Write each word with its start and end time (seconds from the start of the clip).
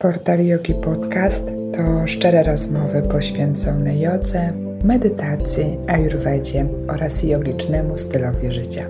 Portal 0.00 0.46
Yogi 0.46 0.74
Podcast 0.74 1.44
to 1.76 2.06
szczere 2.06 2.42
rozmowy 2.42 3.02
poświęcone 3.02 3.98
jodze, 3.98 4.52
medytacji, 4.84 5.78
ayurvedzie 5.86 6.66
oraz 6.88 7.22
jogicznemu 7.22 7.96
stylowi 7.96 8.52
życia. 8.52 8.86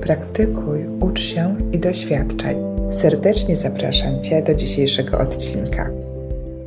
Praktykuj, 0.00 0.86
ucz 1.00 1.20
się 1.20 1.56
i 1.72 1.78
doświadczaj. 1.78 2.56
Serdecznie 2.90 3.56
zapraszam 3.56 4.22
Cię 4.22 4.42
do 4.42 4.54
dzisiejszego 4.54 5.18
odcinka. 5.18 5.90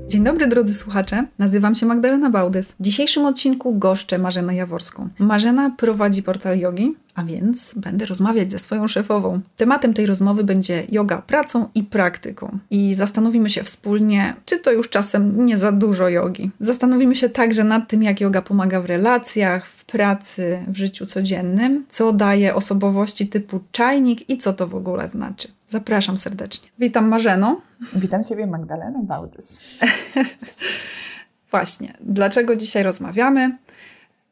Dzień 0.07 0.23
dobry 0.23 0.47
drodzy 0.47 0.73
słuchacze, 0.73 1.25
nazywam 1.39 1.75
się 1.75 1.86
Magdalena 1.86 2.29
Bałdys. 2.29 2.73
W 2.73 2.82
dzisiejszym 2.82 3.25
odcinku 3.25 3.75
goszczę 3.75 4.18
Marzenę 4.18 4.55
Jaworską. 4.55 5.09
Marzena 5.20 5.75
prowadzi 5.77 6.23
portal 6.23 6.59
jogi, 6.59 6.95
a 7.16 7.23
więc 7.23 7.73
będę 7.73 8.05
rozmawiać 8.05 8.52
ze 8.52 8.59
swoją 8.59 8.88
szefową. 8.88 9.41
Tematem 9.57 9.93
tej 9.93 10.05
rozmowy 10.05 10.43
będzie 10.43 10.84
yoga 10.89 11.21
pracą 11.21 11.70
i 11.75 11.84
praktyką. 11.84 12.59
I 12.71 12.93
zastanowimy 12.93 13.50
się 13.50 13.64
wspólnie, 13.64 14.34
czy 14.45 14.59
to 14.59 14.71
już 14.71 14.89
czasem 14.89 15.46
nie 15.46 15.57
za 15.57 15.71
dużo 15.71 16.10
jogi. 16.10 16.51
Zastanowimy 16.60 17.15
się 17.15 17.29
także 17.29 17.64
nad 17.64 17.88
tym, 17.88 18.04
jak 18.04 18.21
yoga 18.21 18.41
pomaga 18.41 18.82
w 18.82 18.86
relacjach, 18.86 19.68
w 19.68 19.86
pracy, 19.86 20.60
w 20.68 20.78
życiu 20.78 21.05
codziennym, 21.05 21.86
co 21.89 22.14
daje 22.14 22.55
osobowości 22.55 23.27
typu 23.27 23.60
czajnik 23.71 24.29
i 24.29 24.38
co 24.38 24.54
to 24.54 24.68
w 24.68 24.75
ogóle 24.75 25.07
znaczy. 25.07 25.47
Zapraszam 25.68 26.18
serdecznie. 26.18 26.69
Witam 26.79 27.07
Marzeno. 27.07 27.61
Witam 27.96 28.24
Ciebie 28.24 28.47
Magdalena 28.47 29.00
Bałdys. 29.04 29.60
Właśnie, 31.52 31.93
dlaczego 32.02 32.55
dzisiaj 32.55 32.83
rozmawiamy? 32.83 33.58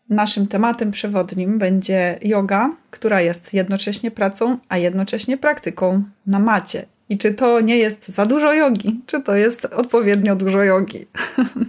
Naszym 0.09 0.47
tematem 0.47 0.91
przewodnim 0.91 1.59
będzie 1.59 2.19
yoga, 2.21 2.75
która 2.91 3.21
jest 3.21 3.53
jednocześnie 3.53 4.11
pracą, 4.11 4.57
a 4.69 4.77
jednocześnie 4.77 5.37
praktyką 5.37 6.03
na 6.27 6.39
macie. 6.39 6.85
I 7.09 7.17
czy 7.17 7.33
to 7.33 7.61
nie 7.61 7.77
jest 7.77 8.09
za 8.09 8.25
dużo 8.25 8.53
jogi? 8.53 9.01
Czy 9.05 9.21
to 9.21 9.35
jest 9.35 9.65
odpowiednio 9.65 10.35
dużo 10.35 10.63
jogi? 10.63 11.05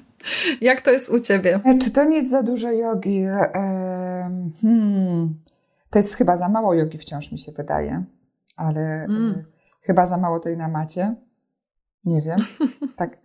Jak 0.61 0.81
to 0.81 0.91
jest 0.91 1.11
u 1.11 1.19
ciebie? 1.19 1.61
E, 1.65 1.79
czy 1.79 1.91
to 1.91 2.05
nie 2.05 2.17
jest 2.17 2.31
za 2.31 2.43
dużo 2.43 2.73
jogi? 2.73 3.23
E, 3.23 3.51
hmm. 4.63 5.35
To 5.91 5.99
jest 5.99 6.15
chyba 6.15 6.37
za 6.37 6.49
mało 6.49 6.75
jogi, 6.75 6.99
wciąż 6.99 7.33
mi 7.33 7.39
się 7.39 7.53
wydaje. 7.53 8.05
Ale 8.57 9.05
mm. 9.05 9.45
chyba 9.81 10.07
za 10.07 10.19
mało 10.19 10.41
tej 10.41 10.57
na 10.57 10.69
macie. 10.69 11.15
Nie 12.05 12.23
wiem. 12.23 12.39
Tak, 12.97 13.17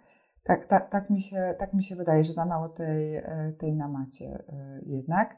tak, 0.50 0.66
tak, 0.66 0.90
tak, 0.90 1.10
mi 1.10 1.22
się, 1.22 1.56
tak 1.60 1.74
mi 1.74 1.84
się 1.84 1.96
wydaje, 1.96 2.24
że 2.24 2.34
za 2.34 2.46
mało 2.46 2.70
tej, 2.70 3.16
e, 3.16 3.54
tej 3.58 3.76
na 3.76 3.88
macie 3.88 4.26
e, 4.26 4.80
jednak. 4.86 5.38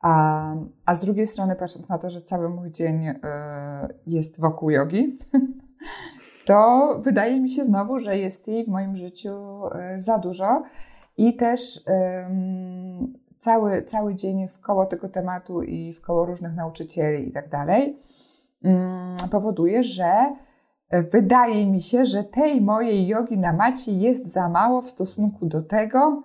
A, 0.00 0.54
a 0.86 0.94
z 0.94 1.00
drugiej 1.00 1.26
strony, 1.26 1.56
patrząc 1.56 1.88
na 1.88 1.98
to, 1.98 2.10
że 2.10 2.20
cały 2.20 2.48
mój 2.48 2.70
dzień 2.70 3.06
e, 3.06 3.14
jest 4.06 4.40
wokół 4.40 4.70
jogi, 4.70 5.18
to 6.46 6.88
wydaje 7.04 7.40
mi 7.40 7.50
się 7.50 7.64
znowu, 7.64 7.98
że 7.98 8.18
jest 8.18 8.48
jej 8.48 8.64
w 8.64 8.68
moim 8.68 8.96
życiu 8.96 9.60
za 9.96 10.18
dużo 10.18 10.62
i 11.16 11.36
też 11.36 11.84
cały, 13.38 13.82
cały 13.82 14.14
dzień 14.14 14.48
w 14.48 14.60
koło 14.60 14.86
tego 14.86 15.08
tematu 15.08 15.62
i 15.62 15.92
w 15.92 16.00
koło 16.00 16.24
różnych 16.24 16.54
nauczycieli 16.54 17.28
i 17.28 17.32
tak 17.32 17.48
dalej 17.48 17.98
mm, 18.64 19.16
powoduje, 19.30 19.82
że 19.82 20.36
wydaje 20.90 21.66
mi 21.66 21.80
się, 21.80 22.04
że 22.04 22.24
tej 22.24 22.60
mojej 22.60 23.06
jogi 23.06 23.38
na 23.38 23.52
macie 23.52 23.92
jest 23.92 24.32
za 24.32 24.48
mało 24.48 24.82
w 24.82 24.90
stosunku 24.90 25.46
do 25.46 25.62
tego, 25.62 26.22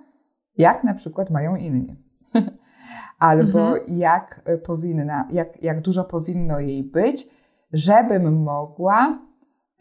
jak 0.57 0.83
na 0.83 0.93
przykład 0.93 1.29
mają 1.29 1.55
inni. 1.55 2.03
Albo 3.19 3.77
mhm. 3.77 3.83
jak 3.87 4.41
powinna, 4.65 5.27
jak, 5.31 5.63
jak 5.63 5.81
dużo 5.81 6.03
powinno 6.03 6.59
jej 6.59 6.83
być, 6.83 7.27
żebym 7.73 8.43
mogła 8.43 9.19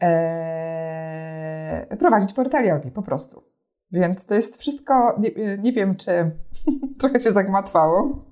e, 0.01 1.97
prowadzić 1.99 2.33
portal 2.33 2.65
jogi, 2.65 2.91
po 2.91 3.01
prostu. 3.01 3.43
Więc 3.91 4.25
to 4.25 4.35
jest 4.35 4.57
wszystko, 4.57 5.19
nie, 5.19 5.57
nie 5.57 5.71
wiem, 5.71 5.95
czy 5.95 6.31
trochę 6.99 7.21
się 7.21 7.31
zagmatwało. 7.31 8.25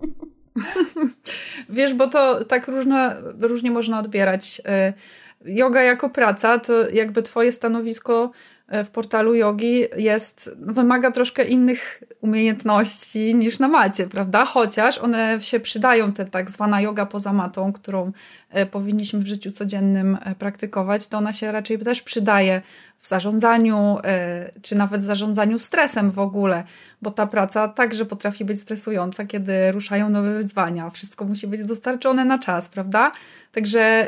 Wiesz, 1.70 1.94
bo 1.94 2.08
to 2.08 2.44
tak 2.46 2.68
różne, 2.68 3.16
różnie 3.40 3.72
można 3.72 4.00
odbierać. 4.00 4.62
Y, 4.90 4.94
yoga 5.46 5.82
jako 5.82 6.10
praca, 6.10 6.60
to 6.60 6.90
jakby 6.90 7.24
twoje 7.24 7.52
stanowisko 7.52 8.32
e, 8.68 8.84
w 8.84 8.90
portalu 8.90 9.36
yogi 9.36 9.86
jest, 9.98 10.52
wymaga 10.60 11.12
troszkę 11.12 11.44
innych 11.44 12.04
umiejętności 12.22 13.36
niż 13.36 13.60
na 13.60 13.68
macie, 13.68 14.08
prawda? 14.08 14.46
Chociaż 14.46 14.98
one 14.98 15.42
się 15.42 15.60
przydają, 15.60 16.12
te 16.12 16.26
tak 16.26 16.52
zwana 16.52 16.82
yoga 16.82 17.06
poza 17.06 17.34
matą, 17.34 17.74
którą 17.74 18.12
e, 18.50 18.66
powinniśmy 18.66 19.20
w 19.20 19.28
życiu 19.28 19.52
codziennym 19.52 20.18
e, 20.22 20.36
praktykować, 20.36 21.08
to 21.08 21.18
ona 21.18 21.34
się 21.34 21.52
raczej 21.52 21.80
też 21.80 22.02
przydaje 22.02 22.62
w 23.00 23.08
zarządzaniu, 23.08 23.98
czy 24.62 24.76
nawet 24.76 25.04
zarządzaniu 25.04 25.60
stresem 25.60 26.12
w 26.12 26.20
ogóle, 26.20 26.64
bo 27.02 27.12
ta 27.12 27.28
praca 27.28 27.68
także 27.68 28.06
potrafi 28.06 28.46
być 28.46 28.60
stresująca, 28.60 29.26
kiedy 29.26 29.72
ruszają 29.72 30.10
nowe 30.10 30.34
wyzwania. 30.34 30.90
Wszystko 30.90 31.26
musi 31.26 31.48
być 31.48 31.66
dostarczone 31.66 32.26
na 32.26 32.40
czas, 32.40 32.70
prawda? 32.70 33.12
Także 33.52 34.08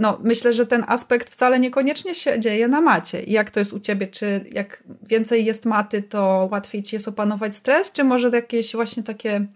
no, 0.00 0.18
myślę, 0.24 0.52
że 0.52 0.66
ten 0.66 0.84
aspekt 0.88 1.30
wcale 1.30 1.60
niekoniecznie 1.60 2.14
się 2.14 2.40
dzieje 2.40 2.68
na 2.68 2.80
macie. 2.80 3.22
Jak 3.22 3.50
to 3.50 3.60
jest 3.60 3.72
u 3.72 3.80
ciebie? 3.80 4.06
Czy 4.06 4.44
jak 4.52 4.84
więcej 5.02 5.44
jest 5.44 5.66
maty, 5.66 6.02
to 6.02 6.48
łatwiej 6.52 6.82
ci 6.82 6.96
jest 6.96 7.08
opanować 7.08 7.56
stres? 7.56 7.92
Czy 7.92 8.04
może 8.04 8.28
jakieś 8.28 8.72
właśnie 8.72 9.02
takie 9.02 9.46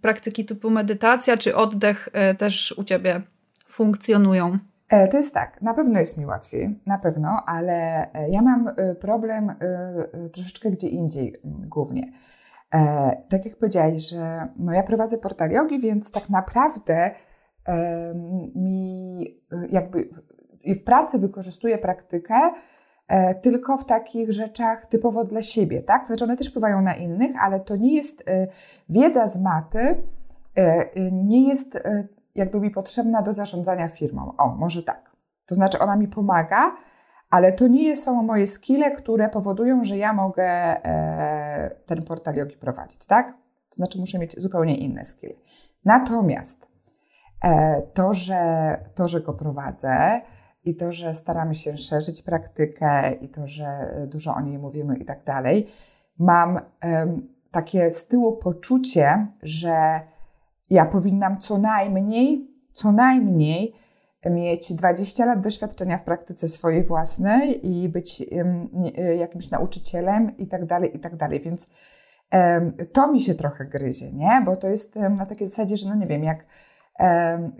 praktyki 0.00 0.44
typu 0.44 0.70
medytacja 0.70 1.36
czy 1.36 1.56
oddech 1.56 2.08
e, 2.12 2.34
też 2.34 2.74
u 2.76 2.84
ciebie 2.84 3.22
funkcjonują? 3.66 4.58
E, 4.88 5.08
to 5.08 5.16
jest 5.16 5.34
tak, 5.34 5.62
na 5.62 5.74
pewno 5.74 6.00
jest 6.00 6.18
mi 6.18 6.26
łatwiej, 6.26 6.80
na 6.86 6.98
pewno, 6.98 7.42
ale 7.46 8.06
e, 8.12 8.30
ja 8.30 8.42
mam 8.42 8.70
problem 9.00 9.54
troszeczkę 10.32 10.70
gdzie 10.70 10.88
indziej 10.88 11.40
głównie. 11.44 12.12
Tak 13.28 13.44
jak 13.44 13.56
powiedziałeś, 13.56 14.08
że 14.08 14.48
no 14.56 14.72
ja 14.72 14.82
prowadzę 14.82 15.18
portal 15.18 15.50
jogi, 15.50 15.78
więc 15.78 16.10
tak 16.10 16.30
naprawdę 16.30 17.10
mi 18.54 19.22
y, 19.52 19.68
jakby 19.70 20.08
w 20.64 20.84
pracy 20.84 21.18
wykorzystuję 21.18 21.78
praktykę 21.78 22.34
e, 23.08 23.34
tylko 23.34 23.78
w 23.78 23.84
takich 23.84 24.32
rzeczach 24.32 24.86
typowo 24.86 25.24
dla 25.24 25.42
siebie, 25.42 25.82
tak? 25.82 26.02
To 26.02 26.06
znaczy 26.06 26.24
one 26.24 26.36
też 26.36 26.50
wpływają 26.50 26.80
na 26.80 26.94
innych, 26.94 27.30
ale 27.42 27.60
to 27.60 27.76
nie 27.76 27.94
jest 27.94 28.20
y, 28.20 28.48
wiedza 28.88 29.26
z 29.26 29.40
maty, 29.40 29.78
y, 30.98 31.10
nie 31.12 31.48
jest 31.48 31.78
jakby 32.34 32.60
mi 32.60 32.70
potrzebna 32.70 33.22
do 33.22 33.32
zarządzania 33.32 33.88
firmą. 33.88 34.36
O, 34.36 34.48
może 34.48 34.82
tak. 34.82 35.10
To 35.46 35.54
znaczy 35.54 35.78
ona 35.78 35.96
mi 35.96 36.08
pomaga, 36.08 36.76
ale 37.30 37.52
to 37.52 37.68
nie 37.68 37.96
są 37.96 38.22
moje 38.22 38.46
skille, 38.46 38.90
które 38.90 39.28
powodują, 39.28 39.84
że 39.84 39.96
ja 39.96 40.12
mogę 40.12 40.44
e, 40.44 41.70
ten 41.86 42.02
portal 42.02 42.34
jogi 42.34 42.56
prowadzić, 42.56 43.06
tak? 43.06 43.32
To 43.68 43.74
znaczy 43.76 43.98
muszę 43.98 44.18
mieć 44.18 44.40
zupełnie 44.40 44.76
inne 44.76 45.04
skille. 45.04 45.34
Natomiast 45.84 46.69
to, 47.94 48.14
że, 48.14 48.76
to, 48.94 49.08
że 49.08 49.20
go 49.20 49.34
prowadzę 49.34 50.20
i 50.64 50.76
to, 50.76 50.92
że 50.92 51.14
staramy 51.14 51.54
się 51.54 51.78
szerzyć 51.78 52.22
praktykę 52.22 53.12
i 53.12 53.28
to, 53.28 53.46
że 53.46 53.94
dużo 54.08 54.34
o 54.34 54.40
niej 54.40 54.58
mówimy 54.58 54.96
i 54.96 55.04
tak 55.04 55.24
dalej, 55.24 55.66
mam 56.18 56.60
takie 57.50 57.90
z 57.90 58.06
tyłu 58.06 58.36
poczucie, 58.36 59.26
że 59.42 60.00
ja 60.70 60.86
powinnam 60.86 61.38
co 61.38 61.58
najmniej, 61.58 62.50
co 62.72 62.92
najmniej 62.92 63.74
mieć 64.26 64.72
20 64.72 65.26
lat 65.26 65.40
doświadczenia 65.40 65.98
w 65.98 66.04
praktyce 66.04 66.48
swojej 66.48 66.82
własnej 66.82 67.66
i 67.66 67.88
być 67.88 68.24
jakimś 69.18 69.50
nauczycielem 69.50 70.36
i 70.36 70.46
tak 70.46 70.66
dalej, 70.66 70.96
i 70.96 71.00
tak 71.00 71.16
dalej. 71.16 71.40
Więc 71.40 71.70
to 72.92 73.12
mi 73.12 73.20
się 73.20 73.34
trochę 73.34 73.64
gryzie, 73.64 74.12
nie? 74.12 74.42
Bo 74.44 74.56
to 74.56 74.68
jest 74.68 74.96
na 74.96 75.26
takiej 75.26 75.46
zasadzie, 75.46 75.76
że 75.76 75.88
no 75.88 75.94
nie 75.94 76.06
wiem, 76.06 76.24
jak 76.24 76.46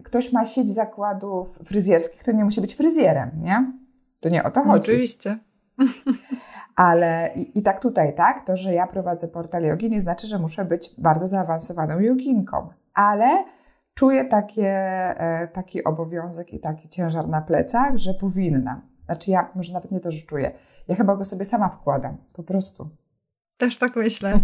ktoś 0.04 0.32
ma 0.32 0.46
sieć 0.46 0.70
zakładów 0.70 1.58
fryzjerskich, 1.58 2.24
to 2.24 2.32
nie 2.32 2.44
musi 2.44 2.60
być 2.60 2.74
fryzjerem, 2.74 3.30
nie? 3.36 3.72
To 4.20 4.28
nie 4.28 4.44
o 4.44 4.50
to 4.50 4.62
chodzi. 4.62 4.92
Oczywiście. 4.92 5.38
Ale 6.76 7.30
i, 7.36 7.58
i, 7.58 7.62
tak 7.62 7.80
tutaj, 7.80 8.14
tak? 8.14 8.46
To, 8.46 8.56
że 8.56 8.74
ja 8.74 8.86
prowadzę 8.86 9.28
portal 9.28 9.62
jogi, 9.62 9.90
nie 9.90 10.00
znaczy, 10.00 10.26
że 10.26 10.38
muszę 10.38 10.64
być 10.64 10.94
bardzo 10.98 11.26
zaawansowaną 11.26 12.00
joginką, 12.00 12.68
ale 12.94 13.44
czuję 13.94 14.24
takie, 14.24 14.68
e, 15.20 15.48
taki 15.48 15.84
obowiązek 15.84 16.52
i 16.54 16.60
taki 16.60 16.88
ciężar 16.88 17.28
na 17.28 17.40
plecach, 17.40 17.96
że 17.96 18.14
powinnam. 18.14 18.80
Znaczy 19.04 19.30
ja 19.30 19.50
może 19.54 19.72
nawet 19.72 19.90
nie 19.90 20.00
to, 20.00 20.10
że 20.10 20.26
czuję. 20.26 20.52
Ja 20.88 20.96
chyba 20.96 21.16
go 21.16 21.24
sobie 21.24 21.44
sama 21.44 21.68
wkładam, 21.68 22.16
po 22.32 22.42
prostu. 22.42 22.88
Też 23.58 23.78
tak 23.78 23.96
myślę. 23.96 24.38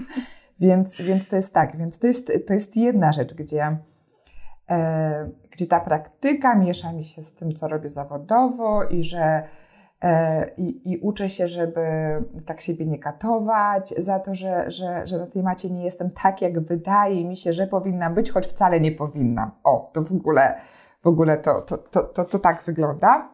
więc, 0.60 0.96
więc 0.96 1.26
to 1.26 1.36
jest 1.36 1.54
tak, 1.54 1.76
więc 1.76 1.98
to 1.98 2.06
jest, 2.06 2.32
to 2.46 2.52
jest 2.52 2.76
jedna 2.76 3.12
rzecz, 3.12 3.34
gdzie 3.34 3.78
gdzie 5.50 5.66
ta 5.66 5.80
praktyka 5.80 6.54
miesza 6.54 6.92
mi 6.92 7.04
się 7.04 7.22
z 7.22 7.32
tym, 7.32 7.54
co 7.54 7.68
robię 7.68 7.88
zawodowo 7.88 8.84
i 8.84 9.04
że 9.04 9.42
e, 10.02 10.48
i, 10.56 10.92
i, 10.92 10.98
uczę 10.98 11.28
się, 11.28 11.48
żeby 11.48 11.86
tak 12.46 12.60
siebie 12.60 12.86
nie 12.86 12.98
katować 12.98 13.94
za 13.98 14.18
to, 14.18 14.34
że, 14.34 14.70
że, 14.70 15.06
że 15.06 15.18
na 15.18 15.26
tej 15.26 15.42
macie 15.42 15.70
nie 15.70 15.84
jestem 15.84 16.10
tak, 16.10 16.42
jak 16.42 16.60
wydaje 16.60 17.28
mi 17.28 17.36
się, 17.36 17.52
że 17.52 17.66
powinnam 17.66 18.14
być, 18.14 18.30
choć 18.30 18.46
wcale 18.46 18.80
nie 18.80 18.92
powinnam. 18.92 19.50
O, 19.64 19.90
to 19.92 20.02
w 20.02 20.12
ogóle, 20.12 20.54
w 21.00 21.06
ogóle 21.06 21.36
to, 21.36 21.60
to, 21.60 21.78
to, 21.78 22.02
to, 22.02 22.24
to 22.24 22.38
tak 22.38 22.62
wygląda. 22.62 23.28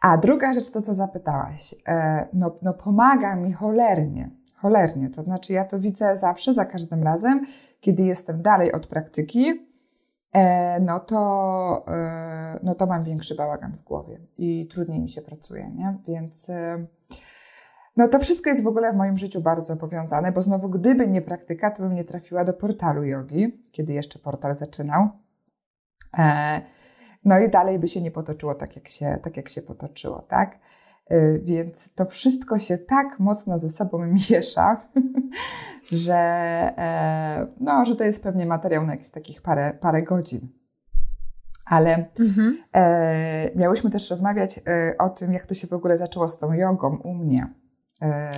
A 0.00 0.16
druga 0.16 0.52
rzecz 0.52 0.70
to, 0.70 0.82
co 0.82 0.94
zapytałaś. 0.94 1.74
E, 1.88 2.28
no, 2.32 2.54
no 2.62 2.74
pomaga 2.74 3.36
mi 3.36 3.52
cholernie. 3.52 4.30
Cholernie. 4.56 5.10
To 5.10 5.22
znaczy 5.22 5.52
ja 5.52 5.64
to 5.64 5.78
widzę 5.78 6.16
zawsze, 6.16 6.54
za 6.54 6.64
każdym 6.64 7.02
razem, 7.02 7.46
kiedy 7.80 8.02
jestem 8.02 8.42
dalej 8.42 8.72
od 8.72 8.86
praktyki, 8.86 9.48
e, 9.48 9.67
no 10.80 11.00
to, 11.00 11.84
e, 11.88 12.58
no 12.62 12.74
to 12.74 12.86
mam 12.86 13.04
większy 13.04 13.34
bałagan 13.34 13.72
w 13.76 13.82
głowie 13.82 14.20
i 14.38 14.68
trudniej 14.72 15.00
mi 15.00 15.08
się 15.08 15.22
pracuje, 15.22 15.70
nie? 15.70 15.98
Więc 16.08 16.50
no 17.96 18.08
to 18.08 18.18
wszystko 18.18 18.50
jest 18.50 18.64
w 18.64 18.66
ogóle 18.66 18.92
w 18.92 18.96
moim 18.96 19.16
życiu 19.16 19.40
bardzo 19.40 19.76
powiązane, 19.76 20.32
bo 20.32 20.40
znowu 20.40 20.68
gdyby 20.68 21.08
nie 21.08 21.22
praktyka, 21.22 21.70
to 21.70 21.82
bym 21.82 21.94
nie 21.94 22.04
trafiła 22.04 22.44
do 22.44 22.52
portalu 22.52 23.04
jogi, 23.04 23.62
kiedy 23.72 23.92
jeszcze 23.92 24.18
portal 24.18 24.54
zaczynał. 24.54 25.08
No 27.24 27.38
i 27.38 27.50
dalej 27.50 27.78
by 27.78 27.88
się 27.88 28.02
nie 28.02 28.10
potoczyło 28.10 28.54
tak, 28.54 28.76
jak 28.76 28.88
się, 28.88 29.18
tak 29.22 29.36
jak 29.36 29.48
się 29.48 29.62
potoczyło, 29.62 30.22
tak? 30.22 30.58
Y, 31.12 31.40
więc 31.44 31.94
to 31.94 32.04
wszystko 32.04 32.58
się 32.58 32.78
tak 32.78 33.20
mocno 33.20 33.58
ze 33.58 33.68
sobą 33.68 33.98
miesza, 34.30 34.76
że, 35.92 36.14
e, 36.78 37.46
no, 37.60 37.84
że 37.84 37.96
to 37.96 38.04
jest 38.04 38.22
pewnie 38.22 38.46
materiał 38.46 38.86
na 38.86 38.92
jakieś 38.92 39.10
takich 39.10 39.42
parę, 39.42 39.78
parę 39.80 40.02
godzin. 40.02 40.48
Ale 41.64 42.08
mhm. 42.20 42.58
e, 42.72 43.50
miałyśmy 43.56 43.90
też 43.90 44.10
rozmawiać 44.10 44.60
e, 44.66 44.94
o 44.98 45.08
tym, 45.08 45.32
jak 45.32 45.46
to 45.46 45.54
się 45.54 45.66
w 45.66 45.72
ogóle 45.72 45.96
zaczęło 45.96 46.28
z 46.28 46.38
tą 46.38 46.52
jogą 46.52 46.96
u 46.96 47.14
mnie. 47.14 47.54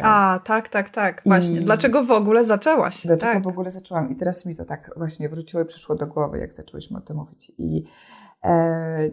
A, 0.02 0.40
tak, 0.44 0.69
tak, 0.69 0.90
tak. 0.90 1.23
Właśnie. 1.26 1.61
I 1.61 1.64
dlaczego 1.64 2.05
w 2.05 2.11
ogóle 2.11 2.44
zaczęłaś? 2.44 3.06
Dlaczego 3.06 3.32
tak. 3.32 3.43
w 3.43 3.46
ogóle 3.46 3.70
zaczęłam? 3.70 4.11
I 4.11 4.16
teraz 4.16 4.46
mi 4.46 4.56
to 4.56 4.64
tak 4.64 4.90
właśnie 4.96 5.28
wróciło 5.28 5.62
i 5.62 5.66
przyszło 5.66 5.96
do 5.96 6.06
głowy, 6.06 6.38
jak 6.38 6.52
zaczęłyśmy 6.52 6.99
o 6.99 7.00
tym 7.00 7.16
mówić. 7.16 7.52
I 7.58 7.84
e, 8.44 9.11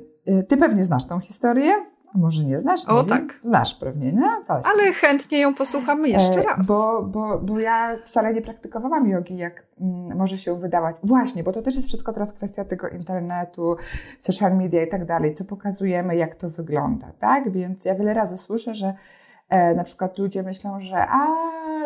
ty 0.47 0.57
pewnie 0.57 0.83
znasz 0.83 1.05
tą 1.05 1.19
historię, 1.19 1.73
a 2.17 2.19
może 2.19 2.43
nie 2.43 2.57
znasz? 2.57 2.87
Nie 2.87 2.93
o 2.93 2.97
wiem. 2.97 3.05
tak. 3.05 3.39
Znasz 3.43 3.75
pewnie, 3.75 4.13
nie? 4.13 4.31
Właśnie. 4.47 4.71
Ale 4.71 4.93
chętnie 4.93 5.39
ją 5.39 5.55
posłuchamy 5.55 6.09
jeszcze 6.09 6.39
e, 6.39 6.43
raz. 6.43 6.67
Bo, 6.67 7.03
bo, 7.03 7.39
bo 7.39 7.59
ja 7.59 7.97
wcale 8.03 8.33
nie 8.33 8.41
praktykowałam 8.41 9.09
jogi, 9.09 9.37
jak 9.37 9.63
mm, 9.81 10.17
może 10.17 10.37
się 10.37 10.59
wydawać. 10.59 10.95
Właśnie, 11.03 11.43
bo 11.43 11.51
to 11.53 11.61
też 11.61 11.75
jest 11.75 11.87
wszystko 11.87 12.13
teraz 12.13 12.33
kwestia 12.33 12.65
tego 12.65 12.87
internetu, 12.89 13.75
social 14.19 14.57
media 14.57 14.83
i 14.83 14.87
tak 14.87 15.05
dalej, 15.05 15.33
co 15.33 15.45
pokazujemy, 15.45 16.15
jak 16.15 16.35
to 16.35 16.49
wygląda, 16.49 17.11
tak? 17.19 17.51
Więc 17.51 17.85
ja 17.85 17.95
wiele 17.95 18.13
razy 18.13 18.37
słyszę, 18.37 18.75
że 18.75 18.87
e, 18.87 18.95
na 19.49 19.83
przykład 19.83 20.17
ludzie 20.17 20.43
myślą, 20.43 20.79
że 20.79 21.07
a 21.09 21.27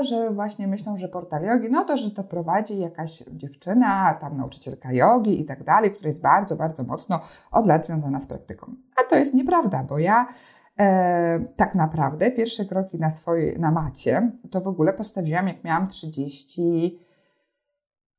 że 0.03 0.29
właśnie 0.29 0.67
myślą, 0.67 0.97
że 0.97 1.07
portal 1.07 1.43
jogi, 1.43 1.71
no 1.71 1.85
to, 1.85 1.97
że 1.97 2.11
to 2.11 2.23
prowadzi 2.23 2.79
jakaś 2.79 3.23
dziewczyna, 3.31 4.13
tam 4.13 4.37
nauczycielka 4.37 4.93
jogi 4.93 5.41
i 5.41 5.45
tak 5.45 5.63
dalej, 5.63 5.91
która 5.91 6.07
jest 6.07 6.21
bardzo, 6.21 6.55
bardzo 6.55 6.83
mocno 6.83 7.19
od 7.51 7.67
lat 7.67 7.85
związana 7.85 8.19
z 8.19 8.27
praktyką. 8.27 8.75
A 8.97 9.09
to 9.09 9.15
jest 9.15 9.33
nieprawda, 9.33 9.83
bo 9.83 9.99
ja 9.99 10.27
e, 10.79 11.39
tak 11.55 11.75
naprawdę 11.75 12.31
pierwsze 12.31 12.65
kroki 12.65 12.99
na 12.99 13.09
swojej, 13.09 13.59
na 13.59 13.71
macie, 13.71 14.31
to 14.51 14.61
w 14.61 14.67
ogóle 14.67 14.93
postawiłam, 14.93 15.47
jak 15.47 15.63
miałam 15.63 15.87
30, 15.87 16.99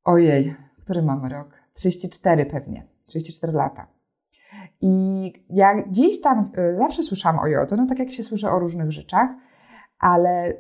ojej, 0.04 0.54
który 0.80 1.02
mamy 1.02 1.28
rok? 1.28 1.48
34 1.74 2.46
pewnie, 2.46 2.86
34 3.06 3.52
lata. 3.52 3.86
I 4.82 5.32
ja 5.50 5.75
gdzieś 5.75 6.20
tam 6.20 6.50
y, 6.58 6.76
zawsze 6.76 7.02
słyszałam 7.02 7.38
o 7.38 7.46
jodze, 7.46 7.76
no 7.76 7.87
tak 7.87 7.99
jak 7.99 8.11
się 8.11 8.23
słyszy 8.23 8.50
o 8.50 8.58
różnych 8.58 8.93
rzeczach, 8.93 9.31
ale 9.99 10.55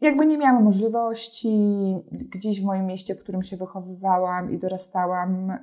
jakby 0.00 0.26
nie 0.26 0.38
miałam 0.38 0.64
możliwości 0.64 1.94
gdzieś 2.10 2.60
w 2.62 2.64
moim 2.64 2.86
mieście, 2.86 3.14
w 3.14 3.22
którym 3.22 3.42
się 3.42 3.56
wychowywałam 3.56 4.50
i 4.50 4.58
dorastałam, 4.58 5.58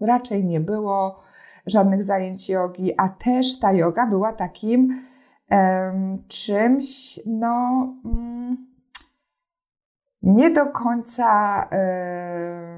raczej 0.00 0.44
nie 0.44 0.60
było 0.60 1.20
żadnych 1.66 2.02
zajęć 2.02 2.48
jogi, 2.48 2.94
a 2.96 3.08
też 3.08 3.58
ta 3.58 3.72
yoga 3.72 4.06
była 4.06 4.32
takim 4.32 5.00
um, 5.50 6.24
czymś, 6.28 7.20
no, 7.26 7.86
um, 8.04 8.66
nie 10.22 10.50
do 10.50 10.66
końca. 10.66 11.68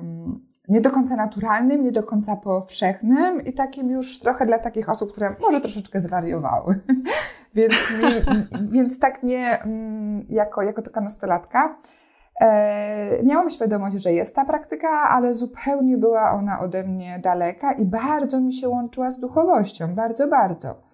Um, 0.01 0.52
nie 0.73 0.81
do 0.81 0.91
końca 0.91 1.17
naturalnym, 1.17 1.85
nie 1.85 1.93
do 1.93 2.03
końca 2.03 2.37
powszechnym 2.37 3.45
i 3.45 3.53
takim 3.53 3.91
już 3.91 4.19
trochę 4.19 4.47
dla 4.47 4.59
takich 4.59 4.89
osób, 4.89 5.13
które 5.13 5.37
może 5.41 5.61
troszeczkę 5.61 6.01
zwariowały. 6.01 6.81
więc, 7.55 7.75
mi, 8.03 8.47
więc 8.71 8.99
tak 8.99 9.23
nie, 9.23 9.63
mm, 9.63 10.27
jako, 10.29 10.63
jako 10.63 10.83
taka 10.83 11.01
nastolatka, 11.01 11.79
e, 12.41 13.23
miałam 13.23 13.51
świadomość, 13.51 13.97
że 13.97 14.13
jest 14.13 14.37
ta 14.37 14.45
praktyka, 14.45 14.89
ale 14.89 15.35
zupełnie 15.35 15.99
była 15.99 16.33
ona 16.33 16.61
ode 16.61 16.85
mnie 16.85 17.19
daleka 17.23 17.73
i 17.73 17.85
bardzo 17.85 18.41
mi 18.41 18.53
się 18.53 18.69
łączyła 18.69 19.11
z 19.11 19.21
duchowością, 19.21 19.95
bardzo, 19.95 20.29
bardzo. 20.29 20.92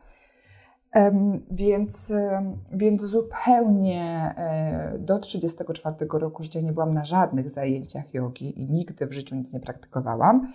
Więc, 1.51 2.13
więc 2.73 3.03
zupełnie 3.03 4.35
e, 4.37 4.99
do 4.99 5.19
34 5.19 5.97
roku 6.13 6.43
życia 6.43 6.61
nie 6.61 6.73
byłam 6.73 6.95
na 6.95 7.05
żadnych 7.05 7.51
zajęciach 7.51 8.15
jogi 8.15 8.63
i 8.63 8.67
nigdy 8.67 9.07
w 9.07 9.13
życiu 9.13 9.37
nic 9.37 9.53
nie 9.53 9.61
praktykowałam. 9.61 10.49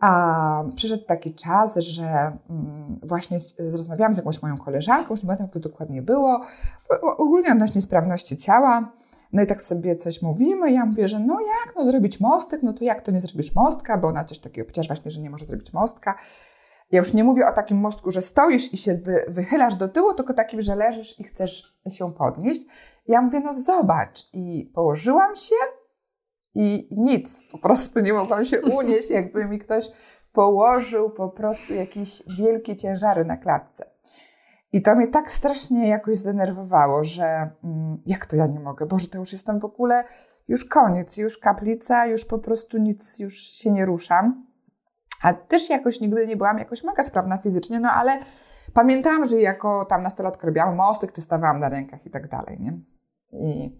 A 0.00 0.64
przyszedł 0.76 1.04
taki 1.04 1.34
czas, 1.34 1.76
że 1.76 2.38
mm, 2.50 3.00
właśnie 3.02 3.38
rozmawiałam 3.58 4.14
z 4.14 4.16
jakąś 4.16 4.42
moją 4.42 4.58
koleżanką, 4.58 5.10
już 5.10 5.22
nie 5.22 5.26
pamiętam, 5.26 5.46
jak 5.46 5.54
to 5.54 5.60
dokładnie 5.60 6.02
było, 6.02 6.40
ogólnie 7.02 7.52
odnośnie 7.52 7.80
sprawności 7.80 8.36
ciała. 8.36 8.92
No 9.32 9.42
i 9.42 9.46
tak 9.46 9.62
sobie 9.62 9.96
coś 9.96 10.22
mówimy, 10.22 10.72
ja 10.72 10.86
mówię, 10.86 11.08
że 11.08 11.20
no 11.20 11.40
jak, 11.40 11.76
no 11.76 11.84
zrobić 11.84 12.20
mostek, 12.20 12.62
no 12.62 12.72
to 12.72 12.84
jak 12.84 13.02
to 13.02 13.10
nie 13.10 13.20
zrobisz 13.20 13.54
mostka, 13.54 13.98
bo 13.98 14.08
ona 14.08 14.24
coś 14.24 14.38
takiego 14.38 14.64
powiedziała 14.64 14.86
właśnie, 14.86 15.10
że 15.10 15.20
nie 15.20 15.30
może 15.30 15.44
zrobić 15.44 15.72
mostka. 15.72 16.14
Ja 16.90 16.98
już 16.98 17.14
nie 17.14 17.24
mówię 17.24 17.46
o 17.46 17.52
takim 17.52 17.78
mostku, 17.78 18.10
że 18.10 18.20
stoisz 18.20 18.72
i 18.72 18.76
się 18.76 18.94
wy, 18.94 19.24
wychylasz 19.28 19.76
do 19.76 19.88
tyłu, 19.88 20.14
tylko 20.14 20.34
takim, 20.34 20.62
że 20.62 20.76
leżysz 20.76 21.20
i 21.20 21.24
chcesz 21.24 21.78
się 21.90 22.12
podnieść. 22.12 22.62
Ja 23.06 23.22
mówię, 23.22 23.40
no 23.40 23.52
zobacz. 23.52 24.28
I 24.32 24.72
położyłam 24.74 25.34
się 25.34 25.56
i 26.54 26.88
nic. 26.90 27.42
Po 27.52 27.58
prostu 27.58 28.00
nie 28.00 28.12
mogłam 28.12 28.44
się 28.44 28.60
unieść, 28.78 29.10
jakby 29.10 29.44
mi 29.44 29.58
ktoś 29.58 29.90
położył 30.32 31.10
po 31.10 31.28
prostu 31.28 31.74
jakieś 31.74 32.22
wielkie 32.38 32.76
ciężary 32.76 33.24
na 33.24 33.36
klatce. 33.36 33.90
I 34.72 34.82
to 34.82 34.94
mnie 34.94 35.06
tak 35.06 35.30
strasznie 35.30 35.88
jakoś 35.88 36.16
zdenerwowało, 36.16 37.04
że 37.04 37.50
mm, 37.64 38.02
jak 38.06 38.26
to 38.26 38.36
ja 38.36 38.46
nie 38.46 38.60
mogę? 38.60 38.86
Boże, 38.86 39.08
to 39.08 39.18
już 39.18 39.32
jestem 39.32 39.60
w 39.60 39.64
ogóle, 39.64 40.04
już 40.48 40.64
koniec, 40.64 41.16
już 41.16 41.38
kaplica, 41.38 42.06
już 42.06 42.24
po 42.24 42.38
prostu 42.38 42.78
nic, 42.78 43.18
już 43.18 43.34
się 43.34 43.70
nie 43.70 43.86
ruszam. 43.86 44.47
A 45.22 45.34
też 45.34 45.70
jakoś 45.70 46.00
nigdy 46.00 46.26
nie 46.26 46.36
byłam 46.36 46.58
jakoś 46.58 46.84
mega 46.84 47.02
sprawna 47.02 47.38
fizycznie, 47.38 47.80
no 47.80 47.90
ale 47.90 48.18
pamiętałam, 48.74 49.24
że 49.24 49.40
jako 49.40 49.84
tam 49.84 50.02
nastolatka 50.02 50.46
robiłam 50.46 50.76
mostek, 50.76 51.12
czy 51.12 51.20
stawałam 51.20 51.60
na 51.60 51.68
rękach 51.68 52.06
i 52.06 52.10
tak 52.10 52.28
dalej, 52.28 52.60
nie? 52.60 52.72
I 53.32 53.76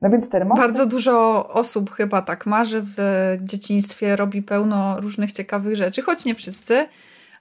no 0.00 0.10
więc 0.10 0.28
ten 0.28 0.48
mostek... 0.48 0.66
Bardzo 0.66 0.86
dużo 0.86 1.48
osób 1.48 1.90
chyba 1.90 2.22
tak 2.22 2.46
ma, 2.46 2.64
że 2.64 2.82
w 2.82 2.96
dzieciństwie 3.40 4.16
robi 4.16 4.42
pełno 4.42 5.00
różnych 5.00 5.32
ciekawych 5.32 5.76
rzeczy, 5.76 6.02
choć 6.02 6.24
nie 6.24 6.34
wszyscy, 6.34 6.86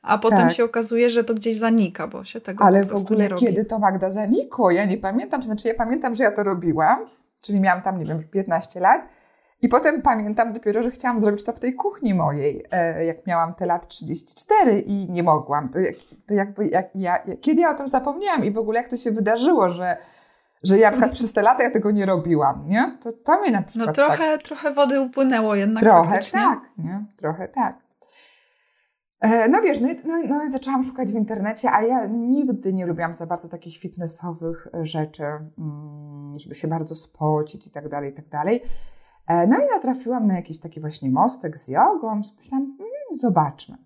a 0.01 0.17
potem 0.17 0.39
tak. 0.39 0.53
się 0.53 0.63
okazuje, 0.63 1.09
że 1.09 1.23
to 1.23 1.33
gdzieś 1.33 1.55
zanika, 1.55 2.07
bo 2.07 2.23
się 2.23 2.41
tego 2.41 2.63
Ale 2.63 2.83
w 2.83 2.95
ogóle 2.95 3.29
kiedy 3.29 3.65
to 3.65 3.79
Magda 3.79 4.09
zanikło? 4.09 4.71
Ja 4.71 4.85
nie 4.85 4.97
pamiętam, 4.97 5.43
znaczy 5.43 5.67
ja 5.67 5.73
pamiętam, 5.73 6.15
że 6.15 6.23
ja 6.23 6.31
to 6.31 6.43
robiłam, 6.43 6.99
czyli 7.41 7.59
miałam 7.59 7.81
tam, 7.81 7.99
nie 7.99 8.05
wiem, 8.05 8.23
15 8.23 8.79
lat, 8.79 9.01
i 9.61 9.69
potem 9.69 10.01
pamiętam 10.01 10.53
dopiero, 10.53 10.83
że 10.83 10.91
chciałam 10.91 11.19
zrobić 11.19 11.43
to 11.43 11.53
w 11.53 11.59
tej 11.59 11.75
kuchni 11.75 12.13
mojej, 12.13 12.65
e, 12.71 13.05
jak 13.05 13.27
miałam 13.27 13.53
te 13.53 13.65
lat 13.65 13.87
34 13.87 14.79
i 14.79 15.11
nie 15.11 15.23
mogłam. 15.23 15.69
To, 15.69 15.79
jak, 15.79 15.95
to 16.27 16.33
jakby, 16.33 16.67
jak 16.67 16.89
ja, 16.95 17.19
kiedy 17.41 17.61
ja 17.61 17.71
o 17.71 17.73
tym 17.73 17.87
zapomniałam 17.87 18.45
i 18.45 18.51
w 18.51 18.57
ogóle 18.57 18.79
jak 18.81 18.89
to 18.89 18.97
się 18.97 19.11
wydarzyło, 19.11 19.69
że, 19.69 19.97
że 20.63 20.77
ja 20.77 20.87
na 20.87 20.91
przykład 20.91 21.11
przez 21.11 21.33
te 21.33 21.41
lata 21.41 21.63
ja 21.63 21.69
tego 21.69 21.91
nie 21.91 22.05
robiłam, 22.05 22.67
nie? 22.67 22.97
To, 23.01 23.11
to 23.11 23.41
mnie 23.41 23.51
na 23.51 23.61
przykład 23.61 23.87
No 23.87 23.93
trochę, 23.93 24.17
tak, 24.17 24.43
trochę 24.43 24.73
wody 24.73 25.01
upłynęło 25.01 25.55
jednak 25.55 25.83
Trochę 25.83 26.09
faktycznie. 26.09 26.39
tak, 26.39 26.69
nie? 26.77 27.05
Trochę 27.17 27.47
tak. 27.47 27.77
E, 29.21 29.49
no 29.49 29.61
wiesz, 29.61 29.81
no 29.81 29.87
no, 30.05 30.13
no 30.27 30.43
i 30.43 30.51
zaczęłam 30.51 30.83
szukać 30.83 31.11
w 31.11 31.15
internecie, 31.15 31.71
a 31.71 31.83
ja 31.83 32.05
nigdy 32.05 32.73
nie 32.73 32.85
lubiłam 32.85 33.13
za 33.13 33.25
bardzo 33.25 33.49
takich 33.49 33.77
fitnessowych 33.77 34.67
rzeczy, 34.81 35.23
mm, 35.23 36.33
żeby 36.39 36.55
się 36.55 36.67
bardzo 36.67 36.95
spocić 36.95 37.67
i 37.67 37.71
tak 37.71 37.89
dalej, 37.89 38.11
i 38.11 38.13
tak 38.13 38.29
dalej. 38.29 38.63
E, 39.29 39.47
no 39.47 39.57
i 39.57 39.67
natrafiłam 39.73 40.27
na 40.27 40.35
jakiś 40.35 40.59
taki 40.59 40.79
właśnie 40.79 41.09
mostek 41.11 41.57
z 41.57 41.67
jogą. 41.67 42.15
Myślałam, 42.15 42.77
hmm, 42.77 42.93
zobaczmy. 43.11 43.77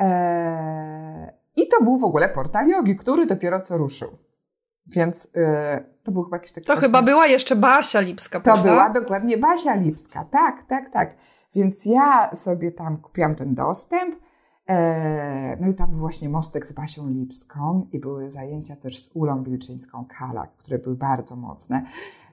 E, 0.00 1.32
I 1.56 1.68
to 1.68 1.84
był 1.84 1.98
w 1.98 2.04
ogóle 2.04 2.28
portal 2.28 2.68
jogi, 2.68 2.96
który 2.96 3.26
dopiero 3.26 3.60
co 3.60 3.76
ruszył. 3.76 4.08
Więc 4.86 5.28
e, 5.36 5.84
to 6.02 6.12
był 6.12 6.24
chyba 6.24 6.36
jakiś 6.36 6.52
taki. 6.52 6.66
To 6.66 6.72
właśnie... 6.72 6.88
chyba 6.88 7.02
była 7.02 7.26
jeszcze 7.26 7.56
Basia 7.56 8.00
Lipska, 8.00 8.38
To 8.38 8.44
prawda? 8.44 8.62
była 8.62 8.90
dokładnie 8.90 9.38
Basia 9.38 9.74
Lipska, 9.74 10.24
tak, 10.24 10.66
tak, 10.68 10.88
tak. 10.88 11.14
Więc 11.54 11.86
ja 11.86 12.30
sobie 12.34 12.72
tam 12.72 12.96
kupiłam 12.96 13.34
ten 13.34 13.54
dostęp. 13.54 14.14
No 15.60 15.68
i 15.68 15.74
tam 15.74 15.90
był 15.90 15.98
właśnie 15.98 16.28
mostek 16.28 16.66
z 16.66 16.72
Basią 16.72 17.08
Lipską 17.08 17.86
i 17.92 17.98
były 17.98 18.30
zajęcia 18.30 18.76
też 18.76 19.02
z 19.02 19.10
Ulą 19.14 19.42
Wilczyńską 19.42 20.04
Kalak, 20.18 20.56
które 20.56 20.78
były 20.78 20.96
bardzo 20.96 21.36
mocne. 21.36 21.86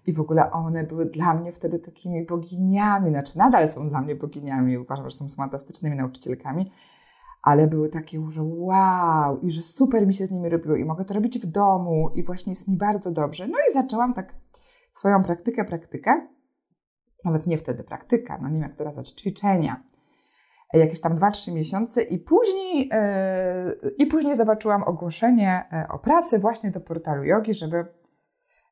I 0.06 0.13
w 0.13 0.20
ogóle 0.20 0.51
one 0.51 0.84
były 0.84 1.06
dla 1.06 1.34
mnie 1.34 1.51
wtedy 1.51 1.79
takimi 1.79 2.25
boginiami, 2.25 3.10
znaczy 3.10 3.38
nadal 3.38 3.67
są 3.67 3.89
dla 3.89 4.01
mnie 4.01 4.15
boginiami, 4.15 4.77
uważam, 4.77 5.10
że 5.10 5.17
są 5.17 5.29
fantastycznymi 5.29 5.96
nauczycielkami, 5.96 6.72
ale 7.41 7.67
były 7.67 7.89
takie, 7.89 8.29
że 8.29 8.44
wow, 8.44 9.39
i 9.39 9.51
że 9.51 9.62
super 9.62 10.08
mi 10.08 10.13
się 10.13 10.25
z 10.25 10.32
nimi 10.32 10.50
robiło 10.50 10.75
i 10.75 10.86
mogę 10.86 11.06
to 11.06 11.13
robić 11.13 11.39
w 11.39 11.46
domu 11.46 12.10
i 12.15 12.24
właśnie 12.24 12.51
jest 12.51 12.67
mi 12.67 12.77
bardzo 12.77 13.12
dobrze. 13.12 13.48
No 13.48 13.58
i 13.70 13.74
zaczęłam 13.74 14.13
tak 14.13 14.36
swoją 14.91 15.24
praktykę, 15.24 15.65
praktykę, 15.65 16.27
nawet 17.25 17.48
nie 17.48 17.58
wtedy 17.58 17.84
praktyka, 17.84 18.38
no 18.41 18.48
nie 18.48 18.53
wiem 18.53 18.63
jak 18.63 18.75
teraz 18.75 19.13
ćwiczenia, 19.13 19.84
jakieś 20.74 21.02
tam 21.02 21.16
2-3 21.16 21.54
miesiące 21.54 22.02
i 22.02 22.20
później, 22.20 22.90
yy, 23.84 23.90
i 23.98 24.06
później 24.06 24.36
zobaczyłam 24.36 24.84
ogłoszenie 24.84 25.64
e, 25.72 25.88
o 25.90 26.00
pracy 26.00 26.40
właśnie 26.40 26.72
do 26.72 26.82
portalu 26.82 27.24
jogi, 27.24 27.54
żeby, 27.54 27.78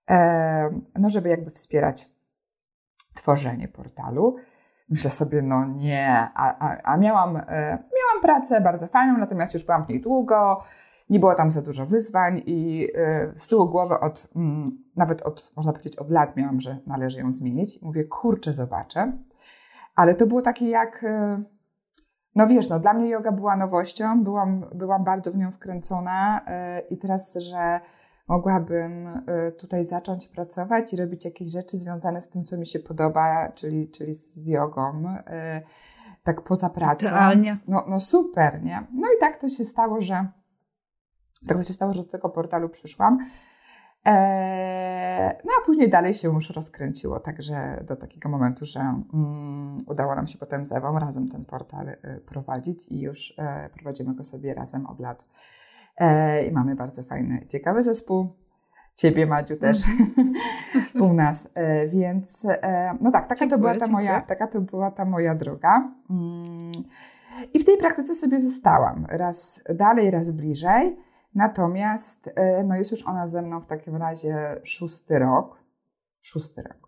yy, 0.10 0.16
no 1.00 1.10
żeby 1.10 1.30
jakby 1.30 1.52
wspierać 1.52 2.10
tworzenie 3.14 3.68
portalu. 3.68 4.36
Myślę 4.90 5.12
sobie, 5.12 5.42
no 5.42 5.66
nie, 5.66 6.30
a, 6.36 6.58
a, 6.60 6.82
a 6.84 6.98
miałam, 6.98 7.38
e, 7.38 7.44
miałam 7.72 8.22
pracę 8.22 8.62
bardzo 8.62 8.88
fajną, 8.88 9.18
natomiast 9.18 9.54
już 9.54 9.66
byłam 9.66 9.86
w 9.86 9.90
niej 9.90 10.02
długo, 10.02 10.62
nie 11.10 11.20
było 11.20 11.36
tam 11.36 11.52
za 11.52 11.62
dużo 11.62 11.86
wyzwań 11.86 12.42
i 12.46 12.88
e, 12.96 13.32
z 13.36 13.48
tyłu 13.48 13.70
głowy 13.70 14.00
od, 14.00 14.28
mm, 14.36 14.84
nawet 14.96 15.22
od, 15.22 15.52
można 15.56 15.72
powiedzieć, 15.72 15.98
od 15.98 16.12
lat 16.12 16.38
miałam, 16.38 16.62
że 16.62 16.78
należy 16.88 17.20
ją 17.20 17.32
zmienić. 17.32 17.82
Mówię, 17.82 18.04
kurczę, 18.04 18.52
zobaczę. 18.52 19.18
Ale 19.96 20.16
to 20.16 20.28
było 20.28 20.42
takie 20.42 20.70
jak, 20.70 21.04
e, 21.04 21.44
no 22.36 22.48
wiesz, 22.48 22.70
no 22.70 22.80
dla 22.80 22.94
mnie 22.94 23.10
yoga 23.10 23.32
była 23.32 23.56
nowością, 23.56 24.24
byłam, 24.24 24.66
byłam 24.76 25.04
bardzo 25.04 25.32
w 25.32 25.38
nią 25.38 25.52
wkręcona 25.52 26.42
i 26.90 26.98
teraz, 26.98 27.34
że 27.34 27.80
mogłabym 28.28 29.08
y, 29.08 29.52
tutaj 29.52 29.84
zacząć 29.84 30.28
pracować 30.28 30.94
i 30.94 30.98
robić 30.98 31.26
jakieś 31.26 31.52
rzeczy 31.52 31.78
związane 31.78 32.22
z 32.22 32.30
tym, 32.30 32.44
co 32.44 32.58
mi 32.58 32.66
się 32.66 32.80
podoba, 32.80 33.52
czyli, 33.52 33.90
czyli 33.90 34.14
z 34.14 34.48
jogą, 34.48 35.16
y, 35.18 35.22
tak 36.24 36.42
poza 36.42 36.70
pracą. 36.70 37.08
Idealnie. 37.08 37.58
No, 37.68 37.86
no 37.88 38.00
super, 38.00 38.64
nie? 38.64 38.88
No 38.94 39.08
i 39.18 39.20
tak 39.20 39.38
to 39.38 39.50
się 39.50 39.64
stało, 39.64 40.02
że 40.02 40.28
tak 41.48 41.58
to 41.58 41.64
się 41.64 41.74
stało, 41.74 41.94
że 41.94 42.04
do 42.04 42.10
tego 42.10 42.30
portalu 42.30 42.70
przyszłam. 42.70 43.18
Eee, 44.06 45.38
no 45.46 45.52
a 45.62 45.66
później 45.66 45.90
dalej 45.90 46.14
się 46.14 46.28
już 46.28 46.50
rozkręciło, 46.50 47.20
także 47.20 47.84
do 47.88 47.96
takiego 47.96 48.30
momentu, 48.30 48.66
że 48.66 48.80
mm, 48.80 49.78
udało 49.88 50.16
nam 50.16 50.28
się 50.28 50.38
potem 50.38 50.66
z 50.66 50.72
Ewą 50.72 51.00
razem 51.00 51.28
ten 51.28 51.46
portal 51.46 51.90
y, 51.90 51.98
prowadzić 52.26 52.88
i 52.92 53.00
już 53.00 53.34
e, 53.38 53.70
prowadzimy 53.70 54.16
go 54.16 54.24
sobie 54.24 54.54
razem 54.54 54.86
od 54.86 55.00
lat 55.00 55.26
E, 55.98 56.44
I 56.46 56.52
mamy 56.52 56.76
bardzo 56.76 57.04
fajny, 57.04 57.46
ciekawy 57.48 57.84
zespół. 57.84 58.28
Ciebie, 58.96 59.26
Madziu, 59.26 59.56
też 59.56 59.78
u 61.02 61.14
nas. 61.14 61.50
E, 61.54 61.88
więc 61.88 62.46
e, 62.46 62.98
no 63.02 63.12
tak, 63.12 63.28
taka 63.28 63.40
dziękuję, 63.48 63.50
to 63.50 63.58
była 63.58 63.86
ta 63.86 63.92
moja, 63.92 64.22
taka 64.22 64.48
to 64.48 64.62
była 64.62 64.92
ta 64.92 65.06
moja 65.06 65.36
droga. 65.36 65.92
Mm. 66.10 66.72
I 67.54 67.60
w 67.60 67.66
tej 67.66 67.78
praktyce 67.78 68.16
sobie 68.16 68.40
zostałam. 68.40 69.06
Raz 69.10 69.62
dalej, 69.76 70.12
raz 70.12 70.32
bliżej. 70.32 70.98
Natomiast 71.36 72.30
no 72.66 72.76
jest 72.76 72.92
już 72.92 73.08
ona 73.08 73.28
ze 73.28 73.42
mną 73.42 73.62
w 73.62 73.66
takim 73.66 73.96
razie 73.96 74.62
szósty 74.64 75.20
rok. 75.20 75.64
Szósty 76.22 76.62
rok. 76.62 76.86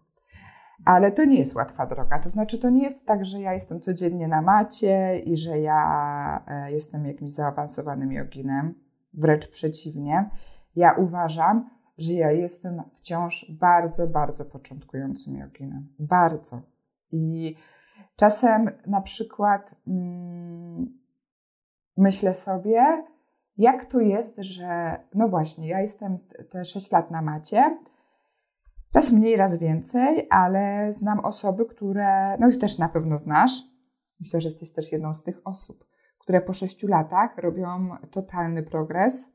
Ale 0.85 1.11
to 1.11 1.25
nie 1.25 1.39
jest 1.39 1.55
łatwa 1.55 1.85
droga. 1.85 2.19
To 2.19 2.29
znaczy, 2.29 2.57
to 2.57 2.69
nie 2.69 2.83
jest 2.83 3.05
tak, 3.05 3.25
że 3.25 3.41
ja 3.41 3.53
jestem 3.53 3.79
codziennie 3.81 4.27
na 4.27 4.41
macie 4.41 5.19
i 5.19 5.37
że 5.37 5.59
ja 5.59 6.67
jestem 6.67 7.05
jakimś 7.05 7.31
zaawansowanym 7.31 8.11
joginem 8.11 8.73
Wręcz 9.13 9.47
przeciwnie. 9.47 10.29
Ja 10.75 10.93
uważam, 10.93 11.69
że 11.97 12.13
ja 12.13 12.31
jestem 12.31 12.83
wciąż 12.91 13.51
bardzo, 13.51 14.07
bardzo 14.07 14.45
początkującym 14.45 15.37
joginem. 15.37 15.87
Bardzo. 15.99 16.61
I 17.11 17.55
czasem 18.15 18.71
na 18.87 19.01
przykład 19.01 19.75
mm, 19.87 20.99
myślę 21.97 22.33
sobie, 22.33 23.03
jak 23.57 23.85
to 23.85 23.99
jest, 23.99 24.37
że 24.37 24.99
no 25.13 25.27
właśnie, 25.27 25.67
ja 25.67 25.81
jestem 25.81 26.17
te 26.49 26.65
6 26.65 26.91
lat 26.91 27.11
na 27.11 27.21
macie, 27.21 27.77
raz 28.93 29.11
mniej, 29.11 29.35
raz 29.35 29.57
więcej, 29.57 30.27
ale 30.29 30.93
znam 30.93 31.19
osoby, 31.19 31.65
które, 31.65 32.37
no 32.37 32.49
i 32.49 32.57
też 32.57 32.77
na 32.77 32.89
pewno 32.89 33.17
znasz, 33.17 33.51
myślę, 34.19 34.41
że 34.41 34.47
jesteś 34.47 34.71
też 34.71 34.91
jedną 34.91 35.13
z 35.13 35.23
tych 35.23 35.41
osób, 35.45 35.85
które 36.19 36.41
po 36.41 36.53
sześciu 36.53 36.87
latach 36.87 37.37
robią 37.37 37.89
totalny 38.11 38.63
progres 38.63 39.29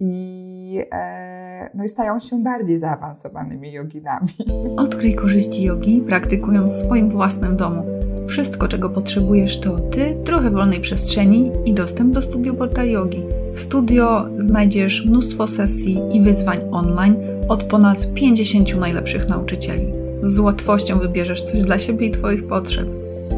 i, 0.00 0.84
e, 0.92 1.70
no 1.74 1.84
i 1.84 1.88
stają 1.88 2.20
się 2.20 2.42
bardziej 2.42 2.78
zaawansowanymi 2.78 3.72
joginami. 3.72 4.28
Odkryj 4.76 5.14
korzyści 5.14 5.64
jogi, 5.64 6.00
praktykując 6.00 6.72
w 6.72 6.76
swoim 6.76 7.10
własnym 7.10 7.56
domu. 7.56 8.01
Wszystko, 8.26 8.68
czego 8.68 8.90
potrzebujesz, 8.90 9.60
to 9.60 9.78
ty, 9.78 10.16
trochę 10.24 10.50
wolnej 10.50 10.80
przestrzeni 10.80 11.50
i 11.64 11.74
dostęp 11.74 12.14
do 12.14 12.22
studio 12.22 12.54
Portal 12.54 12.88
Yogi. 12.88 13.22
W 13.52 13.60
studio 13.60 14.24
znajdziesz 14.38 15.04
mnóstwo 15.04 15.46
sesji 15.46 15.98
i 16.12 16.20
wyzwań 16.20 16.58
online 16.70 17.16
od 17.48 17.64
ponad 17.64 18.08
50 18.14 18.76
najlepszych 18.76 19.28
nauczycieli. 19.28 19.86
Z 20.22 20.38
łatwością 20.38 20.98
wybierzesz 20.98 21.42
coś 21.42 21.62
dla 21.62 21.78
siebie 21.78 22.06
i 22.06 22.10
Twoich 22.10 22.46
potrzeb. 22.46 22.88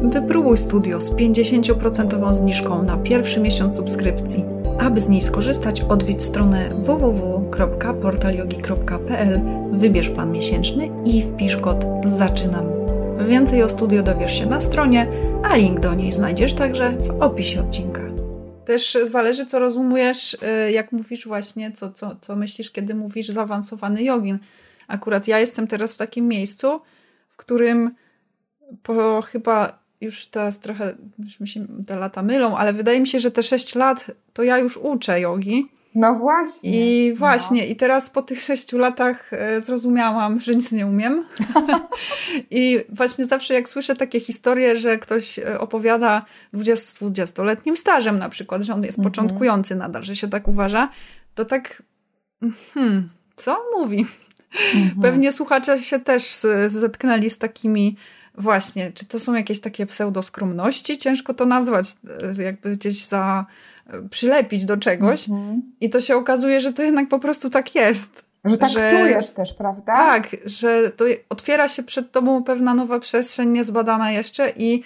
Wypróbuj 0.03 0.57
studio 0.57 1.01
z 1.01 1.11
50% 1.11 2.33
zniżką 2.33 2.83
na 2.83 2.97
pierwszy 2.97 3.39
miesiąc 3.39 3.75
subskrypcji. 3.75 4.45
Aby 4.79 5.01
z 5.01 5.09
niej 5.09 5.21
skorzystać, 5.21 5.81
odwiedź 5.81 6.23
stronę 6.23 6.69
www.portalyogi.pl, 6.79 9.41
wybierz 9.71 10.09
plan 10.09 10.31
miesięczny 10.31 10.89
i 11.05 11.21
wpisz 11.21 11.57
kod 11.57 11.85
ZAczynam. 12.03 12.74
Więcej 13.19 13.63
o 13.63 13.69
studio 13.69 14.03
dowiesz 14.03 14.39
się 14.39 14.45
na 14.45 14.61
stronie, 14.61 15.07
a 15.43 15.55
link 15.55 15.79
do 15.79 15.93
niej 15.93 16.11
znajdziesz 16.11 16.53
także 16.53 16.97
w 16.97 17.21
opisie 17.21 17.61
odcinka. 17.61 18.01
Też 18.65 18.97
zależy, 19.03 19.45
co 19.45 19.59
rozumiesz, 19.59 20.33
y, 20.67 20.71
jak 20.71 20.91
mówisz 20.91 21.27
właśnie, 21.27 21.71
co, 21.71 21.91
co, 21.91 22.15
co 22.21 22.35
myślisz, 22.35 22.71
kiedy 22.71 22.95
mówisz 22.95 23.27
zaawansowany 23.27 24.03
jogin. 24.03 24.39
Akurat 24.87 25.27
ja 25.27 25.39
jestem 25.39 25.67
teraz 25.67 25.93
w 25.93 25.97
takim 25.97 26.27
miejscu, 26.27 26.81
w 27.29 27.37
którym 27.37 27.95
po 28.83 29.21
chyba 29.21 29.79
już 30.01 30.27
teraz 30.27 30.59
trochę, 30.59 30.95
już 31.19 31.39
mi 31.39 31.47
się 31.47 31.67
te 31.87 31.95
lata 31.95 32.23
mylą, 32.23 32.57
ale 32.57 32.73
wydaje 32.73 32.99
mi 32.99 33.07
się, 33.07 33.19
że 33.19 33.31
te 33.31 33.43
6 33.43 33.75
lat 33.75 34.11
to 34.33 34.43
ja 34.43 34.57
już 34.57 34.77
uczę 34.77 35.19
jogi. 35.19 35.71
No 35.95 36.15
właśnie. 36.15 36.71
I 36.71 37.13
właśnie, 37.13 37.61
no. 37.61 37.67
i 37.67 37.75
teraz 37.75 38.09
po 38.09 38.21
tych 38.21 38.41
sześciu 38.41 38.77
latach 38.77 39.33
e, 39.33 39.61
zrozumiałam, 39.61 40.39
że 40.39 40.55
nic 40.55 40.71
nie 40.71 40.87
umiem. 40.87 41.25
I 42.51 42.79
właśnie 42.89 43.25
zawsze 43.25 43.53
jak 43.53 43.69
słyszę 43.69 43.95
takie 43.95 44.19
historie, 44.19 44.77
że 44.77 44.97
ktoś 44.97 45.39
e, 45.39 45.59
opowiada 45.59 46.25
20-letnim 46.53 47.75
stażem 47.75 48.19
na 48.19 48.29
przykład, 48.29 48.61
że 48.61 48.73
on 48.73 48.83
jest 48.83 48.99
mhm. 48.99 49.11
początkujący 49.11 49.75
nadal, 49.75 50.03
że 50.03 50.15
się 50.15 50.27
tak 50.27 50.47
uważa, 50.47 50.89
to 51.35 51.45
tak 51.45 51.83
hmm, 52.73 53.09
co 53.35 53.51
on 53.51 53.81
mówi? 53.81 54.05
Mhm. 54.75 55.01
Pewnie 55.01 55.31
słuchacze 55.31 55.79
się 55.79 55.99
też 55.99 56.23
zetknęli 56.67 57.29
z 57.29 57.37
takimi 57.37 57.95
Właśnie, 58.37 58.91
czy 58.91 59.05
to 59.05 59.19
są 59.19 59.33
jakieś 59.33 59.59
takie 59.59 59.85
pseudoskromności? 59.85 60.97
Ciężko 60.97 61.33
to 61.33 61.45
nazwać, 61.45 61.85
e, 62.39 62.43
jakby 62.43 62.71
gdzieś 62.71 63.05
za 63.05 63.45
przylepić 64.09 64.65
do 64.65 64.77
czegoś. 64.77 65.29
-hmm. 65.29 65.59
I 65.81 65.89
to 65.89 66.01
się 66.01 66.15
okazuje, 66.15 66.59
że 66.59 66.73
to 66.73 66.83
jednak 66.83 67.09
po 67.09 67.19
prostu 67.19 67.49
tak 67.49 67.75
jest. 67.75 68.25
Że 68.45 68.57
tak 68.57 68.69
że, 68.69 68.87
czujesz 68.89 69.29
też, 69.29 69.53
prawda? 69.53 69.93
Tak, 69.93 70.27
że 70.45 70.91
to 70.91 71.05
otwiera 71.29 71.67
się 71.67 71.83
przed 71.83 72.11
tobą 72.11 72.43
pewna 72.43 72.73
nowa 72.73 72.99
przestrzeń 72.99 73.49
niezbadana 73.49 74.11
jeszcze 74.11 74.49
i, 74.49 74.83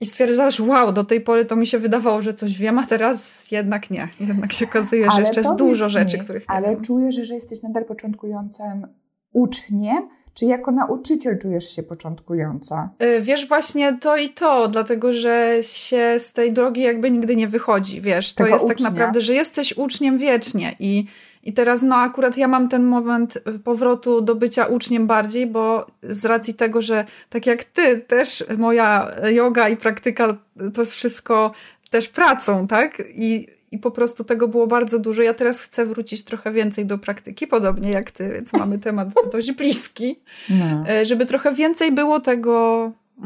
i 0.00 0.06
stwierdzasz, 0.06 0.60
wow, 0.60 0.92
do 0.92 1.04
tej 1.04 1.20
pory 1.20 1.44
to 1.44 1.56
mi 1.56 1.66
się 1.66 1.78
wydawało, 1.78 2.22
że 2.22 2.34
coś 2.34 2.58
wiem, 2.58 2.78
a 2.78 2.86
teraz 2.86 3.50
jednak 3.50 3.90
nie. 3.90 4.08
Jednak 4.20 4.52
się 4.52 4.66
okazuje, 4.66 5.10
że 5.10 5.20
jeszcze 5.20 5.40
jest 5.40 5.56
dużo 5.56 5.88
rzeczy, 5.88 6.18
których 6.18 6.48
nie 6.48 6.54
Ale 6.54 6.70
wiem. 6.70 6.82
czujesz, 6.82 7.14
że 7.14 7.34
jesteś 7.34 7.62
nadal 7.62 7.84
początkującym 7.84 8.86
uczniem, 9.32 10.08
czy 10.34 10.46
jako 10.46 10.70
nauczyciel 10.72 11.38
czujesz 11.38 11.76
się 11.76 11.82
początkująca? 11.82 12.90
Y, 13.02 13.20
wiesz, 13.20 13.48
właśnie 13.48 13.98
to 13.98 14.16
i 14.16 14.28
to, 14.28 14.68
dlatego 14.68 15.12
że 15.12 15.58
się 15.62 16.14
z 16.18 16.32
tej 16.32 16.52
drogi 16.52 16.82
jakby 16.82 17.10
nigdy 17.10 17.36
nie 17.36 17.48
wychodzi, 17.48 18.00
wiesz. 18.00 18.34
To 18.34 18.44
Tego 18.44 18.54
jest 18.54 18.68
tak 18.68 18.76
ucznia. 18.76 18.86
tak 18.86 18.94
naprawdę, 18.94 19.20
że 19.20 19.34
jesteś 19.34 19.76
uczniem 19.76 20.18
wiecznie 20.18 20.76
i, 20.78 21.06
i 21.42 21.52
teraz 21.52 21.82
no 21.82 21.96
akurat 21.96 22.36
ja 22.36 22.48
mam 22.48 22.68
ten 22.68 22.84
moment 22.84 23.38
powrotu 23.64 24.20
do 24.20 24.34
bycia 24.34 24.66
uczniem 24.66 25.06
bardziej, 25.06 25.46
bo 25.46 25.86
z 26.02 26.24
racji 26.24 26.54
tego, 26.54 26.82
że 26.82 27.04
tak 27.30 27.46
jak 27.46 27.64
ty, 27.64 28.00
też 28.00 28.44
moja 28.58 29.12
yoga 29.24 29.68
i 29.68 29.76
praktyka 29.76 30.36
to 30.74 30.82
jest 30.82 30.94
wszystko 30.94 31.52
też 31.90 32.08
pracą, 32.08 32.66
tak? 32.66 33.02
I 33.14 33.55
i 33.70 33.78
po 33.78 33.90
prostu 33.90 34.24
tego 34.24 34.48
było 34.48 34.66
bardzo 34.66 34.98
dużo. 34.98 35.22
Ja 35.22 35.34
teraz 35.34 35.60
chcę 35.60 35.86
wrócić 35.86 36.24
trochę 36.24 36.52
więcej 36.52 36.86
do 36.86 36.98
praktyki, 36.98 37.46
podobnie 37.46 37.90
jak 37.90 38.10
ty, 38.10 38.32
więc 38.32 38.52
mamy 38.52 38.78
temat 38.78 39.08
dość 39.32 39.52
bliski, 39.52 40.20
no. 40.50 40.88
E, 40.88 41.06
żeby 41.06 41.26
trochę 41.26 41.52
więcej 41.54 41.92
było 41.92 42.20
tego 42.20 42.86
y, 43.18 43.22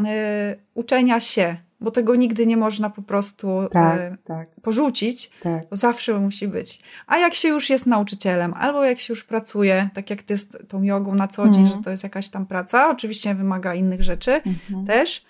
uczenia 0.75 1.21
się, 1.21 1.57
bo 1.81 1.91
tego 1.91 2.15
nigdy 2.15 2.47
nie 2.47 2.57
można 2.57 2.91
po 2.91 3.03
prostu 3.03 3.65
tak, 3.73 4.01
y, 4.01 4.17
tak. 4.25 4.49
porzucić, 4.63 5.31
tak. 5.43 5.69
bo 5.71 5.77
zawsze 5.77 6.21
musi 6.21 6.49
być. 6.49 6.81
A 7.07 7.19
jak 7.19 7.35
się 7.35 7.49
już 7.49 7.71
jest 7.71 7.87
nauczycielem, 7.87 8.55
albo 8.55 8.85
jak 8.85 8.99
się 8.99 9.13
już 9.13 9.25
pracuje, 9.25 9.91
tak 9.95 10.11
jak 10.11 10.23
ty 10.23 10.39
z 10.39 10.49
tą 10.69 10.83
jogą 10.83 11.15
na 11.15 11.29
co 11.29 11.49
dzień, 11.49 11.63
mm. 11.63 11.77
że 11.77 11.83
to 11.83 11.91
jest 11.91 12.03
jakaś 12.03 12.29
tam 12.29 12.47
praca, 12.47 12.91
oczywiście 12.91 13.35
wymaga 13.35 13.75
innych 13.75 14.03
rzeczy 14.03 14.31
mm 14.33 14.57
-hmm. 14.71 14.87
też, 14.87 15.25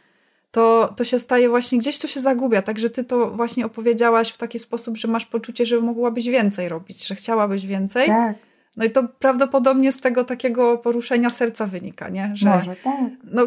to, 0.50 0.94
to 0.96 1.04
się 1.04 1.18
staje 1.18 1.48
właśnie, 1.48 1.78
gdzieś 1.78 1.98
to 1.98 2.08
się 2.08 2.20
zagubia. 2.20 2.62
Także 2.62 2.90
ty 2.90 3.04
to 3.04 3.30
właśnie 3.30 3.66
opowiedziałaś 3.66 4.30
w 4.30 4.36
taki 4.36 4.58
sposób, 4.58 4.96
że 4.96 5.08
masz 5.08 5.26
poczucie, 5.26 5.66
że 5.66 5.80
mogłabyś 5.80 6.26
więcej 6.28 6.68
robić, 6.68 7.06
że 7.06 7.14
chciałabyś 7.14 7.66
więcej. 7.66 8.08
Tak. 8.08 8.36
No 8.76 8.84
i 8.84 8.90
to 8.90 9.08
prawdopodobnie 9.18 9.92
z 9.92 10.00
tego 10.00 10.24
takiego 10.24 10.78
poruszenia 10.78 11.30
serca 11.30 11.66
wynika, 11.66 12.08
nie? 12.08 12.30
Że, 12.34 12.50
Może 12.50 12.76
tak. 12.76 13.10
No 13.24 13.44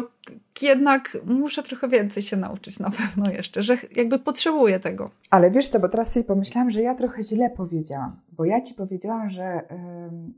jednak 0.62 1.18
muszę 1.26 1.62
trochę 1.62 1.88
więcej 1.88 2.22
się 2.22 2.36
nauczyć 2.36 2.78
na 2.78 2.90
pewno 2.90 3.30
jeszcze, 3.30 3.62
że 3.62 3.76
jakby 3.96 4.18
potrzebuję 4.18 4.80
tego. 4.80 5.10
Ale 5.30 5.50
wiesz 5.50 5.68
co, 5.68 5.80
bo 5.80 5.88
teraz 5.88 6.12
sobie 6.12 6.24
pomyślałam, 6.24 6.70
że 6.70 6.82
ja 6.82 6.94
trochę 6.94 7.22
źle 7.22 7.50
powiedziałam, 7.50 8.16
bo 8.32 8.44
ja 8.44 8.60
ci 8.60 8.74
powiedziałam, 8.74 9.28
że, 9.28 9.60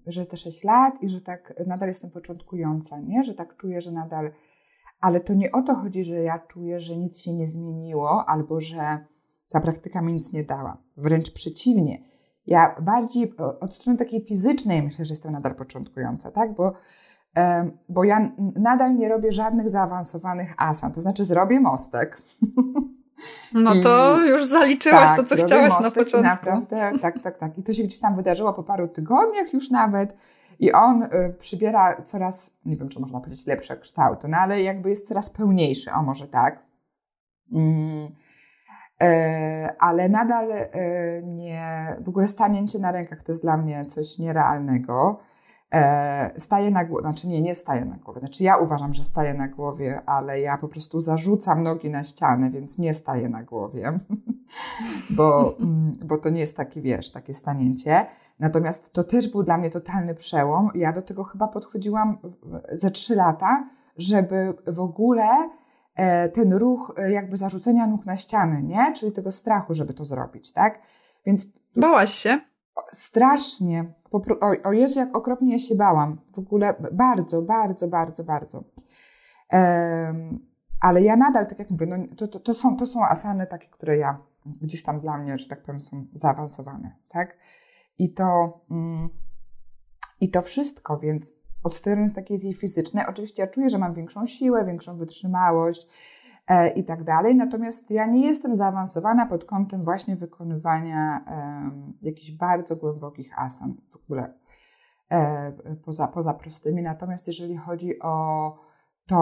że 0.06 0.26
te 0.26 0.36
6 0.36 0.64
lat 0.64 1.02
i 1.02 1.08
że 1.08 1.20
tak 1.20 1.54
nadal 1.66 1.88
jestem 1.88 2.10
początkująca, 2.10 3.00
nie? 3.00 3.24
Że 3.24 3.34
tak 3.34 3.56
czuję, 3.56 3.80
że 3.80 3.92
nadal... 3.92 4.30
Ale 5.00 5.20
to 5.20 5.34
nie 5.34 5.52
o 5.52 5.62
to 5.62 5.74
chodzi, 5.74 6.04
że 6.04 6.14
ja 6.14 6.38
czuję, 6.38 6.80
że 6.80 6.96
nic 6.96 7.18
się 7.20 7.34
nie 7.34 7.46
zmieniło 7.46 8.24
albo 8.28 8.60
że 8.60 9.06
ta 9.48 9.60
praktyka 9.60 10.02
mi 10.02 10.12
nic 10.12 10.32
nie 10.32 10.44
dała. 10.44 10.82
Wręcz 10.96 11.30
przeciwnie 11.30 12.02
ja 12.46 12.76
bardziej 12.80 13.34
od 13.60 13.74
strony 13.74 13.98
takiej 13.98 14.20
fizycznej 14.20 14.82
myślę, 14.82 15.04
że 15.04 15.12
jestem 15.12 15.32
nadal 15.32 15.54
początkująca, 15.54 16.30
tak? 16.30 16.54
Bo, 16.54 16.72
bo 17.88 18.04
ja 18.04 18.32
nadal 18.56 18.96
nie 18.96 19.08
robię 19.08 19.32
żadnych 19.32 19.68
zaawansowanych 19.68 20.54
asan, 20.58 20.92
to 20.92 21.00
znaczy 21.00 21.24
zrobię 21.24 21.60
mostek. 21.60 22.22
No 23.52 23.72
to 23.82 24.20
już 24.26 24.44
zaliczyłaś 24.44 25.08
tak, 25.08 25.16
to, 25.16 25.24
co 25.24 25.36
chciałaś 25.36 25.80
na 25.80 25.90
początku. 25.90 26.22
Naprawdę, 26.22 26.92
tak, 27.02 27.22
tak, 27.22 27.38
tak. 27.38 27.58
I 27.58 27.62
to 27.62 27.72
się 27.72 27.82
gdzieś 27.82 28.00
tam 28.00 28.16
wydarzyło 28.16 28.52
po 28.52 28.62
paru 28.62 28.88
tygodniach 28.88 29.52
już 29.52 29.70
nawet. 29.70 30.16
I 30.58 30.72
on 30.72 31.02
y, 31.02 31.34
przybiera 31.38 32.02
coraz, 32.02 32.56
nie 32.64 32.76
wiem, 32.76 32.88
czy 32.88 33.00
można 33.00 33.20
powiedzieć 33.20 33.46
lepsze 33.46 33.76
kształty, 33.76 34.28
no 34.28 34.36
ale 34.36 34.62
jakby 34.62 34.88
jest 34.88 35.08
coraz 35.08 35.30
pełniejszy, 35.30 35.90
o 35.92 36.02
może 36.02 36.28
tak. 36.28 36.62
Mm. 37.52 38.08
E, 39.02 39.74
ale 39.78 40.08
nadal 40.08 40.52
e, 40.52 40.68
nie, 41.22 41.96
w 42.00 42.08
ogóle 42.08 42.28
stanięcie 42.28 42.78
na 42.78 42.92
rękach 42.92 43.22
to 43.22 43.32
jest 43.32 43.42
dla 43.42 43.56
mnie 43.56 43.84
coś 43.84 44.18
nierealnego. 44.18 45.20
E, 45.74 46.40
staję 46.40 46.70
na 46.70 46.84
głowie, 46.84 47.02
znaczy 47.02 47.28
nie, 47.28 47.42
nie 47.42 47.54
staję 47.54 47.84
na 47.84 47.96
głowie, 47.96 48.20
znaczy 48.20 48.44
ja 48.44 48.56
uważam, 48.56 48.94
że 48.94 49.04
staję 49.04 49.34
na 49.34 49.48
głowie, 49.48 50.00
ale 50.06 50.40
ja 50.40 50.58
po 50.58 50.68
prostu 50.68 51.00
zarzucam 51.00 51.62
nogi 51.62 51.90
na 51.90 52.04
ścianę, 52.04 52.50
więc 52.50 52.78
nie 52.78 52.94
staję 52.94 53.28
na 53.28 53.42
głowie, 53.42 53.98
bo, 55.16 55.56
mm, 55.60 55.92
bo 56.04 56.18
to 56.18 56.30
nie 56.30 56.40
jest 56.40 56.56
taki, 56.56 56.82
wiesz, 56.82 57.10
takie 57.10 57.34
stanięcie. 57.34 58.06
Natomiast 58.38 58.92
to 58.92 59.04
też 59.04 59.28
był 59.28 59.42
dla 59.42 59.58
mnie 59.58 59.70
totalny 59.70 60.14
przełom. 60.14 60.70
Ja 60.74 60.92
do 60.92 61.02
tego 61.02 61.24
chyba 61.24 61.48
podchodziłam 61.48 62.18
ze 62.72 62.90
trzy 62.90 63.14
lata, 63.14 63.68
żeby 63.96 64.54
w 64.66 64.80
ogóle 64.80 65.48
E, 65.96 66.28
ten 66.28 66.52
ruch 66.52 66.94
e, 66.96 67.12
jakby 67.12 67.36
zarzucenia 67.36 67.86
nóg 67.86 68.06
na 68.06 68.16
ścianę, 68.16 68.62
nie? 68.62 68.92
Czyli 68.92 69.12
tego 69.12 69.32
strachu, 69.32 69.74
żeby 69.74 69.94
to 69.94 70.04
zrobić, 70.04 70.52
tak? 70.52 70.82
Więc... 71.26 71.48
Bałaś 71.76 72.10
się? 72.10 72.40
Strasznie. 72.92 73.92
O, 74.10 74.20
o 74.64 74.72
Jezu, 74.72 75.00
jak 75.00 75.16
okropnie 75.16 75.52
ja 75.52 75.58
się 75.58 75.74
bałam. 75.74 76.20
W 76.34 76.38
ogóle 76.38 76.74
bardzo, 76.92 77.42
bardzo, 77.42 77.88
bardzo, 77.88 78.24
bardzo. 78.24 78.64
Ale 80.80 81.02
ja 81.02 81.16
nadal, 81.16 81.46
tak 81.46 81.58
jak 81.58 81.70
mówię, 81.70 81.86
no, 81.86 81.96
to, 82.16 82.28
to, 82.28 82.40
to, 82.40 82.54
są, 82.54 82.76
to 82.76 82.86
są 82.86 83.04
asany 83.04 83.46
takie, 83.46 83.68
które 83.68 83.96
ja 83.96 84.18
gdzieś 84.46 84.82
tam 84.82 85.00
dla 85.00 85.18
mnie, 85.18 85.38
że 85.38 85.48
tak 85.48 85.62
powiem, 85.62 85.80
są 85.80 86.06
zaawansowane, 86.12 86.96
tak? 87.08 87.38
I 87.98 88.14
to, 88.14 88.60
mm, 88.70 89.08
i 90.20 90.30
to 90.30 90.42
wszystko, 90.42 90.98
więc 90.98 91.34
od 91.62 91.74
strony 91.74 92.10
takiej 92.10 92.54
fizycznej. 92.54 93.04
Oczywiście 93.08 93.42
ja 93.42 93.48
czuję, 93.48 93.70
że 93.70 93.78
mam 93.78 93.94
większą 93.94 94.26
siłę, 94.26 94.64
większą 94.64 94.98
wytrzymałość 94.98 95.86
i 96.74 96.84
tak 96.84 97.04
dalej, 97.04 97.34
natomiast 97.34 97.90
ja 97.90 98.06
nie 98.06 98.26
jestem 98.26 98.56
zaawansowana 98.56 99.26
pod 99.26 99.44
kątem 99.44 99.84
właśnie 99.84 100.16
wykonywania 100.16 101.24
e, 101.26 101.70
jakichś 102.02 102.30
bardzo 102.30 102.76
głębokich 102.76 103.38
asan 103.38 103.74
w 103.90 103.96
ogóle 103.96 104.34
e, 105.10 105.52
poza, 105.84 106.08
poza 106.08 106.34
prostymi. 106.34 106.82
Natomiast 106.82 107.26
jeżeli 107.26 107.56
chodzi 107.56 107.98
o 108.02 108.56
to, 109.06 109.16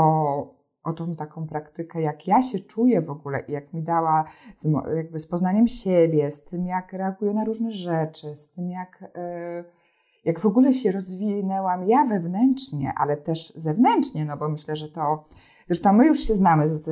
o 0.82 0.92
tą 0.92 1.16
taką 1.16 1.46
praktykę, 1.46 2.02
jak 2.02 2.26
ja 2.26 2.42
się 2.42 2.58
czuję 2.58 3.00
w 3.00 3.10
ogóle 3.10 3.40
i 3.48 3.52
jak 3.52 3.72
mi 3.72 3.82
dała 3.82 4.24
z, 4.56 4.68
jakby 4.96 5.18
z 5.18 5.26
poznaniem 5.26 5.68
siebie, 5.68 6.30
z 6.30 6.44
tym 6.44 6.66
jak 6.66 6.92
reaguję 6.92 7.34
na 7.34 7.44
różne 7.44 7.70
rzeczy, 7.70 8.34
z 8.34 8.52
tym 8.52 8.70
jak... 8.70 9.00
Yy, 9.00 9.84
jak 10.24 10.40
w 10.40 10.46
ogóle 10.46 10.72
się 10.72 10.90
rozwinęłam 10.90 11.88
ja 11.88 12.04
wewnętrznie, 12.04 12.92
ale 12.96 13.16
też 13.16 13.52
zewnętrznie, 13.56 14.24
no 14.24 14.36
bo 14.36 14.48
myślę, 14.48 14.76
że 14.76 14.88
to. 14.88 15.24
Zresztą 15.66 15.92
my 15.92 16.06
już 16.06 16.20
się 16.20 16.34
znamy 16.34 16.68
z 16.68 16.88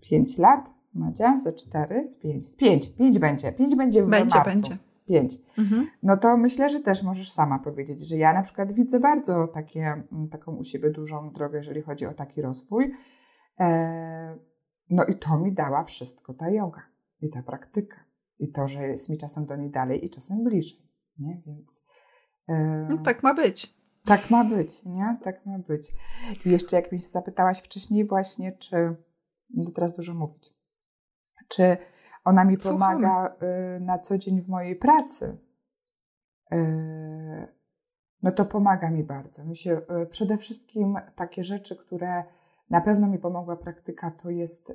5 0.00 0.38
lat, 0.38 0.70
Madzia, 0.94 1.38
ze 1.38 1.52
4, 1.52 2.04
z 2.04 2.16
5. 2.16 2.50
Z 2.50 2.56
5, 2.56 2.96
5 2.96 3.18
będzie, 3.18 3.52
5 3.52 3.76
będzie 3.76 4.02
w 4.02 4.10
będzie, 4.10 4.38
marcu. 4.38 4.50
Będzie. 4.50 4.78
5. 5.06 5.38
Mhm. 5.58 5.86
No 6.02 6.16
to 6.16 6.36
myślę, 6.36 6.68
że 6.68 6.80
też 6.80 7.02
możesz 7.02 7.32
sama 7.32 7.58
powiedzieć, 7.58 8.08
że 8.08 8.16
ja 8.16 8.32
na 8.32 8.42
przykład 8.42 8.72
widzę 8.72 9.00
bardzo 9.00 9.48
takie, 9.48 9.80
mm, 9.82 10.28
taką 10.30 10.56
u 10.56 10.64
siebie 10.64 10.90
dużą 10.90 11.32
drogę, 11.32 11.56
jeżeli 11.56 11.82
chodzi 11.82 12.06
o 12.06 12.12
taki 12.12 12.42
rozwój. 12.42 12.94
E, 13.60 14.38
no 14.90 15.04
i 15.04 15.14
to 15.14 15.38
mi 15.38 15.52
dała 15.52 15.84
wszystko 15.84 16.34
ta 16.34 16.50
yoga 16.50 16.82
i 17.20 17.30
ta 17.30 17.42
praktyka. 17.42 17.96
I 18.38 18.48
to, 18.48 18.68
że 18.68 18.88
jest 18.88 19.08
mi 19.08 19.18
czasem 19.18 19.46
do 19.46 19.56
niej 19.56 19.70
dalej 19.70 20.04
i 20.04 20.10
czasem 20.10 20.44
bliżej. 20.44 20.82
Nie? 21.18 21.42
Więc 21.46 21.86
no, 22.88 22.98
tak 22.98 23.22
ma 23.22 23.34
być. 23.34 23.81
Tak 24.04 24.30
ma 24.30 24.44
być, 24.44 24.84
nie? 24.84 25.18
Tak 25.22 25.46
ma 25.46 25.58
być. 25.58 25.92
I 26.46 26.50
jeszcze 26.50 26.76
jak 26.76 26.92
mnie 26.92 27.00
się 27.00 27.08
zapytałaś 27.08 27.58
wcześniej 27.58 28.04
właśnie, 28.04 28.52
czy, 28.52 28.96
no 29.50 29.70
teraz 29.70 29.94
dużo 29.94 30.14
mówić, 30.14 30.54
czy 31.48 31.76
ona 32.24 32.44
mi 32.44 32.58
pomaga 32.58 33.36
y, 33.76 33.80
na 33.80 33.98
co 33.98 34.18
dzień 34.18 34.42
w 34.42 34.48
mojej 34.48 34.76
pracy, 34.76 35.38
y, 36.52 36.56
no 38.22 38.32
to 38.32 38.44
pomaga 38.44 38.90
mi 38.90 39.04
bardzo. 39.04 39.44
Mi 39.44 39.56
się 39.56 39.80
y, 40.02 40.06
przede 40.06 40.36
wszystkim 40.38 40.96
takie 41.16 41.44
rzeczy, 41.44 41.76
które 41.76 42.24
na 42.70 42.80
pewno 42.80 43.08
mi 43.08 43.18
pomogła 43.18 43.56
praktyka, 43.56 44.10
to 44.10 44.30
jest 44.30 44.72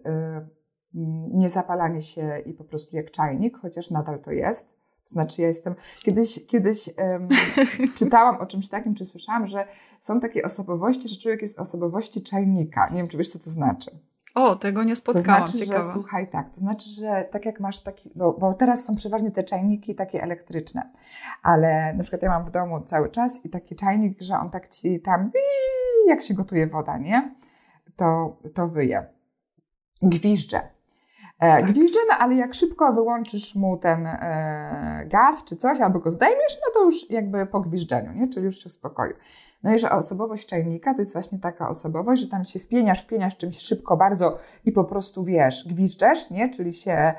niezapalanie 1.34 2.02
się 2.02 2.40
i 2.46 2.54
po 2.54 2.64
prostu 2.64 2.96
jak 2.96 3.12
czajnik, 3.12 3.58
chociaż 3.58 3.92
nadal 3.92 4.20
to 4.20 4.32
jest. 4.32 4.77
Znaczy, 5.08 5.42
ja 5.42 5.48
jestem. 5.48 5.76
Kiedyś, 6.04 6.46
kiedyś 6.46 6.90
um, 6.98 7.28
czytałam 8.00 8.38
o 8.38 8.46
czymś 8.46 8.70
takim, 8.70 8.96
czy 8.96 9.06
słyszałam, 9.06 9.48
że 9.48 9.68
są 10.00 10.20
takie 10.20 10.44
osobowości, 10.44 11.10
że 11.10 11.16
człowiek 11.16 11.42
jest 11.42 11.60
osobowości 11.60 12.24
czajnika. 12.24 12.90
Nie 12.90 12.98
wiem, 12.98 13.08
czy 13.08 13.18
wiesz, 13.18 13.30
co 13.30 13.40
to 13.40 13.50
znaczy. 13.50 13.92
O, 14.36 14.56
tego 14.56 14.84
nie 14.84 14.96
spotkałam. 14.96 15.42
To 15.42 15.48
znaczy, 15.48 15.66
Ciekawa. 15.66 15.88
że 15.88 15.94
słuchaj, 15.94 16.30
tak, 16.30 16.50
to 16.50 16.56
znaczy, 16.56 16.90
że 16.90 17.28
tak 17.32 17.46
jak 17.46 17.60
masz 17.60 17.80
taki, 17.80 18.12
bo, 18.16 18.34
bo 18.34 18.54
teraz 18.54 18.86
są 18.86 18.96
przeważnie 18.96 19.32
te 19.32 19.44
czajniki 19.44 19.96
takie 19.96 20.24
elektryczne, 20.24 20.92
ale 21.44 21.94
na 21.94 22.04
przykład 22.04 22.22
ja 22.22 22.30
mam 22.30 22.46
w 22.46 22.52
domu 22.52 22.82
cały 22.82 23.10
czas 23.10 23.46
i 23.46 23.50
taki 23.50 23.76
czajnik, 23.76 24.22
że 24.22 24.40
on 24.40 24.50
tak 24.50 24.70
ci 24.70 25.02
tam, 25.02 25.32
jak 26.08 26.22
się 26.22 26.34
gotuje 26.34 26.68
woda, 26.68 26.98
nie? 26.98 27.36
To, 27.96 28.38
to 28.54 28.68
wyje. 28.68 29.06
Gwizdże. 30.02 30.77
E, 31.40 31.62
tak. 31.62 31.76
no 32.10 32.16
ale 32.20 32.36
jak 32.36 32.54
szybko 32.54 32.94
wyłączysz 32.94 33.56
mu 33.56 33.78
ten 33.78 34.08
e, 34.08 35.06
gaz 35.06 35.44
czy 35.44 35.56
coś, 35.56 35.80
albo 35.80 36.00
go 36.00 36.12
zdejmiesz, 36.12 36.58
no 36.66 36.74
to 36.74 36.86
już 36.86 37.10
jakby 37.10 37.46
po 37.46 37.60
gwiżdżeniu, 37.62 38.14
nie? 38.14 38.28
czyli 38.28 38.46
już 38.46 38.58
się 38.58 38.66
uspokoił. 38.66 39.14
No 39.64 39.74
i 39.74 39.80
że 39.80 39.92
osobowość 39.92 40.48
czajnika 40.48 40.94
to 40.94 41.02
jest 41.02 41.14
właśnie 41.14 41.40
taka 41.40 41.70
osobowość, 41.70 42.22
że 42.22 42.28
tam 42.28 42.44
się 42.44 42.60
wpieniasz, 42.60 43.04
wpieniasz 43.04 43.38
czymś 43.38 43.58
szybko 43.58 43.98
bardzo 43.98 44.38
i 44.66 44.72
po 44.72 44.84
prostu 44.84 45.24
wiesz, 45.24 45.68
gwiżdżesz, 45.68 46.32
nie? 46.32 46.50
czyli 46.50 46.74
się 46.74 47.14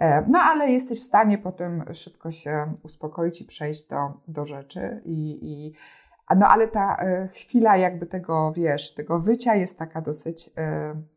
e, 0.00 0.24
no 0.28 0.38
ale 0.38 0.70
jesteś 0.70 1.00
w 1.00 1.04
stanie 1.04 1.38
potem 1.38 1.84
szybko 1.94 2.30
się 2.30 2.74
uspokoić 2.82 3.40
i 3.40 3.44
przejść 3.44 3.88
do, 3.88 3.96
do 4.28 4.44
rzeczy 4.44 5.02
i, 5.04 5.38
i 5.42 5.72
no 6.36 6.48
ale 6.48 6.68
ta 6.68 6.96
chwila 7.32 7.76
jakby 7.76 8.06
tego, 8.06 8.52
wiesz, 8.52 8.94
tego 8.94 9.18
wycia 9.18 9.54
jest 9.54 9.78
taka 9.78 10.00
dosyć, 10.00 10.50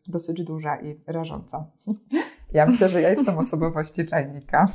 dosyć 0.07 0.43
duża 0.43 0.75
i 0.81 1.01
rażąca. 1.07 1.65
Ja 2.53 2.65
myślę, 2.65 2.89
że 2.89 3.01
ja 3.01 3.09
jestem 3.09 3.37
osobowości 3.37 4.05
czajnika. 4.05 4.67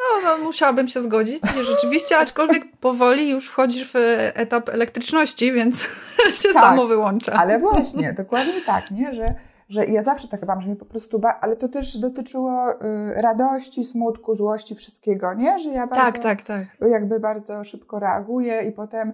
No, 0.00 0.22
no, 0.38 0.44
musiałabym 0.44 0.88
się 0.88 1.00
zgodzić, 1.00 1.42
rzeczywiście, 1.66 2.18
aczkolwiek 2.18 2.76
powoli 2.76 3.30
już 3.30 3.48
wchodzisz 3.48 3.92
w 3.92 3.96
etap 4.34 4.68
elektryczności, 4.68 5.52
więc 5.52 5.82
się 6.42 6.48
tak, 6.52 6.62
samo 6.62 6.86
wyłącza. 6.86 7.32
Ale 7.32 7.58
właśnie, 7.58 8.12
dokładnie 8.12 8.60
tak, 8.66 8.90
nie? 8.90 9.14
Że, 9.14 9.34
że 9.68 9.86
ja 9.86 10.02
zawsze 10.02 10.28
tak 10.28 10.46
mam, 10.46 10.60
że 10.60 10.68
mi 10.68 10.76
po 10.76 10.84
prostu, 10.84 11.18
ba- 11.18 11.38
ale 11.40 11.56
to 11.56 11.68
też 11.68 11.98
dotyczyło 11.98 12.72
y, 12.72 12.76
radości, 13.22 13.84
smutku, 13.84 14.34
złości, 14.34 14.74
wszystkiego, 14.74 15.34
nie? 15.34 15.58
Że 15.58 15.70
ja 15.70 15.86
bardzo, 15.86 16.04
tak, 16.04 16.18
tak, 16.18 16.42
tak. 16.42 16.90
jakby 16.90 17.20
bardzo 17.20 17.64
szybko 17.64 17.98
reaguję 17.98 18.62
i 18.62 18.72
potem 18.72 19.12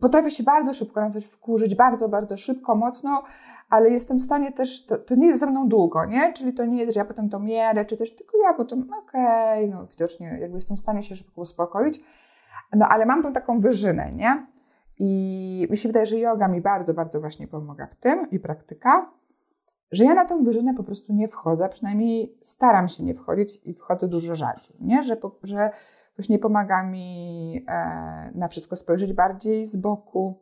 potrafię 0.00 0.30
się 0.30 0.42
bardzo 0.42 0.72
szybko 0.72 1.00
na 1.00 1.10
coś 1.10 1.24
wkurzyć, 1.24 1.74
bardzo, 1.74 2.08
bardzo 2.08 2.36
szybko, 2.36 2.74
mocno, 2.74 3.22
ale 3.70 3.90
jestem 3.90 4.18
w 4.18 4.22
stanie 4.22 4.52
też, 4.52 4.86
to, 4.86 4.98
to, 4.98 5.14
nie 5.14 5.26
jest 5.26 5.40
ze 5.40 5.46
mną 5.46 5.68
długo, 5.68 6.04
nie? 6.04 6.32
Czyli 6.32 6.52
to 6.52 6.64
nie 6.64 6.80
jest, 6.80 6.94
że 6.94 7.00
ja 7.00 7.04
potem 7.04 7.28
to 7.28 7.40
mierę, 7.40 7.84
czy 7.84 7.96
coś, 7.96 8.12
tylko 8.12 8.38
ja 8.38 8.54
potem, 8.54 8.90
okej, 9.02 9.64
okay, 9.64 9.68
no 9.68 9.86
widocznie 9.86 10.38
jakby 10.40 10.56
jestem 10.56 10.76
w 10.76 10.80
stanie 10.80 11.02
się 11.02 11.16
szybko 11.16 11.40
uspokoić, 11.40 12.00
no 12.76 12.88
ale 12.88 13.06
mam 13.06 13.22
tą 13.22 13.32
taką 13.32 13.60
wyżynę, 13.60 14.12
nie? 14.12 14.46
I 14.98 15.66
mi 15.70 15.76
się 15.76 15.88
wydaje, 15.88 16.06
że 16.06 16.18
yoga 16.18 16.48
mi 16.48 16.60
bardzo, 16.60 16.94
bardzo 16.94 17.20
właśnie 17.20 17.48
pomaga 17.48 17.86
w 17.86 17.94
tym 17.94 18.30
i 18.30 18.38
praktyka. 18.40 19.17
Że 19.90 20.04
ja 20.04 20.14
na 20.14 20.24
tą 20.24 20.42
wyżynę 20.42 20.74
po 20.74 20.84
prostu 20.84 21.12
nie 21.12 21.28
wchodzę, 21.28 21.68
przynajmniej 21.68 22.36
staram 22.40 22.88
się 22.88 23.04
nie 23.04 23.14
wchodzić 23.14 23.60
i 23.64 23.74
wchodzę 23.74 24.08
dużo 24.08 24.34
rzadziej, 24.34 24.76
nie? 24.80 25.02
Że, 25.02 25.16
że 25.42 25.70
już 26.18 26.28
nie 26.28 26.38
pomaga 26.38 26.82
mi 26.82 27.64
e, 27.68 28.32
na 28.34 28.48
wszystko 28.48 28.76
spojrzeć 28.76 29.12
bardziej 29.12 29.66
z 29.66 29.76
boku, 29.76 30.38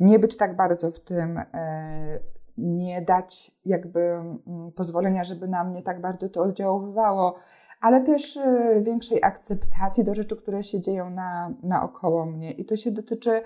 nie 0.00 0.18
być 0.18 0.36
tak 0.36 0.56
bardzo 0.56 0.90
w 0.90 1.00
tym, 1.00 1.38
e, 1.38 2.18
nie 2.58 3.02
dać 3.02 3.50
jakby 3.64 4.00
mm, 4.00 4.72
pozwolenia, 4.76 5.24
żeby 5.24 5.48
na 5.48 5.64
mnie 5.64 5.82
tak 5.82 6.00
bardzo 6.00 6.28
to 6.28 6.42
oddziaływało, 6.42 7.34
ale 7.80 8.02
też 8.02 8.36
e, 8.36 8.80
większej 8.82 9.22
akceptacji 9.22 10.04
do 10.04 10.14
rzeczy, 10.14 10.36
które 10.36 10.62
się 10.62 10.80
dzieją 10.80 11.10
na, 11.10 11.54
naokoło 11.62 12.26
mnie. 12.26 12.52
I 12.52 12.64
to 12.64 12.76
się 12.76 12.90
dotyczy 12.90 13.42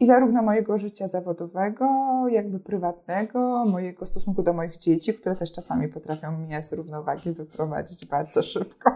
i 0.00 0.06
zarówno 0.06 0.42
mojego 0.42 0.78
życia 0.78 1.06
zawodowego, 1.06 1.86
jakby 2.28 2.60
prywatnego, 2.60 3.64
mojego 3.64 4.06
stosunku 4.06 4.42
do 4.42 4.52
moich 4.52 4.76
dzieci, 4.76 5.14
które 5.14 5.36
też 5.36 5.52
czasami 5.52 5.88
potrafią 5.88 6.32
mnie 6.32 6.62
z 6.62 6.72
równowagi 6.72 7.32
wyprowadzić 7.32 8.06
bardzo 8.06 8.42
szybko. 8.42 8.90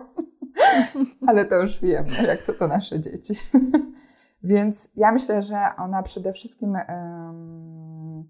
Ale 1.28 1.44
to 1.44 1.56
już 1.56 1.80
wiemy, 1.80 2.08
jak 2.26 2.42
to 2.42 2.52
to 2.52 2.66
nasze 2.66 3.00
dzieci. 3.00 3.34
Więc 4.42 4.90
ja 4.96 5.12
myślę, 5.12 5.42
że 5.42 5.58
ona 5.78 6.02
przede 6.02 6.32
wszystkim. 6.32 6.76
Um, 6.88 8.28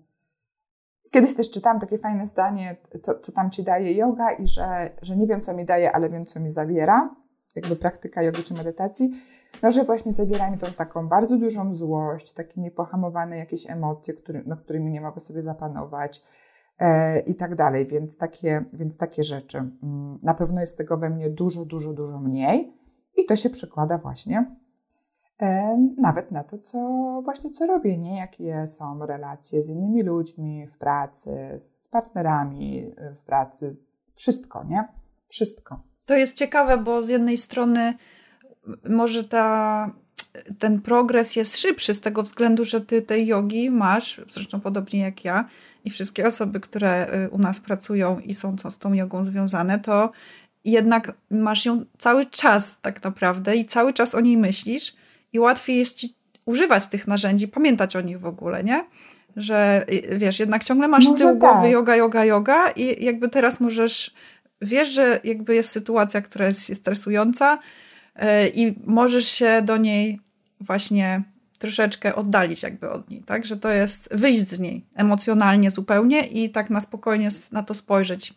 kiedyś 1.10 1.34
też 1.34 1.50
czytałam 1.50 1.80
takie 1.80 1.98
fajne 1.98 2.26
zdanie, 2.26 2.76
co, 3.02 3.18
co 3.20 3.32
tam 3.32 3.50
ci 3.50 3.62
daje 3.62 3.92
yoga, 3.92 4.30
i 4.30 4.46
że, 4.46 4.90
że 5.02 5.16
nie 5.16 5.26
wiem, 5.26 5.40
co 5.40 5.54
mi 5.54 5.64
daje, 5.64 5.92
ale 5.92 6.08
wiem, 6.08 6.26
co 6.26 6.40
mi 6.40 6.50
zabiera. 6.50 7.14
Jakby 7.56 7.76
praktyka 7.76 8.22
jogi 8.22 8.42
czy 8.42 8.54
medytacji 8.54 9.10
no, 9.62 9.70
że 9.70 9.84
właśnie 9.84 10.12
zabiera 10.12 10.50
mi 10.50 10.58
tą 10.58 10.66
taką 10.72 11.08
bardzo 11.08 11.36
dużą 11.38 11.74
złość, 11.74 12.32
takie 12.32 12.60
niepohamowane 12.60 13.38
jakieś 13.38 13.70
emocje, 13.70 14.14
który, 14.14 14.42
no, 14.46 14.56
którymi 14.56 14.90
nie 14.90 15.00
mogę 15.00 15.20
sobie 15.20 15.42
zapanować 15.42 16.22
e, 16.78 17.20
i 17.20 17.34
tak 17.34 17.54
dalej. 17.54 17.86
Więc 17.86 18.18
takie, 18.18 18.64
więc 18.72 18.96
takie 18.96 19.22
rzeczy. 19.22 19.58
Mm, 19.58 20.18
na 20.22 20.34
pewno 20.34 20.60
jest 20.60 20.78
tego 20.78 20.96
we 20.96 21.10
mnie 21.10 21.30
dużo, 21.30 21.64
dużo, 21.64 21.92
dużo 21.92 22.18
mniej 22.18 22.72
i 23.16 23.24
to 23.24 23.36
się 23.36 23.50
przekłada 23.50 23.98
właśnie 23.98 24.56
e, 25.42 25.78
nawet 25.98 26.30
na 26.30 26.44
to, 26.44 26.58
co 26.58 26.78
właśnie 27.24 27.50
co 27.50 27.66
robię, 27.66 27.98
nie? 27.98 28.16
Jakie 28.16 28.66
są 28.66 29.06
relacje 29.06 29.62
z 29.62 29.70
innymi 29.70 30.02
ludźmi 30.02 30.66
w 30.66 30.78
pracy, 30.78 31.56
z 31.58 31.88
partnerami 31.88 32.94
w 33.16 33.22
pracy. 33.22 33.76
Wszystko, 34.14 34.64
nie? 34.64 34.88
Wszystko. 35.26 35.80
To 36.06 36.14
jest 36.14 36.36
ciekawe, 36.36 36.78
bo 36.78 37.02
z 37.02 37.08
jednej 37.08 37.36
strony 37.36 37.94
może 38.88 39.24
ta, 39.24 39.90
ten 40.58 40.80
progres 40.80 41.36
jest 41.36 41.58
szybszy 41.58 41.94
z 41.94 42.00
tego 42.00 42.22
względu, 42.22 42.64
że 42.64 42.80
ty 42.80 43.02
tej 43.02 43.26
jogi 43.26 43.70
masz, 43.70 44.20
zresztą 44.28 44.60
podobnie 44.60 45.00
jak 45.00 45.24
ja 45.24 45.48
i 45.84 45.90
wszystkie 45.90 46.26
osoby, 46.26 46.60
które 46.60 47.14
y, 47.24 47.30
u 47.30 47.38
nas 47.38 47.60
pracują 47.60 48.18
i 48.18 48.34
są 48.34 48.56
z 48.70 48.78
tą 48.78 48.92
jogą 48.92 49.24
związane, 49.24 49.78
to 49.78 50.12
jednak 50.64 51.12
masz 51.30 51.66
ją 51.66 51.84
cały 51.98 52.26
czas 52.26 52.80
tak 52.80 53.04
naprawdę 53.04 53.56
i 53.56 53.64
cały 53.64 53.92
czas 53.92 54.14
o 54.14 54.20
niej 54.20 54.36
myślisz 54.36 54.94
i 55.32 55.38
łatwiej 55.38 55.78
jest 55.78 55.96
ci 55.96 56.08
używać 56.46 56.86
tych 56.86 57.08
narzędzi, 57.08 57.48
pamiętać 57.48 57.96
o 57.96 58.00
nich 58.00 58.20
w 58.20 58.26
ogóle, 58.26 58.64
nie? 58.64 58.84
Że 59.36 59.84
y, 59.92 60.18
wiesz, 60.18 60.40
jednak 60.40 60.64
ciągle 60.64 60.88
masz 60.88 61.04
Może 61.04 61.16
z 61.16 61.20
tyłu 61.20 61.30
tak. 61.30 61.40
głowy 61.40 61.70
yoga, 61.70 61.96
yoga, 61.96 62.24
yoga 62.24 62.70
i 62.70 63.04
jakby 63.04 63.28
teraz 63.28 63.60
możesz, 63.60 64.14
wiesz, 64.60 64.88
że 64.88 65.20
jakby 65.24 65.54
jest 65.54 65.70
sytuacja, 65.70 66.20
która 66.20 66.46
jest 66.46 66.76
stresująca, 66.76 67.58
i 68.54 68.74
możesz 68.84 69.28
się 69.28 69.62
do 69.62 69.76
niej 69.76 70.20
właśnie 70.60 71.22
troszeczkę 71.58 72.14
oddalić 72.14 72.62
jakby 72.62 72.90
od 72.90 73.10
niej, 73.10 73.22
tak? 73.22 73.46
Że 73.46 73.56
to 73.56 73.68
jest 73.68 74.08
wyjść 74.14 74.48
z 74.48 74.58
niej 74.58 74.84
emocjonalnie 74.94 75.70
zupełnie 75.70 76.26
i 76.26 76.50
tak 76.50 76.70
na 76.70 76.80
spokojnie 76.80 77.28
na 77.52 77.62
to 77.62 77.74
spojrzeć. 77.74 78.34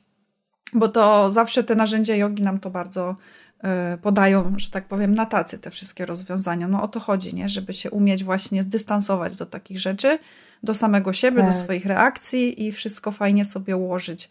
Bo 0.74 0.88
to 0.88 1.32
zawsze 1.32 1.64
te 1.64 1.76
narzędzia 1.76 2.16
jogi 2.16 2.44
nam 2.44 2.60
to 2.60 2.70
bardzo 2.70 3.16
y, 3.94 3.98
podają, 3.98 4.54
że 4.58 4.70
tak 4.70 4.88
powiem, 4.88 5.16
na 5.16 5.26
tacy 5.26 5.60
te 5.60 5.72
wszystkie 5.72 6.06
rozwiązania. 6.06 6.68
No 6.68 6.84
o 6.84 6.88
to 6.88 7.00
chodzi, 7.00 7.36
nie? 7.36 7.50
Żeby 7.50 7.74
się 7.74 7.92
umieć 7.92 8.24
właśnie 8.24 8.64
zdystansować 8.64 9.38
do 9.38 9.46
takich 9.46 9.80
rzeczy, 9.80 10.20
do 10.64 10.74
samego 10.74 11.14
siebie, 11.14 11.38
tak. 11.38 11.46
do 11.46 11.54
swoich 11.54 11.86
reakcji 11.86 12.68
i 12.68 12.72
wszystko 12.72 13.12
fajnie 13.12 13.46
sobie 13.46 13.78
ułożyć. 13.78 14.30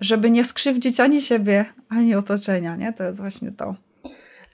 Żeby 0.00 0.30
nie 0.30 0.44
skrzywdzić 0.44 1.00
ani 1.00 1.20
siebie, 1.20 1.64
ani 1.88 2.14
otoczenia, 2.14 2.76
nie? 2.76 2.92
To 2.92 3.04
jest 3.04 3.20
właśnie 3.20 3.52
to. 3.52 3.74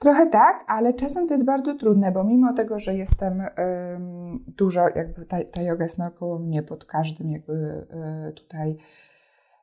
Trochę 0.01 0.27
tak, 0.27 0.65
ale 0.69 0.95
czasem 0.95 1.29
to 1.29 1.35
jest 1.35 1.47
bardzo 1.47 1.75
trudne, 1.75 2.13
bo 2.13 2.25
mimo 2.25 2.53
tego, 2.53 2.79
że 2.79 2.95
jestem 2.95 3.41
um, 3.41 4.45
dużo, 4.57 4.89
jakby 4.89 5.27
ta, 5.27 5.45
ta 5.45 5.63
yoga 5.63 5.85
jest 5.85 5.99
naokoło 5.99 6.39
mnie 6.39 6.63
pod 6.63 6.85
każdym 6.85 7.31
jakby 7.31 7.87
y, 8.29 8.33
tutaj 8.33 8.77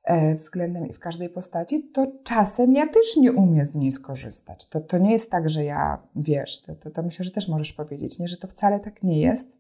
y, 0.10 0.36
względem 0.36 0.88
i 0.88 0.94
w 0.94 1.00
każdej 1.00 1.30
postaci, 1.30 1.92
to 1.92 2.08
czasem 2.24 2.74
ja 2.74 2.88
też 2.88 3.18
nie 3.18 3.32
umiem 3.32 3.66
z 3.66 3.76
niej 3.76 3.92
skorzystać. 3.92 4.70
To, 4.70 4.82
to 4.82 4.98
nie 4.98 5.12
jest 5.12 5.32
tak, 5.32 5.50
że 5.50 5.64
ja, 5.64 6.04
wiesz, 6.16 6.62
to, 6.62 6.76
to, 6.76 6.92
to 6.92 7.04
myślę, 7.04 7.26
że 7.26 7.32
też 7.32 7.48
możesz 7.48 7.74
powiedzieć, 7.74 8.20
nie, 8.20 8.28
że 8.28 8.38
to 8.38 8.48
wcale 8.48 8.80
tak 8.80 9.04
nie 9.04 9.22
jest, 9.22 9.58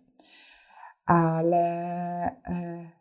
ale... 1.05 2.27
Y, 2.49 2.96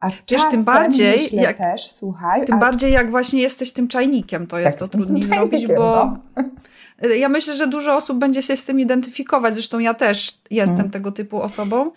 a 0.00 0.10
Wiesz, 0.30 0.42
tym 0.50 0.64
bardziej, 0.64 1.28
jak, 1.32 1.58
też, 1.58 1.90
słuchaj, 1.90 2.44
tym 2.44 2.54
a... 2.54 2.58
bardziej 2.58 2.92
jak 2.92 3.10
właśnie 3.10 3.42
jesteś 3.42 3.72
tym 3.72 3.88
czajnikiem, 3.88 4.46
to 4.46 4.58
jest 4.58 4.78
tak, 4.78 4.88
to 4.88 4.96
trudniej 4.96 5.22
zrobić, 5.22 5.66
bo 5.66 6.16
no. 6.36 6.42
Ja 7.18 7.28
myślę, 7.28 7.56
że 7.56 7.66
dużo 7.66 7.96
osób 7.96 8.18
będzie 8.18 8.42
się 8.42 8.56
z 8.56 8.64
tym 8.64 8.80
identyfikować. 8.80 9.54
Zresztą 9.54 9.78
ja 9.78 9.94
też 9.94 10.38
jestem 10.50 10.76
hmm. 10.76 10.90
tego 10.90 11.12
typu 11.12 11.42
osobą. 11.42 11.90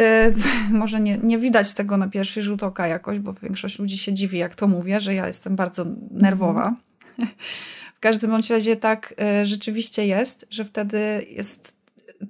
Y, 0.00 0.34
może 0.70 1.00
nie, 1.00 1.18
nie 1.18 1.38
widać 1.38 1.74
tego 1.74 1.96
na 1.96 2.08
pierwszy 2.08 2.42
rzut 2.42 2.62
oka 2.62 2.86
jakoś, 2.86 3.18
bo 3.18 3.32
większość 3.32 3.78
ludzi 3.78 3.98
się 3.98 4.12
dziwi, 4.12 4.38
jak 4.38 4.54
to 4.54 4.66
mówię, 4.66 5.00
że 5.00 5.14
ja 5.14 5.26
jestem 5.26 5.56
bardzo 5.56 5.84
nerwowa. 6.10 6.62
Hmm. 7.16 7.34
W 7.96 8.00
każdym 8.02 8.30
bądź 8.30 8.50
razie 8.50 8.76
tak 8.76 9.14
y, 9.42 9.46
rzeczywiście 9.46 10.06
jest, 10.06 10.46
że 10.50 10.64
wtedy 10.64 11.26
jest 11.30 11.76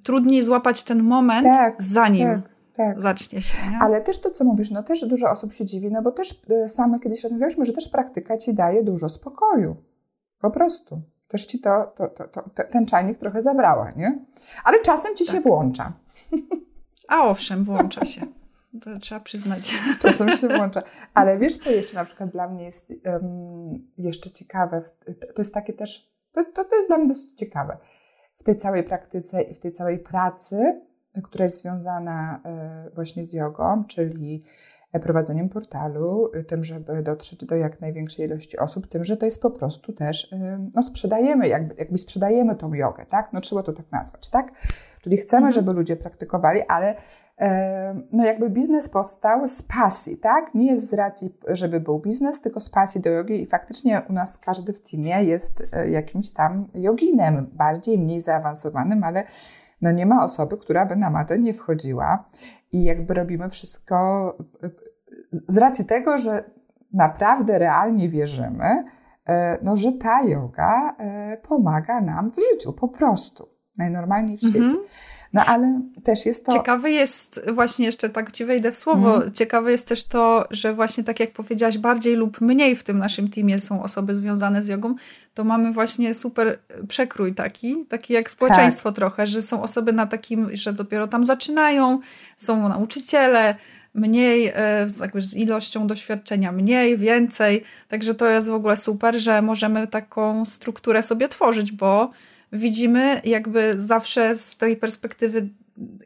trudniej 0.02 0.42
złapać 0.42 0.82
ten 0.82 1.02
moment, 1.02 1.46
tak, 1.46 1.82
zanim 1.82 2.28
tak, 2.28 2.51
tak. 2.76 3.02
zacznie 3.02 3.42
się. 3.42 3.70
Nie? 3.70 3.78
Ale 3.80 4.00
też 4.00 4.20
to, 4.20 4.30
co 4.30 4.44
mówisz, 4.44 4.70
no 4.70 4.82
też 4.82 5.06
dużo 5.06 5.30
osób 5.30 5.52
się 5.52 5.64
dziwi, 5.64 5.90
no 5.90 6.02
bo 6.02 6.12
też 6.12 6.42
y, 6.64 6.68
same 6.68 6.98
kiedyś 6.98 7.22
rozmawialiśmy, 7.22 7.66
że 7.66 7.72
też 7.72 7.88
praktyka 7.88 8.36
ci 8.36 8.54
daje 8.54 8.82
dużo 8.82 9.08
spokoju. 9.08 9.76
Po 10.40 10.50
prostu 10.50 11.02
też 11.28 11.46
ci 11.46 11.60
to, 11.60 11.92
to, 11.96 12.08
to, 12.08 12.28
to, 12.28 12.42
ten 12.70 12.86
czajnik 12.86 13.18
trochę 13.18 13.40
zabrała, 13.40 13.90
nie? 13.96 14.18
Ale 14.64 14.80
czasem 14.80 15.16
ci 15.16 15.26
tak. 15.26 15.34
się 15.34 15.40
włącza. 15.40 15.92
A 17.08 17.24
owszem, 17.24 17.64
włącza 17.64 18.04
się. 18.04 18.26
To 18.80 18.96
trzeba 19.00 19.20
przyznać. 19.20 19.78
Czasem 20.02 20.36
się 20.36 20.48
włącza. 20.48 20.82
Ale 21.14 21.38
wiesz, 21.38 21.56
co 21.56 21.70
jeszcze 21.70 21.94
na 21.94 22.04
przykład 22.04 22.30
dla 22.30 22.48
mnie 22.48 22.64
jest 22.64 22.92
um, 23.04 23.90
jeszcze 23.98 24.30
ciekawe? 24.30 24.82
To 25.34 25.42
jest 25.42 25.54
takie 25.54 25.72
też, 25.72 26.12
to, 26.32 26.64
to 26.64 26.76
jest 26.76 26.88
dla 26.88 26.98
mnie 26.98 27.08
dosyć 27.08 27.32
ciekawe. 27.32 27.76
W 28.36 28.42
tej 28.42 28.56
całej 28.56 28.84
praktyce 28.84 29.42
i 29.42 29.54
w 29.54 29.58
tej 29.58 29.72
całej 29.72 29.98
pracy, 29.98 30.80
która 31.20 31.42
jest 31.42 31.60
związana 31.60 32.40
y, 32.86 32.94
właśnie 32.94 33.24
z 33.24 33.32
jogą, 33.32 33.84
czyli 33.84 34.42
prowadzeniem 35.00 35.48
portalu, 35.48 36.30
y, 36.36 36.44
tym, 36.44 36.64
żeby 36.64 37.02
dotrzeć 37.02 37.44
do 37.44 37.56
jak 37.56 37.80
największej 37.80 38.26
ilości 38.26 38.58
osób, 38.58 38.86
tym, 38.86 39.04
że 39.04 39.16
to 39.16 39.24
jest 39.24 39.42
po 39.42 39.50
prostu 39.50 39.92
też, 39.92 40.32
y, 40.32 40.58
no 40.74 40.82
sprzedajemy, 40.82 41.48
jakby, 41.48 41.74
jakby 41.78 41.98
sprzedajemy 41.98 42.56
tą 42.56 42.74
jogę, 42.74 43.06
tak? 43.06 43.32
No 43.32 43.40
trzeba 43.40 43.62
to 43.62 43.72
tak 43.72 43.92
nazwać, 43.92 44.28
tak? 44.30 44.52
Czyli 45.00 45.16
chcemy, 45.16 45.46
mhm. 45.46 45.52
żeby 45.52 45.72
ludzie 45.72 45.96
praktykowali, 45.96 46.60
ale 46.68 46.94
no 48.12 48.24
jakby 48.24 48.50
biznes 48.50 48.88
powstał 48.88 49.48
z 49.48 49.62
pasji, 49.62 50.16
tak? 50.16 50.54
Nie 50.54 50.66
jest 50.66 50.90
z 50.90 50.92
racji, 50.92 51.34
żeby 51.48 51.80
był 51.80 51.98
biznes, 51.98 52.40
tylko 52.40 52.60
z 52.60 52.70
pasji 52.70 53.00
do 53.00 53.10
jogi 53.10 53.42
i 53.42 53.46
faktycznie 53.46 54.02
u 54.08 54.12
nas 54.12 54.38
każdy 54.38 54.72
w 54.72 54.80
teamie 54.80 55.24
jest 55.24 55.60
y, 55.60 55.90
jakimś 55.90 56.32
tam 56.32 56.68
joginem, 56.74 57.46
bardziej, 57.52 57.98
mniej 57.98 58.20
zaawansowanym, 58.20 59.04
ale 59.04 59.24
no 59.82 59.90
nie 59.90 60.06
ma 60.06 60.24
osoby, 60.24 60.56
która 60.56 60.86
by 60.86 60.96
na 60.96 61.10
matę 61.10 61.38
nie 61.38 61.54
wchodziła. 61.54 62.24
I 62.72 62.84
jakby 62.84 63.14
robimy 63.14 63.48
wszystko 63.48 64.36
z 65.32 65.58
racji 65.58 65.84
tego, 65.84 66.18
że 66.18 66.50
naprawdę 66.92 67.58
realnie 67.58 68.08
wierzymy, 68.08 68.84
e, 69.26 69.58
no, 69.62 69.76
że 69.76 69.92
ta 69.92 70.22
yoga 70.22 70.96
pomaga 71.42 72.00
nam 72.00 72.30
w 72.30 72.36
życiu, 72.52 72.72
po 72.72 72.88
prostu, 72.88 73.51
najnormalniej 73.76 74.36
w 74.36 74.40
świecie. 74.40 74.58
Mm 74.58 74.70
-hmm. 74.70 75.12
No 75.32 75.44
ale 75.44 75.80
też 76.04 76.26
jest 76.26 76.46
to. 76.46 76.52
Ciekawe 76.52 76.90
jest, 76.90 77.50
właśnie 77.52 77.86
jeszcze 77.86 78.08
tak 78.08 78.32
ci 78.32 78.44
wejdę 78.44 78.72
w 78.72 78.76
słowo, 78.76 79.16
mm. 79.16 79.32
ciekawe 79.32 79.72
jest 79.72 79.88
też 79.88 80.04
to, 80.04 80.46
że 80.50 80.74
właśnie 80.74 81.04
tak 81.04 81.20
jak 81.20 81.32
powiedziałaś, 81.32 81.78
bardziej 81.78 82.16
lub 82.16 82.40
mniej 82.40 82.76
w 82.76 82.84
tym 82.84 82.98
naszym 82.98 83.28
teamie 83.28 83.60
są 83.60 83.82
osoby 83.82 84.14
związane 84.14 84.62
z 84.62 84.68
jogą, 84.68 84.94
to 85.34 85.44
mamy 85.44 85.72
właśnie 85.72 86.14
super 86.14 86.58
przekrój 86.88 87.34
taki, 87.34 87.86
taki 87.86 88.12
jak 88.12 88.30
społeczeństwo 88.30 88.90
tak. 88.90 88.96
trochę, 88.96 89.26
że 89.26 89.42
są 89.42 89.62
osoby 89.62 89.92
na 89.92 90.06
takim, 90.06 90.56
że 90.56 90.72
dopiero 90.72 91.08
tam 91.08 91.24
zaczynają, 91.24 92.00
są 92.36 92.68
nauczyciele, 92.68 93.54
mniej, 93.94 94.46
e, 94.46 94.86
jakby 95.00 95.20
z 95.20 95.34
ilością 95.34 95.86
doświadczenia 95.86 96.52
mniej, 96.52 96.98
więcej. 96.98 97.64
Także 97.88 98.14
to 98.14 98.26
jest 98.26 98.48
w 98.48 98.54
ogóle 98.54 98.76
super, 98.76 99.18
że 99.18 99.42
możemy 99.42 99.86
taką 99.86 100.44
strukturę 100.44 101.02
sobie 101.02 101.28
tworzyć, 101.28 101.72
bo 101.72 102.10
widzimy 102.52 103.20
jakby 103.24 103.72
zawsze 103.76 104.36
z 104.36 104.56
tej 104.56 104.76
perspektywy 104.76 105.48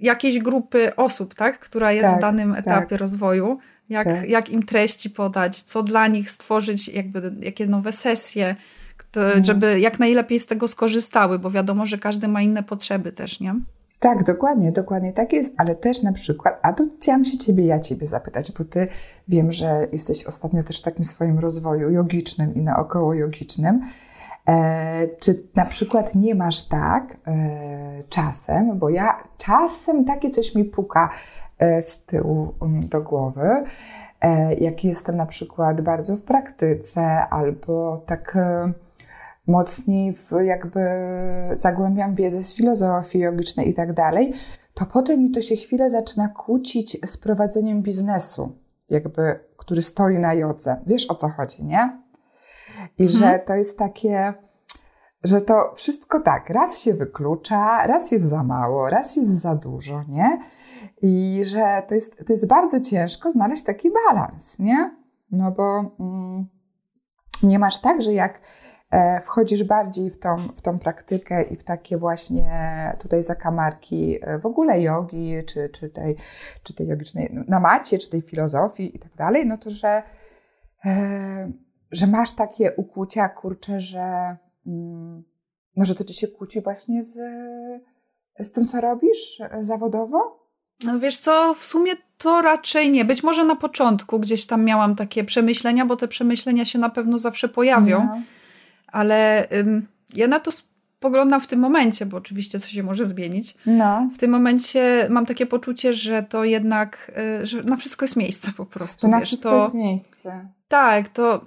jakiejś 0.01 0.39
grupy 0.39 0.97
osób, 0.97 1.35
tak, 1.35 1.59
która 1.59 1.93
jest 1.93 2.09
tak, 2.09 2.19
w 2.19 2.21
danym 2.21 2.51
tak. 2.51 2.61
etapie 2.61 2.89
tak. 2.89 3.01
rozwoju, 3.01 3.59
jak, 3.89 4.05
tak. 4.05 4.29
jak 4.29 4.51
im 4.51 4.63
treści 4.63 5.11
podać, 5.11 5.63
co 5.63 5.83
dla 5.83 6.07
nich 6.07 6.31
stworzyć, 6.31 6.89
jakby 6.89 7.33
jakie 7.41 7.67
nowe 7.67 7.93
sesje, 7.93 8.57
mhm. 9.17 9.45
żeby 9.45 9.81
jak 9.81 9.99
najlepiej 9.99 10.41
z 10.41 10.47
tego 10.47 10.69
skorzystały, 10.69 11.39
bo 11.39 11.51
wiadomo, 11.51 11.87
że 11.87 11.99
każdy 11.99 12.29
ma 12.29 12.43
inne 12.43 12.63
potrzeby 12.63 13.13
też, 13.13 13.41
nie? 13.41 13.55
Tak, 14.01 14.25
dokładnie, 14.25 14.73
dokładnie 14.73 15.13
tak 15.13 15.33
jest, 15.33 15.55
ale 15.57 15.75
też 15.75 16.03
na 16.03 16.13
przykład, 16.13 16.59
a 16.63 16.73
tu 16.73 16.91
chciałam 17.01 17.25
się 17.25 17.39
ciebie, 17.39 17.67
ja 17.67 17.81
ciebie 17.81 18.07
zapytać, 18.07 18.53
bo 18.59 18.65
ty 18.65 18.89
wiem, 19.29 19.53
że 19.53 19.87
jesteś 19.93 20.25
ostatnio 20.25 20.63
też 20.63 20.79
w 20.79 20.83
takim 20.83 21.05
swoim 21.05 21.39
rozwoju 21.39 21.91
jogicznym 21.91 22.55
i 22.55 22.61
naokoło 22.63 23.15
jogicznym. 23.15 23.81
E, 24.49 25.09
czy 25.09 25.49
na 25.55 25.65
przykład 25.65 26.15
nie 26.15 26.35
masz 26.35 26.65
tak 26.65 27.17
e, 27.27 28.03
czasem, 28.09 28.79
bo 28.79 28.89
ja 28.89 29.17
czasem 29.39 30.05
takie 30.05 30.31
coś 30.31 30.55
mi 30.55 30.65
puka 30.65 31.11
e, 31.59 31.83
z 31.83 32.05
tyłu 32.05 32.55
um, 32.61 32.81
do 32.81 33.03
głowy, 33.03 33.65
jak 34.61 34.85
jestem 34.85 35.17
na 35.17 35.27
przykład 35.27 35.81
bardzo 35.81 36.17
w 36.17 36.23
praktyce 36.23 37.03
albo 37.27 38.03
tak 38.07 38.39
mocniej 39.47 40.15
w, 40.15 40.31
jakby 40.45 40.81
zagłębiam 41.53 42.15
wiedzę 42.15 42.43
z 42.43 42.55
filozofii 42.55 43.19
jogicznej 43.19 43.69
i 43.69 43.75
tak 43.75 43.93
dalej, 43.93 44.33
to 44.75 44.87
potem 44.87 45.23
mi 45.23 45.31
to 45.31 45.41
się 45.41 45.57
chwilę 45.57 45.91
zaczyna 45.91 46.29
kłócić 46.29 46.99
z 47.07 47.17
prowadzeniem 47.17 47.83
biznesu, 47.83 48.53
jakby, 48.89 49.41
który 49.57 49.83
stoi 49.83 50.19
na 50.19 50.35
jodze. 50.35 50.77
Wiesz 50.87 51.11
o 51.11 51.15
co 51.15 51.29
chodzi, 51.29 51.65
nie? 51.65 52.03
I 52.99 53.03
mhm. 53.03 53.09
że 53.09 53.39
to 53.39 53.55
jest 53.55 53.79
takie, 53.79 54.35
że 55.25 55.41
to 55.41 55.73
wszystko 55.75 56.21
tak, 56.21 56.51
raz 56.51 56.79
się 56.79 56.95
wyklucza, 56.95 57.87
raz 57.87 58.13
jest 58.13 58.25
za 58.25 58.43
mało, 58.43 58.91
raz 58.91 59.17
jest 59.17 59.41
za 59.41 59.55
dużo, 59.55 60.03
nie? 60.09 60.39
I 61.03 61.43
że 61.45 61.83
to 61.89 61.95
jest, 61.95 62.17
to 62.27 62.33
jest 62.33 62.47
bardzo 62.47 62.81
ciężko 62.81 63.31
znaleźć 63.31 63.65
taki 63.65 63.91
balans, 63.91 64.59
nie? 64.59 64.97
No 65.31 65.51
bo 65.51 65.95
mm, 66.01 66.47
nie 67.43 67.59
masz 67.59 67.81
tak, 67.81 68.03
że 68.03 68.13
jak 68.13 68.41
E, 68.91 69.21
wchodzisz 69.21 69.65
bardziej 69.65 70.11
w 70.11 70.19
tą, 70.19 70.49
w 70.49 70.63
tą 70.63 70.79
praktykę 70.79 71.43
i 71.43 71.57
w 71.57 71.65
takie 71.65 71.99
właśnie 71.99 72.47
tutaj 72.99 73.23
zakamarki 73.23 74.19
e, 74.23 74.39
w 74.39 74.47
ogóle 74.47 74.81
jogi, 74.83 75.35
czy, 75.47 75.69
czy, 75.69 75.91
tej, 75.91 76.17
czy 76.63 76.75
tej 76.75 76.87
jogicznej, 76.87 77.31
na 77.49 77.61
macie, 77.61 77.99
czy 77.99 78.11
tej 78.11 78.23
filozofii 78.23 78.97
i 78.97 78.99
tak 78.99 79.15
dalej, 79.15 79.47
no 79.47 79.59
to 79.59 79.71
że, 79.71 80.03
e, 80.85 81.53
że 81.93 82.07
masz 82.07 82.33
takie 82.33 82.73
ukłucia, 82.77 83.29
kurcze, 83.29 83.81
że, 83.81 84.37
mm, 84.67 85.25
no, 85.77 85.85
że 85.85 85.95
to 85.95 86.05
ci 86.05 86.15
się 86.15 86.29
kłóci 86.29 86.61
właśnie 86.61 87.03
z, 87.03 87.19
z 88.39 88.53
tym, 88.53 88.67
co 88.67 88.81
robisz 88.81 89.43
zawodowo? 89.61 90.47
No 90.85 90.99
wiesz 90.99 91.19
co, 91.19 91.55
w 91.55 91.65
sumie 91.65 91.93
to 92.19 92.43
raczej 92.43 92.91
nie. 92.91 93.05
Być 93.05 93.23
może 93.23 93.45
na 93.45 93.57
początku 93.57 94.21
gdzieś 94.21 94.47
tam 94.47 94.65
miałam 94.65 94.97
takie 94.97 95.25
przemyślenia, 95.25 95.87
bo 95.87 95.97
te 95.97 96.09
przemyślenia 96.09 96.65
się 96.65 96.79
na 96.79 96.91
pewno 96.91 97.19
zawsze 97.19 97.49
pojawią. 97.49 98.05
No 98.05 98.21
ale 98.87 99.49
ym, 99.53 99.89
ja 100.15 100.29
na 100.29 100.41
to 100.41 100.51
spoglądam 100.53 101.41
w 101.41 101.47
tym 101.47 101.61
momencie, 101.61 102.07
bo 102.07 102.17
oczywiście 102.17 102.59
coś 102.59 102.71
się 102.71 102.83
może 102.83 103.05
zmienić. 103.05 103.55
No. 103.67 104.09
W 104.15 104.19
tym 104.19 104.31
momencie 104.31 105.07
mam 105.11 105.27
takie 105.27 105.47
poczucie, 105.47 105.93
że 105.93 106.23
to 106.23 106.45
jednak, 106.45 107.13
y, 107.43 107.47
że 107.47 107.63
na 107.63 107.77
wszystko 107.77 108.05
jest 108.05 108.17
miejsce 108.17 108.53
po 108.57 108.67
prostu. 108.67 109.01
To 109.01 109.09
na 109.09 109.19
wiesz, 109.19 109.29
wszystko 109.29 109.51
to, 109.51 109.57
jest 109.57 109.75
miejsce. 109.75 110.49
Tak, 110.69 111.09
to 111.09 111.47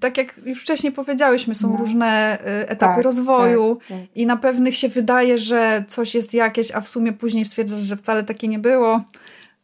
tak 0.00 0.18
jak 0.18 0.40
już 0.44 0.62
wcześniej 0.62 0.92
powiedziałyśmy, 0.92 1.54
są 1.54 1.72
no. 1.72 1.76
różne 1.76 2.38
y, 2.40 2.68
etapy 2.68 2.94
tak, 2.94 3.04
rozwoju 3.04 3.76
tak, 3.76 3.88
tak. 3.88 4.16
i 4.16 4.26
na 4.26 4.36
pewnych 4.36 4.76
się 4.76 4.88
wydaje, 4.88 5.38
że 5.38 5.84
coś 5.88 6.14
jest 6.14 6.34
jakieś, 6.34 6.72
a 6.72 6.80
w 6.80 6.88
sumie 6.88 7.12
później 7.12 7.44
stwierdzasz, 7.44 7.80
że 7.80 7.96
wcale 7.96 8.24
takie 8.24 8.48
nie 8.48 8.58
było. 8.58 9.04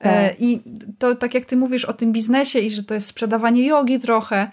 E, 0.01 0.29
tak. 0.29 0.41
I 0.41 0.63
to 0.99 1.15
tak 1.15 1.35
jak 1.35 1.45
ty 1.45 1.57
mówisz 1.57 1.85
o 1.85 1.93
tym 1.93 2.13
biznesie 2.13 2.59
i 2.59 2.71
że 2.71 2.85
to 2.85 2.95
jest 2.95 3.07
sprzedawanie 3.07 3.67
jogi 3.67 4.01
trochę, 4.01 4.51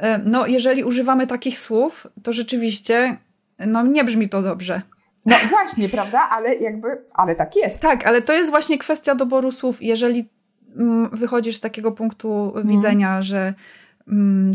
E, 0.00 0.18
no, 0.18 0.46
jeżeli 0.46 0.84
używamy 0.84 1.26
takich 1.26 1.58
słów, 1.58 2.06
to 2.22 2.32
rzeczywiście 2.32 3.16
no, 3.58 3.82
nie 3.82 4.04
brzmi 4.04 4.28
to 4.28 4.42
dobrze. 4.42 4.82
No 5.26 5.36
właśnie, 5.48 5.88
prawda? 5.88 6.28
Ale 6.30 6.54
jakby, 6.54 7.04
ale 7.14 7.34
tak 7.34 7.56
jest. 7.56 7.82
Tak, 7.82 8.06
ale 8.06 8.22
to 8.22 8.32
jest 8.32 8.50
właśnie 8.50 8.78
kwestia 8.78 9.14
doboru 9.14 9.52
słów. 9.52 9.82
Jeżeli 9.82 10.28
mm, 10.76 11.10
wychodzisz 11.12 11.56
z 11.56 11.60
takiego 11.60 11.92
punktu 11.92 12.52
mm. 12.54 12.68
widzenia, 12.68 13.22
że 13.22 13.54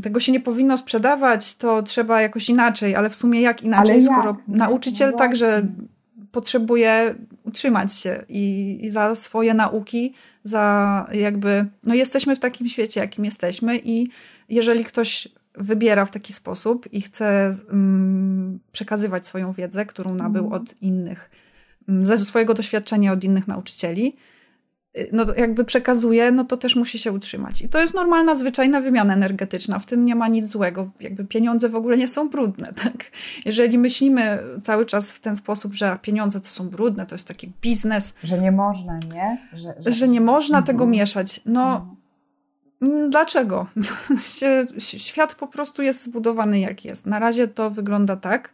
tego 0.03 0.19
się 0.19 0.31
nie 0.31 0.39
powinno 0.39 0.77
sprzedawać, 0.77 1.55
to 1.55 1.83
trzeba 1.83 2.21
jakoś 2.21 2.49
inaczej, 2.49 2.95
ale 2.95 3.09
w 3.09 3.15
sumie 3.15 3.41
jak 3.41 3.61
inaczej, 3.61 4.01
skoro 4.01 4.29
jak? 4.29 4.47
nauczyciel 4.47 5.11
no 5.11 5.17
także 5.17 5.67
potrzebuje 6.31 7.15
utrzymać 7.43 7.93
się 7.93 8.23
i, 8.29 8.77
i, 8.81 8.89
za 8.89 9.15
swoje 9.15 9.53
nauki, 9.53 10.13
za 10.43 11.07
jakby, 11.13 11.65
no 11.83 11.93
jesteśmy 11.93 12.35
w 12.35 12.39
takim 12.39 12.67
świecie, 12.67 12.99
jakim 12.99 13.25
jesteśmy 13.25 13.79
i 13.83 14.09
jeżeli 14.49 14.83
ktoś 14.83 15.27
wybiera 15.57 16.05
w 16.05 16.11
taki 16.11 16.33
sposób 16.33 16.93
i 16.93 17.01
chce 17.01 17.51
um, 17.67 18.59
przekazywać 18.71 19.27
swoją 19.27 19.51
wiedzę, 19.51 19.85
którą 19.85 20.15
nabył 20.15 20.43
mhm. 20.43 20.61
od 20.61 20.81
innych, 20.81 21.29
um, 21.87 22.05
ze 22.05 22.17
swojego 22.17 22.53
doświadczenia 22.53 23.11
od 23.11 23.23
innych 23.23 23.47
nauczycieli, 23.47 24.15
no 25.11 25.25
jakby 25.37 25.65
przekazuje, 25.65 26.31
no 26.31 26.43
to 26.45 26.57
też 26.57 26.75
musi 26.75 26.99
się 26.99 27.11
utrzymać. 27.11 27.61
I 27.61 27.69
to 27.69 27.81
jest 27.81 27.93
normalna, 27.93 28.35
zwyczajna 28.35 28.81
wymiana 28.81 29.13
energetyczna. 29.13 29.79
W 29.79 29.85
tym 29.85 30.05
nie 30.05 30.15
ma 30.15 30.27
nic 30.27 30.45
złego. 30.45 30.91
Jakby 30.99 31.25
pieniądze 31.25 31.69
w 31.69 31.75
ogóle 31.75 31.97
nie 31.97 32.07
są 32.07 32.29
brudne, 32.29 32.73
tak? 32.83 33.11
Jeżeli 33.45 33.77
myślimy 33.77 34.39
cały 34.63 34.85
czas 34.85 35.11
w 35.11 35.19
ten 35.19 35.35
sposób, 35.35 35.73
że 35.73 35.99
pieniądze 36.01 36.39
to 36.39 36.49
są 36.49 36.69
brudne, 36.69 37.05
to 37.05 37.15
jest 37.15 37.27
taki 37.27 37.51
biznes. 37.61 38.13
Że 38.23 38.37
nie 38.37 38.51
można, 38.51 38.99
nie? 39.13 39.37
Że, 39.53 39.73
że... 39.79 39.91
że 39.91 40.07
nie 40.07 40.21
można 40.21 40.61
tego 40.61 40.83
mhm. 40.83 40.91
mieszać. 40.91 41.41
No, 41.45 41.75
mhm. 42.81 43.09
Dlaczego? 43.09 43.67
Świat 44.79 45.35
po 45.35 45.47
prostu 45.47 45.81
jest 45.81 46.03
zbudowany 46.03 46.59
jak 46.59 46.85
jest. 46.85 47.05
Na 47.05 47.19
razie 47.19 47.47
to 47.47 47.69
wygląda 47.69 48.15
tak 48.15 48.53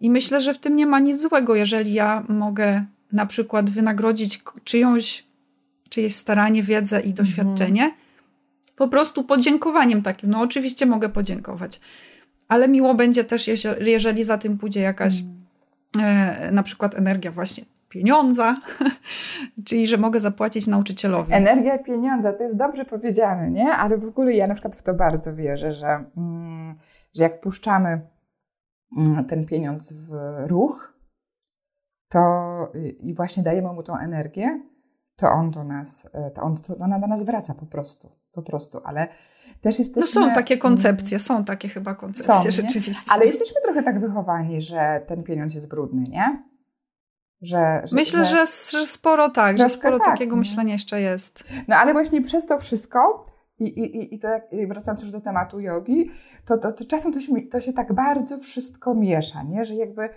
i 0.00 0.10
myślę, 0.10 0.40
że 0.40 0.54
w 0.54 0.58
tym 0.58 0.76
nie 0.76 0.86
ma 0.86 0.98
nic 0.98 1.20
złego, 1.20 1.54
jeżeli 1.54 1.92
ja 1.92 2.24
mogę 2.28 2.84
na 3.12 3.26
przykład 3.26 3.70
wynagrodzić 3.70 4.42
czyjąś, 4.64 5.24
czyjeś 5.92 6.14
staranie, 6.14 6.62
wiedzę 6.62 7.00
i 7.00 7.14
doświadczenie 7.14 7.84
mhm. 7.84 8.02
po 8.76 8.88
prostu 8.88 9.24
podziękowaniem 9.24 10.02
takim. 10.02 10.30
No 10.30 10.40
oczywiście 10.40 10.86
mogę 10.86 11.08
podziękować, 11.08 11.80
ale 12.48 12.68
miło 12.68 12.94
będzie 12.94 13.24
też, 13.24 13.50
jeżeli 13.80 14.24
za 14.24 14.38
tym 14.38 14.58
pójdzie 14.58 14.80
jakaś 14.80 15.20
mhm. 15.94 16.48
e, 16.48 16.52
na 16.52 16.62
przykład 16.62 16.94
energia 16.94 17.30
właśnie 17.30 17.64
pieniądza, 17.88 18.54
czyli 19.66 19.86
że 19.86 19.98
mogę 19.98 20.20
zapłacić 20.20 20.66
nauczycielowi. 20.66 21.34
Energia 21.34 21.78
pieniądza, 21.78 22.32
to 22.32 22.42
jest 22.42 22.56
dobrze 22.56 22.84
powiedziane, 22.84 23.50
nie? 23.50 23.72
Ale 23.72 23.98
w 23.98 24.04
ogóle 24.04 24.32
ja 24.32 24.46
na 24.46 24.54
przykład 24.54 24.76
w 24.76 24.82
to 24.82 24.94
bardzo 24.94 25.34
wierzę, 25.34 25.72
że, 25.72 26.04
mm, 26.16 26.74
że 27.14 27.22
jak 27.22 27.40
puszczamy 27.40 28.00
mm, 28.98 29.24
ten 29.24 29.46
pieniądz 29.46 29.92
w 29.92 30.10
ruch, 30.46 30.94
to 32.08 32.18
i 33.00 33.14
właśnie 33.14 33.42
dajemy 33.42 33.72
mu 33.72 33.82
tą 33.82 33.96
energię, 33.98 34.71
to 35.22 35.30
on 35.30 35.50
do 35.50 35.64
nas, 35.64 36.06
to, 36.34 36.42
on, 36.42 36.56
to 36.56 36.76
ona 36.84 36.98
do 36.98 37.06
nas 37.06 37.24
wraca 37.24 37.54
po 37.54 37.66
prostu. 37.66 38.08
Po 38.32 38.42
prostu, 38.42 38.80
ale 38.84 39.08
też 39.60 39.78
jesteśmy... 39.78 40.20
No 40.20 40.26
są 40.26 40.32
takie 40.32 40.58
koncepcje, 40.58 41.18
są 41.18 41.44
takie 41.44 41.68
chyba 41.68 41.94
koncepcje 41.94 42.52
są, 42.52 42.62
rzeczywiście. 42.62 43.12
Ale 43.14 43.26
jesteśmy 43.26 43.60
trochę 43.62 43.82
tak 43.82 44.00
wychowani, 44.00 44.60
że 44.60 45.04
ten 45.06 45.22
pieniądz 45.22 45.54
jest 45.54 45.68
brudny, 45.68 46.02
nie? 46.08 46.42
Że, 47.42 47.82
że, 47.84 47.96
Myślę, 47.96 48.24
że, 48.24 48.46
że 48.70 48.86
sporo 48.86 49.30
tak, 49.30 49.58
że 49.58 49.68
sporo 49.68 49.98
tak, 49.98 50.06
takiego 50.06 50.36
myślenia 50.36 50.72
jeszcze 50.72 51.00
jest. 51.00 51.44
No 51.68 51.76
ale 51.76 51.92
właśnie 51.92 52.22
przez 52.22 52.46
to 52.46 52.58
wszystko, 52.58 53.26
i, 53.58 53.64
i, 53.64 54.14
i 54.14 54.18
to 54.18 54.28
jak, 54.28 54.44
wracając 54.68 55.02
już 55.02 55.10
do 55.10 55.20
tematu 55.20 55.60
jogi, 55.60 56.10
to, 56.44 56.58
to, 56.58 56.72
to 56.72 56.84
czasem 56.84 57.12
to 57.12 57.20
się, 57.20 57.32
to 57.50 57.60
się 57.60 57.72
tak 57.72 57.92
bardzo 57.92 58.38
wszystko 58.38 58.94
miesza, 58.94 59.42
nie? 59.42 59.64
że 59.64 59.74
jakby 59.74 60.08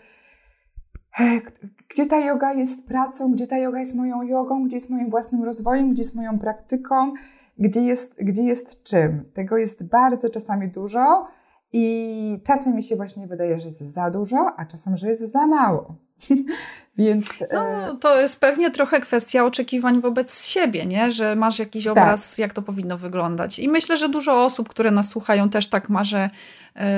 gdzie 1.89 2.05
ta 2.05 2.19
yoga 2.19 2.53
jest 2.53 2.87
pracą, 2.87 3.31
gdzie 3.31 3.47
ta 3.47 3.57
yoga 3.57 3.79
jest 3.79 3.95
moją 3.95 4.21
jogą, 4.21 4.65
gdzie 4.65 4.75
jest 4.75 4.89
moim 4.89 5.09
własnym 5.09 5.43
rozwojem, 5.43 5.91
gdzie 5.91 6.03
jest 6.03 6.15
moją 6.15 6.39
praktyką, 6.39 7.13
gdzie 7.59 7.81
jest, 7.81 8.15
gdzie 8.17 8.43
jest 8.43 8.83
czym. 8.83 9.31
Tego 9.33 9.57
jest 9.57 9.83
bardzo 9.83 10.29
czasami 10.29 10.67
dużo 10.67 11.27
i 11.73 12.39
czasem 12.45 12.75
mi 12.75 12.83
się 12.83 12.95
właśnie 12.95 13.27
wydaje, 13.27 13.59
że 13.59 13.67
jest 13.67 13.93
za 13.93 14.11
dużo, 14.11 14.53
a 14.57 14.65
czasem, 14.65 14.97
że 14.97 15.07
jest 15.07 15.31
za 15.31 15.47
mało. 15.47 15.95
Więc. 16.97 17.43
No, 17.53 17.91
e, 17.91 17.97
to 17.97 18.21
jest 18.21 18.39
pewnie 18.39 18.71
trochę 18.71 18.99
kwestia 18.99 19.45
oczekiwań 19.45 20.01
wobec 20.01 20.45
siebie, 20.45 20.85
nie? 20.85 21.11
Że 21.11 21.35
masz 21.35 21.59
jakiś 21.59 21.83
tak. 21.83 21.91
obraz, 21.91 22.31
tak. 22.31 22.39
jak 22.39 22.53
to 22.53 22.61
powinno 22.61 22.97
wyglądać. 22.97 23.59
I 23.59 23.69
myślę, 23.69 23.97
że 23.97 24.09
dużo 24.09 24.43
osób, 24.43 24.69
które 24.69 24.91
nas 24.91 25.09
słuchają, 25.09 25.49
też 25.49 25.67
tak 25.67 25.89
ma, 25.89 26.03
że 26.03 26.29
e, 26.75 26.89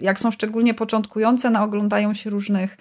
jak 0.00 0.18
są 0.18 0.30
szczególnie 0.30 0.74
początkujące, 0.74 1.50
naoglądają 1.50 2.14
się 2.14 2.30
różnych 2.30 2.76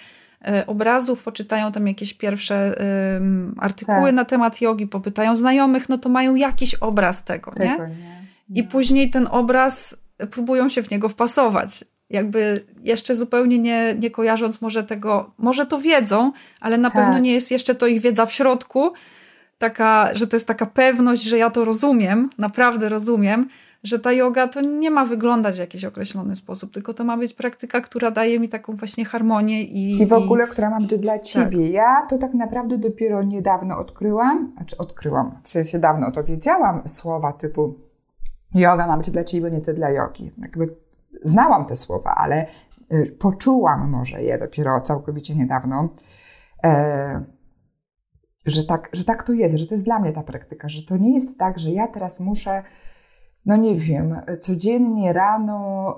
obrazów, 0.68 1.24
poczytają 1.24 1.72
tam 1.72 1.88
jakieś 1.88 2.14
pierwsze 2.14 2.76
um, 3.14 3.56
artykuły 3.60 4.06
tak. 4.06 4.16
na 4.16 4.26
temat 4.26 4.62
jogi, 4.62 4.88
popytają 4.88 5.36
znajomych, 5.36 5.90
no 5.90 5.98
to 5.98 6.10
mają 6.10 6.36
jakiś 6.36 6.76
obraz 6.76 7.24
tego, 7.24 7.52
tego 7.52 7.88
nie? 7.88 7.96
nie? 8.50 8.62
I 8.62 8.64
później 8.64 9.10
ten 9.10 9.28
obraz 9.32 9.98
próbują 10.32 10.70
się 10.70 10.84
w 10.84 10.92
niego 10.92 11.10
wpasować. 11.10 11.86
jakby 12.10 12.66
jeszcze 12.84 13.16
zupełnie 13.16 13.60
nie, 13.60 13.96
nie 14.00 14.12
kojarząc 14.12 14.62
może 14.62 14.84
tego, 14.84 15.32
może 15.38 15.66
to 15.66 15.78
wiedzą, 15.78 16.32
ale 16.60 16.78
na 16.78 16.92
tak. 16.92 17.04
pewno 17.04 17.20
nie 17.20 17.34
jest 17.34 17.52
jeszcze 17.52 17.76
to 17.76 17.88
ich 17.88 18.02
wiedza 18.02 18.26
w 18.26 18.34
środku, 18.34 18.94
taka, 19.58 20.10
że 20.14 20.28
to 20.28 20.36
jest 20.36 20.48
taka 20.48 20.66
pewność, 20.66 21.24
że 21.24 21.38
ja 21.38 21.50
to 21.50 21.66
rozumiem, 21.66 22.30
naprawdę 22.38 22.90
rozumiem, 22.90 23.50
że 23.84 24.00
ta 24.00 24.12
yoga 24.12 24.48
to 24.48 24.62
nie 24.62 24.92
ma 24.92 25.06
wyglądać 25.06 25.56
w 25.56 25.60
jakiś 25.60 25.86
określony 25.86 26.36
sposób, 26.36 26.74
tylko 26.74 26.94
to 26.94 27.04
ma 27.04 27.18
być 27.18 27.34
praktyka, 27.34 27.82
która 27.82 28.12
daje 28.12 28.40
mi 28.40 28.50
taką 28.50 28.76
właśnie 28.76 29.06
harmonię 29.06 29.64
i... 29.64 30.02
I 30.02 30.06
w 30.06 30.14
ogóle, 30.14 30.46
i... 30.46 30.48
która 30.48 30.70
ma 30.70 30.82
być 30.82 30.98
dla 30.98 31.20
ciebie. 31.20 31.64
Tak. 31.64 31.74
Ja 31.74 32.06
to 32.10 32.18
tak 32.18 32.34
naprawdę 32.34 32.78
dopiero 32.78 33.24
niedawno 33.24 33.78
odkryłam, 33.78 34.54
znaczy 34.58 34.78
odkryłam, 34.78 35.40
w 35.44 35.50
sensie 35.50 35.80
dawno 35.80 36.12
to 36.12 36.24
wiedziałam, 36.24 36.82
słowa 36.88 37.34
typu 37.34 37.76
yoga 38.56 38.88
ma 38.88 38.98
być 38.98 39.12
dla 39.12 39.24
ciebie, 39.24 39.52
nie 39.52 39.62
ty 39.62 39.74
dla 39.74 39.92
jogi. 39.92 40.32
Jakby 40.38 40.76
znałam 41.24 41.66
te 41.66 41.76
słowa, 41.76 42.16
ale 42.16 42.46
y, 42.94 43.16
poczułam 43.20 43.90
może 43.90 44.24
je 44.24 44.38
dopiero 44.38 44.82
całkowicie 44.82 45.36
niedawno. 45.36 45.90
E, 46.64 47.26
że 48.46 48.66
tak, 48.66 48.90
że 48.94 49.04
tak 49.04 49.24
to 49.24 49.34
jest, 49.34 49.58
że 49.58 49.68
to 49.68 49.74
jest 49.74 49.86
dla 49.86 50.00
mnie 50.00 50.12
ta 50.12 50.24
praktyka, 50.24 50.70
że 50.70 50.86
to 50.86 50.98
nie 50.98 51.14
jest 51.14 51.38
tak, 51.38 51.60
że 51.60 51.72
ja 51.72 51.88
teraz 51.88 52.20
muszę 52.20 52.64
no 53.48 53.58
nie 53.58 53.76
wiem, 53.76 54.22
codziennie 54.40 55.14
rano 55.14 55.98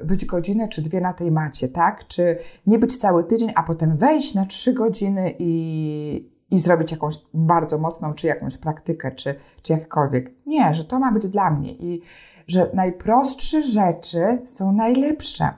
y, 0.00 0.04
być 0.04 0.24
godzinę 0.24 0.68
czy 0.68 0.82
dwie 0.82 1.00
na 1.00 1.12
tej 1.12 1.30
macie, 1.30 1.68
tak? 1.68 2.06
Czy 2.06 2.38
nie 2.66 2.78
być 2.78 2.96
cały 2.96 3.24
tydzień, 3.24 3.52
a 3.54 3.62
potem 3.62 3.96
wejść 3.96 4.34
na 4.34 4.46
trzy 4.46 4.72
godziny 4.72 5.34
i, 5.38 6.30
i 6.50 6.58
zrobić 6.58 6.92
jakąś 6.92 7.14
bardzo 7.34 7.78
mocną, 7.78 8.14
czy 8.14 8.26
jakąś 8.26 8.56
praktykę, 8.56 9.12
czy, 9.12 9.34
czy 9.62 9.72
jakkolwiek. 9.72 10.30
Nie, 10.46 10.74
że 10.74 10.84
to 10.84 10.98
ma 10.98 11.12
być 11.12 11.28
dla 11.28 11.50
mnie 11.50 11.72
i 11.72 12.02
że 12.46 12.70
najprostsze 12.74 13.62
rzeczy 13.62 14.38
są 14.44 14.72
najlepsze. 14.72 15.48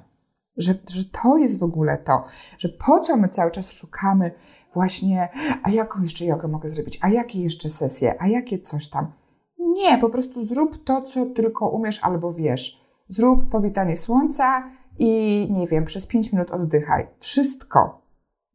Że, 0.57 0.74
że 0.90 1.05
to 1.05 1.37
jest 1.37 1.59
w 1.59 1.62
ogóle 1.62 1.98
to, 1.98 2.24
że 2.59 2.68
po 2.68 3.00
co 3.00 3.16
my 3.16 3.29
cały 3.29 3.50
czas 3.50 3.72
szukamy 3.72 4.33
właśnie, 4.74 5.29
a 5.62 5.70
jaką 5.70 6.03
jeszcze 6.03 6.24
jogę 6.24 6.48
mogę 6.48 6.68
zrobić, 6.68 6.98
a 7.03 7.09
jakie 7.09 7.42
jeszcze 7.42 7.68
sesje, 7.68 8.22
a 8.22 8.29
jakie 8.29 8.59
coś 8.59 8.88
tam. 8.88 9.19
Nie, 9.72 9.98
po 9.98 10.11
prostu 10.11 10.46
zrób 10.46 10.85
to, 10.85 11.02
co 11.02 11.26
tylko 11.26 11.68
umiesz 11.68 11.98
albo 12.02 12.33
wiesz. 12.33 12.80
Zrób 13.09 13.50
powitanie 13.50 13.96
słońca 13.96 14.70
i 14.98 15.48
nie 15.50 15.66
wiem, 15.66 15.85
przez 15.85 16.06
5 16.06 16.33
minut 16.33 16.50
oddychaj. 16.50 17.06
Wszystko. 17.18 18.00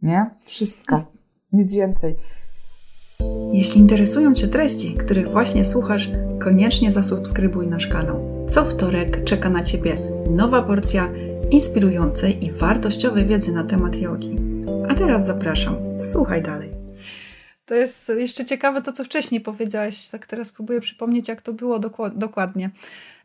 Nie? 0.01 0.30
Wszystko. 0.45 1.04
Nic 1.54 1.75
więcej. 1.75 2.15
Jeśli 3.51 3.82
interesują 3.82 4.34
Cię 4.34 4.47
treści, 4.47 4.95
których 4.95 5.32
właśnie 5.32 5.65
słuchasz, 5.65 6.12
koniecznie 6.39 6.91
zasubskrybuj 6.91 7.67
nasz 7.67 7.88
kanał. 7.88 8.45
Co 8.47 8.65
wtorek 8.65 9.23
czeka 9.23 9.49
na 9.49 9.62
Ciebie 9.63 9.97
nowa 10.30 10.62
porcja 10.62 11.10
inspirującej 11.51 12.45
i 12.45 12.51
wartościowej 12.51 13.25
wiedzy 13.25 13.54
na 13.54 13.63
temat 13.63 14.01
jogi. 14.01 14.39
A 14.89 14.95
teraz 14.95 15.25
zapraszam, 15.25 15.75
słuchaj 15.99 16.41
dalej. 16.41 16.74
To 17.65 17.75
jest 17.75 18.12
jeszcze 18.17 18.45
ciekawe 18.45 18.82
to, 18.82 18.91
co 18.91 19.04
wcześniej 19.04 19.41
powiedziałaś. 19.41 20.08
Tak 20.08 20.25
teraz 20.25 20.51
próbuję 20.51 20.80
przypomnieć, 20.80 21.28
jak 21.28 21.41
to 21.41 21.54
było 21.54 21.80
dokładnie. 22.15 22.69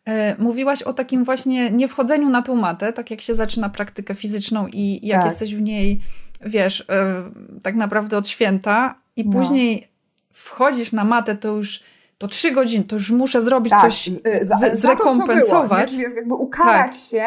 E, 0.05 0.37
mówiłaś 0.39 0.83
o 0.83 0.93
takim 0.93 1.25
właśnie 1.25 1.71
nie 1.71 1.89
wchodzeniu 1.89 2.31
na 2.31 2.43
tą 2.43 2.55
matę, 2.55 2.93
tak 2.93 3.11
jak 3.11 3.21
się 3.21 3.35
zaczyna 3.35 3.69
praktykę 3.69 4.15
fizyczną 4.15 4.67
i 4.67 5.07
jak 5.07 5.21
tak. 5.23 5.31
jesteś 5.31 5.55
w 5.55 5.63
niej, 5.63 6.01
wiesz, 6.41 6.85
e, 6.89 7.23
tak 7.63 7.75
naprawdę 7.75 8.17
od 8.17 8.29
święta 8.29 8.95
i 9.17 9.27
no. 9.27 9.33
później 9.33 9.89
wchodzisz 10.33 10.93
na 10.93 11.05
matę, 11.05 11.37
to 11.37 11.49
już 11.49 11.81
to 12.19 12.29
trzy 12.29 12.51
godziny, 12.51 12.85
to 12.85 12.97
już 12.97 13.11
muszę 13.11 13.41
zrobić 13.41 13.71
tak, 13.71 13.81
coś, 13.81 14.11
zrekompensować. 14.73 15.93
To, 15.93 15.99
było, 15.99 16.17
jakby 16.17 16.35
ukarać 16.35 16.93
tak. 16.93 17.11
się 17.11 17.25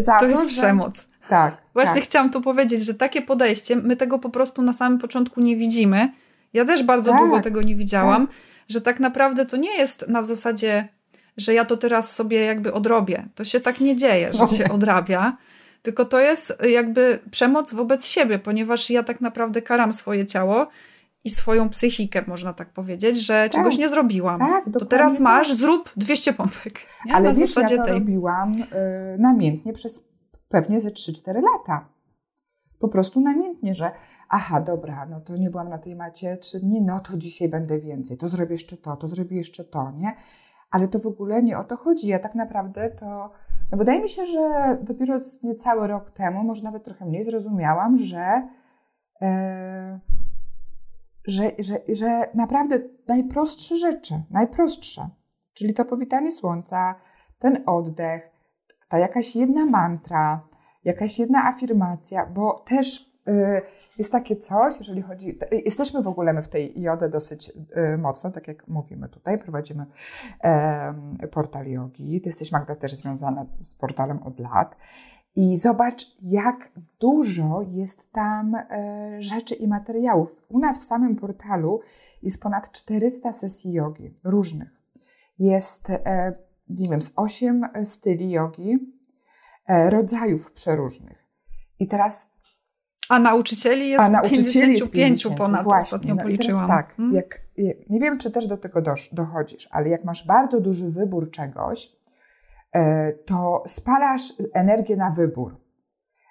za 0.00 0.12
to. 0.12 0.20
To 0.20 0.26
jest 0.26 0.40
że... 0.40 0.46
przemoc. 0.46 1.06
Tak. 1.28 1.56
Właśnie 1.74 1.94
tak. 1.94 2.04
chciałam 2.04 2.30
tu 2.30 2.40
powiedzieć, 2.40 2.80
że 2.80 2.94
takie 2.94 3.22
podejście, 3.22 3.76
my 3.76 3.96
tego 3.96 4.18
po 4.18 4.30
prostu 4.30 4.62
na 4.62 4.72
samym 4.72 4.98
początku 4.98 5.40
nie 5.40 5.56
widzimy, 5.56 6.12
ja 6.52 6.64
też 6.64 6.82
bardzo 6.82 7.12
tak, 7.12 7.20
długo 7.20 7.40
tego 7.40 7.62
nie 7.62 7.74
widziałam, 7.74 8.26
tak. 8.26 8.36
że 8.68 8.80
tak 8.80 9.00
naprawdę 9.00 9.46
to 9.46 9.56
nie 9.56 9.78
jest 9.78 10.08
na 10.08 10.22
zasadzie, 10.22 10.88
że 11.36 11.54
ja 11.54 11.64
to 11.64 11.76
teraz 11.76 12.14
sobie 12.14 12.44
jakby 12.44 12.72
odrobię. 12.72 13.28
To 13.34 13.44
się 13.44 13.60
tak 13.60 13.80
nie 13.80 13.96
dzieje, 13.96 14.30
że 14.32 14.46
się 14.46 14.68
odrabia. 14.74 15.36
Tylko 15.82 16.04
to 16.04 16.20
jest 16.20 16.58
jakby 16.68 17.18
przemoc 17.30 17.74
wobec 17.74 18.06
siebie, 18.06 18.38
ponieważ 18.38 18.90
ja 18.90 19.02
tak 19.02 19.20
naprawdę 19.20 19.62
karam 19.62 19.92
swoje 19.92 20.26
ciało 20.26 20.66
i 21.24 21.30
swoją 21.30 21.68
psychikę, 21.68 22.24
można 22.26 22.52
tak 22.52 22.72
powiedzieć, 22.72 23.26
że 23.26 23.34
tak, 23.42 23.52
czegoś 23.52 23.78
nie 23.78 23.88
zrobiłam. 23.88 24.40
Tak, 24.40 24.64
to 24.72 24.84
teraz 24.84 25.20
masz, 25.20 25.48
tak. 25.48 25.56
zrób 25.56 25.92
200 25.96 26.32
pompek. 26.32 26.80
Nie? 27.06 27.14
Ale 27.14 27.28
na 27.28 27.34
wiesz, 27.34 27.48
zasadzie 27.48 27.74
ja 27.74 27.80
to 27.82 27.86
tej. 27.86 27.98
robiłam 27.98 28.52
y, 28.52 28.64
namiętnie 29.18 29.72
przez 29.72 30.04
pewnie 30.48 30.80
ze 30.80 30.90
3-4 30.90 31.42
lata. 31.42 31.88
Po 32.78 32.88
prostu 32.88 33.20
namiętnie, 33.20 33.74
że 33.74 33.90
aha, 34.28 34.60
dobra, 34.60 35.06
no 35.06 35.20
to 35.20 35.36
nie 35.36 35.50
byłam 35.50 35.68
na 35.68 35.78
tej 35.78 35.96
macie 35.96 36.36
trzy 36.36 36.60
dni, 36.60 36.82
no 36.82 37.00
to 37.00 37.16
dzisiaj 37.16 37.48
będę 37.48 37.78
więcej, 37.78 38.18
to 38.18 38.28
zrobię 38.28 38.52
jeszcze 38.52 38.76
to, 38.76 38.96
to 38.96 39.08
zrobię 39.08 39.36
jeszcze 39.36 39.64
to, 39.64 39.90
nie? 39.90 40.16
Ale 40.70 40.88
to 40.88 40.98
w 40.98 41.06
ogóle 41.06 41.42
nie 41.42 41.58
o 41.58 41.64
to 41.64 41.76
chodzi. 41.76 42.08
Ja 42.08 42.18
tak 42.18 42.34
naprawdę 42.34 42.90
to, 42.90 43.30
no 43.72 43.78
wydaje 43.78 44.00
mi 44.00 44.08
się, 44.08 44.24
że 44.24 44.78
dopiero 44.82 45.18
niecały 45.42 45.86
rok 45.86 46.10
temu, 46.10 46.44
może 46.44 46.62
nawet 46.62 46.84
trochę 46.84 47.06
mniej, 47.06 47.24
zrozumiałam, 47.24 47.98
że, 47.98 48.48
e, 49.22 50.00
że, 51.26 51.50
że, 51.58 51.78
że 51.88 52.28
naprawdę 52.34 52.78
najprostsze 53.08 53.76
rzeczy, 53.76 54.22
najprostsze, 54.30 55.08
czyli 55.54 55.74
to 55.74 55.84
powitanie 55.84 56.30
słońca, 56.30 56.94
ten 57.38 57.62
oddech, 57.66 58.30
ta 58.88 58.98
jakaś 58.98 59.36
jedna 59.36 59.66
mantra, 59.66 60.48
jakaś 60.84 61.18
jedna 61.18 61.44
afirmacja, 61.44 62.26
bo 62.26 62.64
też 62.66 63.12
y, 63.28 63.62
jest 63.98 64.12
takie 64.12 64.36
coś, 64.36 64.78
jeżeli 64.78 65.02
chodzi. 65.02 65.38
Jesteśmy 65.64 66.02
w 66.02 66.08
ogóle 66.08 66.32
my 66.32 66.42
w 66.42 66.48
tej 66.48 66.80
jodze 66.80 67.08
dosyć 67.08 67.52
y, 67.94 67.98
mocno, 67.98 68.30
tak 68.30 68.48
jak 68.48 68.68
mówimy 68.68 69.08
tutaj, 69.08 69.38
prowadzimy 69.38 69.86
portal 71.30 71.66
jogi. 71.66 72.20
Ty 72.20 72.28
jesteś, 72.28 72.52
Magda, 72.52 72.74
też 72.74 72.94
związana 72.94 73.46
z 73.62 73.74
portalem 73.74 74.22
od 74.22 74.40
lat. 74.40 74.76
I 75.36 75.56
zobacz, 75.56 76.16
jak 76.22 76.70
dużo 77.00 77.62
jest 77.68 78.12
tam 78.12 78.54
e, 78.54 79.16
rzeczy 79.18 79.54
i 79.54 79.68
materiałów. 79.68 80.42
U 80.48 80.58
nas 80.58 80.78
w 80.78 80.84
samym 80.84 81.16
portalu 81.16 81.80
jest 82.22 82.42
ponad 82.42 82.72
400 82.72 83.32
sesji 83.32 83.72
jogi 83.72 84.14
różnych. 84.24 84.82
Jest, 85.38 85.90
e, 85.90 86.34
nie 86.68 86.88
wiem, 86.88 87.02
z 87.02 87.12
8 87.16 87.68
styli 87.84 88.30
jogi, 88.30 88.94
e, 89.66 89.90
rodzajów 89.90 90.52
przeróżnych. 90.52 91.24
I 91.78 91.88
teraz 91.88 92.30
a 93.08 93.18
nauczycieli 93.18 93.88
jest, 93.88 94.04
A 94.04 94.08
nauczycieli 94.08 94.44
55 94.44 94.78
jest 94.78 94.92
50, 94.92 95.36
ponad, 95.38 95.64
właśnie, 95.64 95.78
ostatnio 95.78 96.14
no 96.14 96.22
policzyłam. 96.22 96.68
tak, 96.68 96.96
hmm? 96.96 97.14
jak, 97.14 97.40
nie 97.90 98.00
wiem, 98.00 98.18
czy 98.18 98.30
też 98.30 98.46
do 98.46 98.56
tego 98.56 98.82
dochodzisz, 99.12 99.68
ale 99.70 99.88
jak 99.88 100.04
masz 100.04 100.26
bardzo 100.26 100.60
duży 100.60 100.90
wybór 100.90 101.30
czegoś, 101.30 101.92
e, 102.72 103.12
to 103.12 103.62
spalasz 103.66 104.32
energię 104.54 104.96
na 104.96 105.10
wybór. 105.10 105.60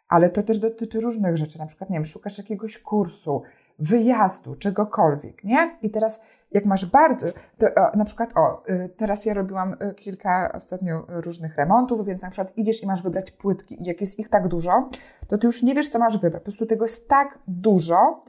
Ale 0.08 0.30
to 0.30 0.44
też 0.44 0.60
dotyczy 0.60 1.00
różnych 1.00 1.38
rzeczy, 1.38 1.60
na 1.60 1.66
przykład, 1.66 1.90
nie 1.90 1.96
wiem, 1.96 2.06
szukasz 2.06 2.38
jakiegoś 2.38 2.78
kursu, 2.78 3.42
wyjazdu, 3.80 4.56
czegokolwiek, 4.56 5.44
nie? 5.44 5.78
I 5.82 5.90
teraz, 5.90 6.22
jak 6.52 6.66
masz 6.66 6.86
bardzo, 6.86 7.28
to, 7.58 7.68
o, 7.68 7.98
na 7.98 8.06
przykład, 8.06 8.38
o, 8.38 8.64
y, 8.70 8.90
teraz 8.98 9.26
ja 9.26 9.34
robiłam 9.34 9.74
y, 9.74 9.94
kilka 9.94 10.52
ostatnio 10.54 11.06
różnych 11.08 11.56
remontów, 11.56 12.06
więc 12.08 12.22
na 12.22 12.30
przykład 12.30 12.58
idziesz 12.58 12.84
i 12.84 12.88
masz 12.88 13.02
wybrać 13.02 13.32
płytki 13.32 13.82
i 13.82 13.86
jak 13.86 14.02
jest 14.02 14.20
ich 14.20 14.30
tak 14.30 14.48
dużo, 14.48 14.90
to 15.28 15.38
ty 15.38 15.48
już 15.48 15.64
nie 15.64 15.76
wiesz, 15.76 15.90
co 15.90 16.00
masz 16.00 16.18
wybrać. 16.18 16.42
Po 16.42 16.44
prostu 16.44 16.66
tego 16.66 16.86
jest 16.86 17.08
tak 17.08 17.40
dużo. 17.48 18.22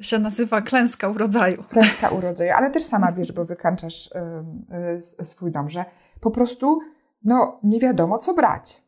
Się 0.00 0.18
nazywa 0.18 0.62
klęska 0.62 1.08
urodzaju. 1.08 1.64
Klęska 1.68 2.08
urodzaju, 2.08 2.52
ale 2.56 2.70
też 2.70 2.82
sama 2.82 3.12
wiesz, 3.12 3.32
bo 3.32 3.44
wykańczasz 3.44 4.06
y, 4.06 5.20
y, 5.20 5.24
swój 5.24 5.50
dom, 5.50 5.68
że 5.68 5.84
po 6.20 6.30
prostu, 6.30 6.80
no, 7.24 7.60
nie 7.62 7.80
wiadomo, 7.80 8.18
co 8.18 8.34
brać. 8.34 8.84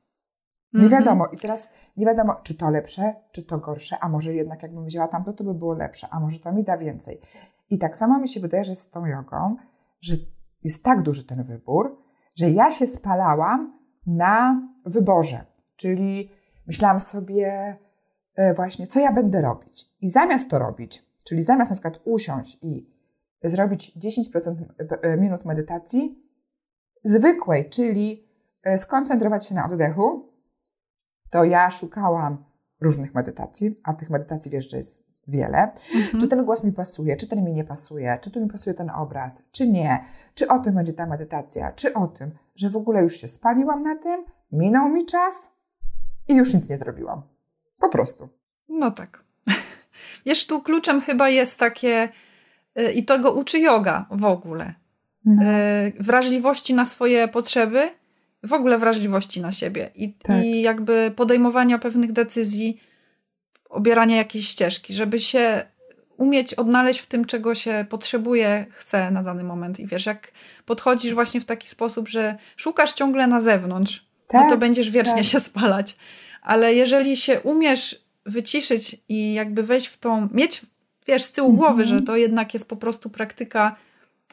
Nie 0.73 0.81
mm 0.81 0.89
-hmm. 0.89 0.99
wiadomo. 0.99 1.27
I 1.27 1.39
teraz 1.39 1.71
nie 1.97 2.07
wiadomo, 2.07 2.35
czy 2.43 2.55
to 2.55 2.71
lepsze, 2.71 3.15
czy 3.33 3.43
to 3.43 3.59
gorsze, 3.59 3.97
a 4.01 4.09
może 4.09 4.35
jednak 4.35 4.63
jakbym 4.63 4.85
wzięła 4.85 5.09
tamto, 5.09 5.33
to 5.33 5.45
by 5.45 5.55
było 5.55 5.75
lepsze, 5.75 6.09
a 6.11 6.21
może 6.21 6.39
to 6.39 6.53
mi 6.53 6.65
da 6.65 6.79
więcej. 6.79 7.21
I 7.71 7.79
tak 7.79 7.97
samo 7.97 8.19
mi 8.19 8.29
się 8.29 8.41
wydaje, 8.41 8.65
że 8.65 8.75
z 8.75 8.91
tą 8.91 9.07
jogą, 9.07 9.57
że 10.01 10.15
jest 10.65 10.85
tak 10.85 11.03
duży 11.03 11.25
ten 11.25 11.43
wybór, 11.43 11.99
że 12.35 12.51
ja 12.51 12.71
się 12.71 12.87
spalałam 12.87 13.79
na 14.07 14.63
wyborze. 14.85 15.45
Czyli 15.77 16.31
myślałam 16.67 17.01
sobie 17.01 17.77
e, 18.35 18.55
właśnie, 18.55 18.87
co 18.87 19.01
ja 19.01 19.13
będę 19.13 19.41
robić. 19.41 19.91
I 20.01 20.09
zamiast 20.09 20.51
to 20.51 20.59
robić, 20.59 21.05
czyli 21.25 21.43
zamiast 21.43 21.71
na 21.71 21.75
przykład 21.75 22.01
usiąść 22.05 22.59
i 22.63 22.97
zrobić 23.45 23.99
10% 23.99 24.55
e, 25.03 25.17
minut 25.17 25.45
medytacji, 25.45 26.23
zwykłej, 27.05 27.69
czyli 27.69 28.29
e, 28.63 28.79
skoncentrować 28.79 29.47
się 29.47 29.55
na 29.55 29.67
oddechu, 29.67 30.36
to 31.31 31.45
ja 31.45 31.71
szukałam 31.71 32.45
różnych 32.81 33.15
medytacji, 33.15 33.81
a 33.85 33.95
tych 33.95 34.11
medytacji 34.11 34.51
wiesz, 34.51 34.71
że 34.71 34.77
jest 34.77 35.07
wiele. 35.29 35.73
Mhm. 35.95 36.21
Czy 36.21 36.29
ten 36.29 36.45
głos 36.45 36.65
mi 36.65 36.73
pasuje, 36.73 37.17
czy 37.17 37.29
ten 37.29 37.45
mi 37.45 37.53
nie 37.53 37.65
pasuje, 37.65 38.19
czy 38.21 38.31
tu 38.31 38.41
mi 38.41 38.49
pasuje 38.49 38.75
ten 38.75 38.91
obraz, 38.91 39.43
czy 39.51 39.69
nie, 39.69 40.05
czy 40.35 40.49
o 40.49 40.59
tym 40.59 40.75
będzie 40.75 40.93
ta 40.93 41.07
medytacja, 41.07 41.73
czy 41.73 41.95
o 41.95 42.07
tym, 42.07 42.31
że 42.55 42.71
w 42.71 42.77
ogóle 42.77 43.03
już 43.03 43.21
się 43.21 43.29
spaliłam 43.29 43.83
na 43.83 43.97
tym, 43.97 44.25
minął 44.53 44.89
mi 44.89 45.07
czas 45.07 45.53
i 46.29 46.35
już 46.35 46.55
nic 46.55 46.71
nie 46.71 46.79
zrobiłam. 46.79 47.23
Po 47.81 47.89
prostu. 47.89 48.29
No 48.69 48.91
tak. 48.91 49.25
Wiesz, 50.27 50.47
tu 50.47 50.63
kluczem 50.63 51.01
chyba 51.01 51.29
jest 51.29 51.59
takie, 51.59 52.09
y, 52.79 52.93
i 52.93 53.05
to 53.05 53.19
go 53.19 53.33
uczy 53.33 53.59
yoga 53.59 54.07
w 54.11 54.25
ogóle. 54.25 54.75
No. 55.25 55.43
Y, 55.43 55.93
wrażliwości 56.01 56.75
na 56.75 56.85
swoje 56.85 57.29
potrzeby, 57.29 57.91
w 58.47 58.53
ogóle 58.53 58.79
wrażliwości 58.79 59.41
na 59.41 59.53
siebie 59.53 59.91
i, 59.95 60.13
tak. 60.13 60.45
i 60.45 60.63
jakby 60.63 61.13
podejmowania 61.17 61.79
pewnych 61.79 62.13
decyzji, 62.13 62.81
obierania 63.71 64.17
jakiejś 64.17 64.49
ścieżki, 64.49 64.95
żeby 64.95 65.21
się 65.21 65.67
umieć 66.17 66.55
odnaleźć 66.55 67.01
w 67.01 67.07
tym, 67.07 67.25
czego 67.25 67.55
się 67.55 67.87
potrzebuje, 67.89 68.67
chce 68.71 69.11
na 69.11 69.23
dany 69.23 69.45
moment. 69.45 69.81
I 69.81 69.87
wiesz, 69.87 70.07
jak 70.07 70.33
podchodzisz 70.67 71.15
właśnie 71.15 71.41
w 71.41 71.45
taki 71.45 71.69
sposób, 71.69 72.09
że 72.09 72.37
szukasz 72.57 72.93
ciągle 72.95 73.27
na 73.27 73.41
zewnątrz, 73.41 74.07
tak, 74.27 74.41
no 74.41 74.45
to 74.45 74.51
tak, 74.51 74.59
będziesz 74.59 74.91
wiecznie 74.91 75.15
tak. 75.15 75.25
się 75.25 75.41
spalać. 75.41 75.97
Ale 76.43 76.75
jeżeli 76.75 77.17
się 77.17 77.41
umiesz 77.41 78.07
wyciszyć 78.27 78.97
i 79.09 79.35
jakby 79.35 79.63
wejść 79.63 79.87
w 79.87 79.97
tą, 79.97 80.29
mieć, 80.33 80.63
wiesz, 81.07 81.23
z 81.23 81.33
tyłu 81.33 81.53
głowy, 81.53 81.85
że 81.85 82.01
to 82.01 82.17
jednak 82.17 82.55
jest 82.55 82.69
po 82.69 82.77
prostu 82.77 83.11
praktyka 83.11 83.77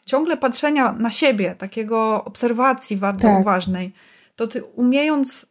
ciągle 0.05 0.37
patrzenia 0.37 0.91
na 0.91 1.11
siebie, 1.11 1.55
takiego 1.57 2.25
obserwacji 2.25 2.97
bardzo 2.97 3.27
tak. 3.27 3.39
uważnej, 3.39 3.93
to 4.35 4.47
ty 4.47 4.63
umiejąc 4.63 5.45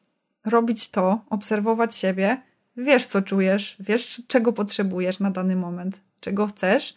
robić 0.45 0.89
to, 0.91 1.21
obserwować 1.31 1.95
siebie, 1.95 2.43
wiesz, 2.77 3.07
co 3.07 3.23
czujesz, 3.23 3.77
wiesz, 3.81 4.23
czego 4.27 4.53
potrzebujesz 4.53 5.21
na 5.21 5.31
dany 5.31 5.57
moment, 5.57 6.01
czego 6.21 6.47
chcesz, 6.47 6.95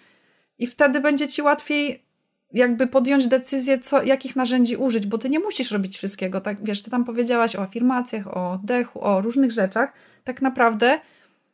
i 0.59 0.67
wtedy 0.67 0.99
będzie 0.99 1.27
ci 1.27 1.41
łatwiej 1.41 2.05
jakby 2.53 2.87
podjąć 2.87 3.27
decyzję, 3.27 3.79
co, 3.79 4.03
jakich 4.03 4.35
narzędzi 4.35 4.75
użyć, 4.75 5.07
bo 5.07 5.17
ty 5.17 5.29
nie 5.29 5.39
musisz 5.39 5.71
robić 5.71 5.97
wszystkiego. 5.97 6.41
Tak, 6.41 6.57
wiesz, 6.63 6.81
ty 6.81 6.91
tam 6.91 7.03
powiedziałaś 7.03 7.55
o 7.55 7.61
afirmacjach, 7.61 8.27
o 8.27 8.51
oddechu, 8.51 9.03
o 9.03 9.21
różnych 9.21 9.51
rzeczach. 9.51 9.93
Tak 10.23 10.41
naprawdę, 10.41 10.99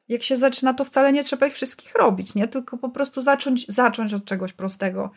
jak 0.09 0.23
się 0.23 0.35
zaczyna, 0.35 0.73
to 0.73 0.85
wcale 0.85 1.11
nie 1.11 1.23
trzeba 1.23 1.47
ich 1.47 1.53
wszystkich 1.53 1.95
robić, 1.95 2.35
nie? 2.35 2.47
Tylko 2.47 2.77
po 2.77 2.89
prostu 2.89 3.21
zacząć, 3.21 3.65
zacząć 3.67 4.13
od 4.13 4.25
czegoś 4.25 4.53
prostego. 4.53 5.11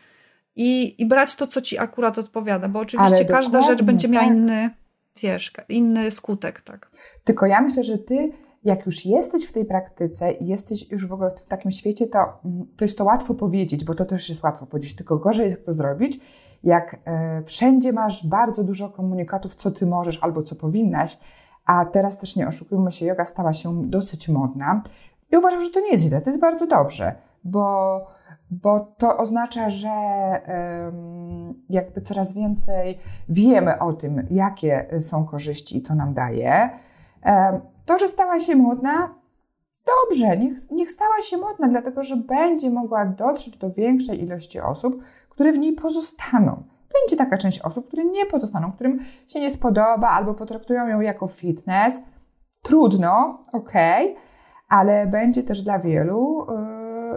I, 0.56 1.02
i 1.02 1.06
brać 1.06 1.36
to, 1.36 1.46
co 1.46 1.60
ci 1.60 1.78
akurat 1.78 2.18
odpowiada, 2.18 2.68
bo 2.68 2.80
oczywiście 2.80 3.24
każda 3.24 3.62
rzecz 3.62 3.82
będzie 3.82 4.08
miała 4.08 4.26
tak. 4.26 4.34
inny, 4.34 4.70
wiesz, 5.22 5.52
inny 5.68 6.10
skutek, 6.10 6.60
tak. 6.60 6.90
Tylko 7.24 7.46
ja 7.46 7.60
myślę, 7.60 7.82
że 7.82 7.98
ty 7.98 8.32
jak 8.64 8.86
już 8.86 9.06
jesteś 9.06 9.46
w 9.46 9.52
tej 9.52 9.64
praktyce 9.64 10.32
i 10.32 10.46
jesteś 10.46 10.90
już 10.90 11.06
w 11.06 11.12
ogóle 11.12 11.30
w 11.30 11.42
takim 11.42 11.70
świecie, 11.70 12.06
to, 12.06 12.18
mm, 12.18 12.66
to 12.76 12.84
jest 12.84 12.98
to 12.98 13.04
łatwo 13.04 13.34
powiedzieć, 13.34 13.84
bo 13.84 13.94
to 13.94 14.04
też 14.04 14.28
jest 14.28 14.42
łatwo 14.42 14.66
powiedzieć, 14.66 14.96
tylko 14.96 15.18
gorzej 15.18 15.44
jest 15.44 15.64
to 15.64 15.72
zrobić, 15.72 16.20
jak 16.62 16.96
e, 17.04 17.42
wszędzie 17.42 17.92
masz 17.92 18.26
bardzo 18.26 18.64
dużo 18.64 18.90
komunikatów, 18.90 19.54
co 19.54 19.70
ty 19.70 19.86
możesz 19.86 20.18
albo 20.22 20.42
co 20.42 20.56
powinnaś, 20.56 21.18
a 21.64 21.84
teraz 21.84 22.18
też 22.18 22.36
nie 22.36 22.48
oszukujmy 22.48 22.92
się, 22.92 23.06
yoga 23.06 23.24
stała 23.24 23.52
się 23.52 23.90
dosyć 23.90 24.28
modna 24.28 24.82
i 25.32 25.36
uważam, 25.36 25.60
że 25.60 25.70
to 25.70 25.80
nie 25.80 25.92
jest 25.92 26.04
źle, 26.04 26.20
to 26.20 26.30
jest 26.30 26.40
bardzo 26.40 26.66
dobrze, 26.66 27.14
bo, 27.44 28.06
bo 28.62 28.80
to 28.80 29.16
oznacza, 29.16 29.70
że 29.70 29.90
jakby 31.70 32.00
coraz 32.00 32.34
więcej 32.34 32.98
wiemy 33.28 33.78
o 33.78 33.92
tym, 33.92 34.26
jakie 34.30 34.86
są 35.00 35.26
korzyści 35.26 35.76
i 35.76 35.82
co 35.82 35.94
nam 35.94 36.14
daje. 36.14 36.70
To, 37.84 37.98
że 37.98 38.08
stała 38.08 38.40
się 38.40 38.56
modna, 38.56 39.14
dobrze, 39.86 40.36
niech, 40.36 40.70
niech 40.70 40.90
stała 40.90 41.22
się 41.22 41.36
modna, 41.36 41.68
dlatego 41.68 42.02
że 42.02 42.16
będzie 42.16 42.70
mogła 42.70 43.06
dotrzeć 43.06 43.58
do 43.58 43.70
większej 43.70 44.22
ilości 44.22 44.60
osób, 44.60 45.02
które 45.28 45.52
w 45.52 45.58
niej 45.58 45.72
pozostaną. 45.72 46.62
Będzie 47.00 47.16
taka 47.16 47.38
część 47.38 47.60
osób, 47.60 47.86
które 47.86 48.04
nie 48.04 48.26
pozostaną, 48.26 48.72
którym 48.72 49.00
się 49.28 49.40
nie 49.40 49.50
spodoba 49.50 50.08
albo 50.08 50.34
potraktują 50.34 50.86
ją 50.86 51.00
jako 51.00 51.26
fitness. 51.26 52.02
Trudno, 52.62 53.42
okay, 53.52 54.14
ale 54.68 55.06
będzie 55.06 55.42
też 55.42 55.62
dla 55.62 55.78
wielu 55.78 56.46
yy, 56.48 56.73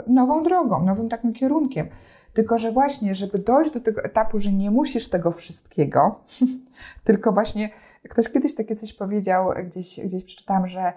nową 0.08 0.44
drogą, 0.44 0.86
nowym 0.86 1.10
takim 1.10 1.34
kierunkiem. 1.34 1.88
Tylko, 2.34 2.58
że 2.58 2.72
właśnie, 2.72 3.16
żeby 3.16 3.40
dojść 3.40 3.72
do 3.72 3.80
tego 3.80 4.04
etapu, 4.04 4.40
że 4.40 4.52
nie 4.52 4.72
musisz 4.72 5.10
tego 5.10 5.32
wszystkiego, 5.32 6.20
tylko 7.04 7.32
właśnie 7.32 7.70
ktoś 8.10 8.30
kiedyś 8.30 8.56
takie 8.56 8.76
coś 8.76 8.94
powiedział, 8.94 9.50
gdzieś, 9.66 10.00
gdzieś 10.00 10.24
przeczytałam, 10.24 10.68
że 10.68 10.94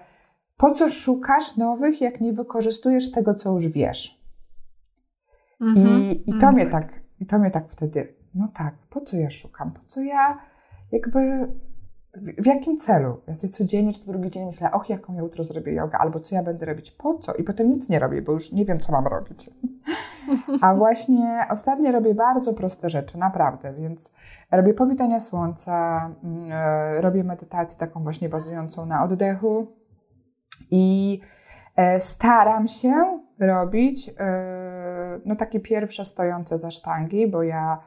po 0.57 0.71
co 0.71 0.89
szukasz 0.89 1.57
nowych, 1.57 2.01
jak 2.01 2.21
nie 2.21 2.33
wykorzystujesz 2.33 3.11
tego, 3.11 3.35
co 3.35 3.53
już 3.53 3.69
wiesz. 3.69 4.21
-hmm. 5.61 5.79
I, 5.79 6.31
i, 6.31 6.33
to 6.33 6.47
mm, 6.47 6.55
mnie 6.55 6.67
tak, 6.67 7.01
I 7.21 7.27
to 7.27 7.39
mnie 7.39 7.51
tak 7.51 7.69
wtedy, 7.69 8.15
no 8.35 8.49
tak, 8.55 8.75
po 8.91 9.01
co 9.01 9.17
ja 9.17 9.31
szukam? 9.31 9.73
Po 9.73 9.81
co 9.87 10.01
ja 10.01 10.39
jakby 10.93 11.49
w, 12.15 12.47
jakim 12.47 12.77
celu? 12.77 13.21
Ja 13.27 13.35
sobie 13.35 13.53
codziennie 13.53 13.93
czy 13.93 14.01
co 14.01 14.13
drugi 14.13 14.31
dzień 14.31 14.47
myślę, 14.47 14.73
och, 14.73 14.89
jaką 14.89 15.15
ja 15.15 15.21
jutro 15.21 15.45
zrobię 15.45 15.73
yoga, 15.73 15.99
albo 15.99 16.21
co 16.21 16.35
ja 16.35 16.43
będę 16.43 16.67
robić, 16.67 16.91
po 16.91 17.19
co? 17.19 17.35
I 17.35 17.45
potem 17.45 17.71
nic 17.71 17.89
nie 17.89 17.99
robię, 17.99 18.23
bo 18.23 18.33
już 18.33 18.53
nie 18.53 18.65
wiem, 18.65 18.81
co 18.81 18.93
mam 18.93 19.07
robić. 19.07 19.51
A 20.63 20.75
właśnie 20.75 21.47
ostatnio 21.51 21.93
robię 21.93 22.15
bardzo 22.15 22.55
proste 22.55 22.91
rzeczy, 22.91 23.19
naprawdę, 23.19 23.75
więc 23.75 24.13
robię 24.51 24.75
powitania 24.75 25.21
słońca, 25.21 26.11
mm, 26.25 26.53
e, 26.53 27.01
robię 27.01 27.25
medytację 27.25 27.79
taką 27.79 28.03
właśnie 28.03 28.29
bazującą 28.29 28.87
na 28.87 29.05
oddechu 29.05 29.67
i 30.71 31.21
e, 31.77 32.01
staram 32.01 32.69
się 32.69 33.21
robić 33.39 34.11
e, 34.19 35.21
no 35.25 35.37
takie 35.37 35.61
pierwsze 35.61 36.05
stojące 36.05 36.59
zasztangi, 36.59 37.27
bo 37.27 37.43
ja 37.43 37.79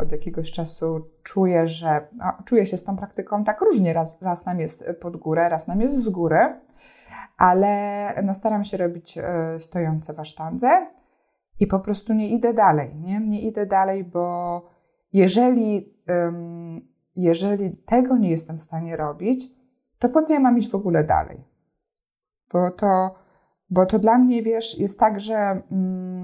od 0.00 0.12
jakiegoś 0.12 0.52
czasu 0.52 1.00
czuję, 1.22 1.68
że 1.68 2.08
no, 2.16 2.32
czuję 2.44 2.66
się 2.66 2.76
z 2.76 2.84
tą 2.84 2.96
praktyką 2.96 3.44
tak 3.44 3.60
różnie. 3.60 3.92
Raz, 3.92 4.22
raz 4.22 4.46
nam 4.46 4.60
jest 4.60 4.84
pod 5.00 5.16
górę, 5.16 5.48
raz 5.48 5.68
nam 5.68 5.80
jest 5.80 5.96
z 5.96 6.08
góry, 6.08 6.60
ale 7.36 8.14
no, 8.24 8.34
staram 8.34 8.64
się 8.64 8.76
robić 8.76 9.18
stojące 9.58 10.14
w 10.14 10.20
asztandze 10.20 10.86
i 11.60 11.66
po 11.66 11.80
prostu 11.80 12.12
nie 12.12 12.28
idę 12.28 12.54
dalej, 12.54 13.00
nie? 13.00 13.20
Nie 13.20 13.40
idę 13.40 13.66
dalej, 13.66 14.04
bo 14.04 14.62
jeżeli, 15.12 15.94
jeżeli 17.16 17.76
tego 17.76 18.16
nie 18.16 18.30
jestem 18.30 18.58
w 18.58 18.62
stanie 18.62 18.96
robić, 18.96 19.44
to 19.98 20.08
po 20.08 20.22
co 20.22 20.34
ja 20.34 20.40
mam 20.40 20.58
iść 20.58 20.70
w 20.70 20.74
ogóle 20.74 21.04
dalej? 21.04 21.44
Bo 22.52 22.70
to, 22.70 23.14
bo 23.70 23.86
to 23.86 23.98
dla 23.98 24.18
mnie, 24.18 24.42
wiesz, 24.42 24.78
jest 24.78 25.00
tak, 25.00 25.20
że 25.20 25.62
um, 25.70 26.17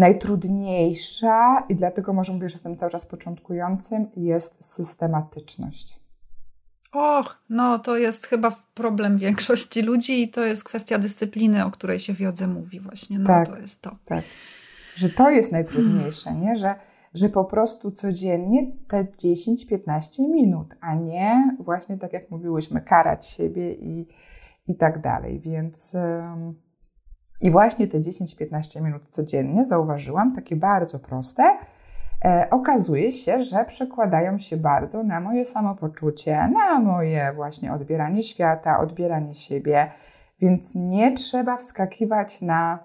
najtrudniejsza 0.00 1.66
i 1.68 1.76
dlatego 1.76 2.12
może 2.12 2.32
mówię, 2.32 2.48
że 2.48 2.54
jestem 2.54 2.76
cały 2.76 2.92
czas 2.92 3.06
początkującym, 3.06 4.06
jest 4.16 4.64
systematyczność. 4.64 6.00
Och, 6.92 7.42
no 7.48 7.78
to 7.78 7.96
jest 7.96 8.26
chyba 8.26 8.56
problem 8.74 9.18
większości 9.18 9.82
ludzi 9.82 10.22
i 10.22 10.30
to 10.30 10.44
jest 10.44 10.64
kwestia 10.64 10.98
dyscypliny, 10.98 11.64
o 11.64 11.70
której 11.70 11.98
się 11.98 12.14
w 12.14 12.20
jodze 12.20 12.46
mówi 12.46 12.80
właśnie. 12.80 13.18
No 13.18 13.26
tak, 13.26 13.48
to 13.48 13.56
jest 13.56 13.82
to. 13.82 13.96
Tak. 14.04 14.22
Że 14.96 15.08
to 15.08 15.30
jest 15.30 15.52
najtrudniejsze, 15.52 16.34
nie? 16.34 16.56
Że, 16.56 16.74
że 17.14 17.28
po 17.28 17.44
prostu 17.44 17.90
codziennie 17.90 18.72
te 18.88 19.04
10-15 19.04 20.28
minut, 20.30 20.74
a 20.80 20.94
nie 20.94 21.56
właśnie 21.60 21.98
tak 21.98 22.12
jak 22.12 22.30
mówiłyśmy, 22.30 22.80
karać 22.80 23.26
siebie 23.26 23.72
i, 23.72 24.08
i 24.66 24.76
tak 24.76 25.00
dalej. 25.00 25.40
Więc 25.40 25.94
ym, 25.94 26.54
i 27.40 27.50
właśnie 27.50 27.88
te 27.88 28.00
10-15 28.00 28.82
minut 28.82 29.02
codziennie 29.10 29.64
zauważyłam, 29.64 30.34
takie 30.34 30.56
bardzo 30.56 30.98
proste, 30.98 31.58
e, 32.24 32.46
okazuje 32.50 33.12
się, 33.12 33.42
że 33.42 33.64
przekładają 33.64 34.38
się 34.38 34.56
bardzo 34.56 35.02
na 35.02 35.20
moje 35.20 35.44
samopoczucie, 35.44 36.48
na 36.48 36.80
moje 36.80 37.32
właśnie 37.32 37.72
odbieranie 37.72 38.22
świata, 38.22 38.80
odbieranie 38.80 39.34
siebie, 39.34 39.90
więc 40.40 40.74
nie 40.74 41.12
trzeba 41.12 41.56
wskakiwać 41.56 42.42
na, 42.42 42.78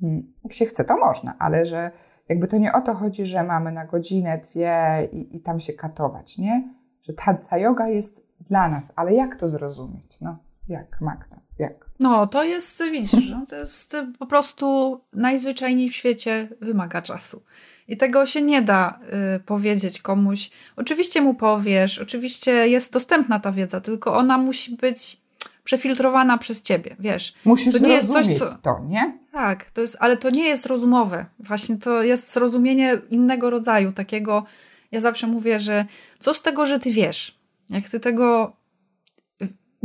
hmm, 0.00 0.32
jak 0.44 0.52
się 0.52 0.66
chce, 0.66 0.84
to 0.84 0.96
można, 0.96 1.34
ale 1.38 1.66
że 1.66 1.90
jakby 2.28 2.48
to 2.48 2.56
nie 2.56 2.72
o 2.72 2.80
to 2.80 2.94
chodzi, 2.94 3.26
że 3.26 3.44
mamy 3.44 3.72
na 3.72 3.84
godzinę, 3.86 4.38
dwie 4.38 5.08
i, 5.12 5.36
i 5.36 5.40
tam 5.40 5.60
się 5.60 5.72
katować, 5.72 6.38
nie? 6.38 6.74
Że 7.02 7.12
ta, 7.12 7.34
ta 7.34 7.88
jest 7.88 8.26
dla 8.40 8.68
nas, 8.68 8.92
ale 8.96 9.14
jak 9.14 9.36
to 9.36 9.48
zrozumieć? 9.48 10.20
No, 10.20 10.36
jak, 10.68 11.00
Magda, 11.00 11.40
jak? 11.58 11.86
No, 12.00 12.26
to 12.26 12.44
jest, 12.44 12.82
widzisz, 12.92 13.30
no, 13.30 13.44
to 13.50 13.56
jest 13.56 13.96
po 14.18 14.26
prostu 14.26 15.00
najzwyczajniej 15.12 15.90
w 15.90 15.96
świecie 15.96 16.48
wymaga 16.60 17.02
czasu. 17.02 17.42
I 17.88 17.96
tego 17.96 18.26
się 18.26 18.42
nie 18.42 18.62
da 18.62 18.98
y, 19.36 19.40
powiedzieć 19.40 20.02
komuś. 20.02 20.50
Oczywiście 20.76 21.20
mu 21.20 21.34
powiesz, 21.34 21.98
oczywiście 21.98 22.68
jest 22.68 22.92
dostępna 22.92 23.40
ta 23.40 23.52
wiedza, 23.52 23.80
tylko 23.80 24.16
ona 24.16 24.38
musi 24.38 24.76
być 24.76 25.20
przefiltrowana 25.64 26.38
przez 26.38 26.62
ciebie, 26.62 26.96
wiesz. 26.98 27.34
Musisz 27.44 27.74
to 27.74 27.80
nie 27.80 27.94
jest 27.94 28.12
coś, 28.12 28.38
co... 28.38 28.46
to, 28.62 28.80
nie? 28.88 29.18
Tak, 29.32 29.70
to 29.70 29.80
jest, 29.80 29.96
ale 30.00 30.16
to 30.16 30.30
nie 30.30 30.48
jest 30.48 30.66
rozumowe. 30.66 31.26
Właśnie 31.38 31.76
to 31.76 32.02
jest 32.02 32.32
zrozumienie 32.32 32.98
innego 33.10 33.50
rodzaju, 33.50 33.92
takiego, 33.92 34.44
ja 34.92 35.00
zawsze 35.00 35.26
mówię, 35.26 35.58
że 35.58 35.84
co 36.18 36.34
z 36.34 36.42
tego, 36.42 36.66
że 36.66 36.78
ty 36.78 36.90
wiesz? 36.90 37.38
Jak 37.70 37.88
ty 37.88 38.00
tego 38.00 38.56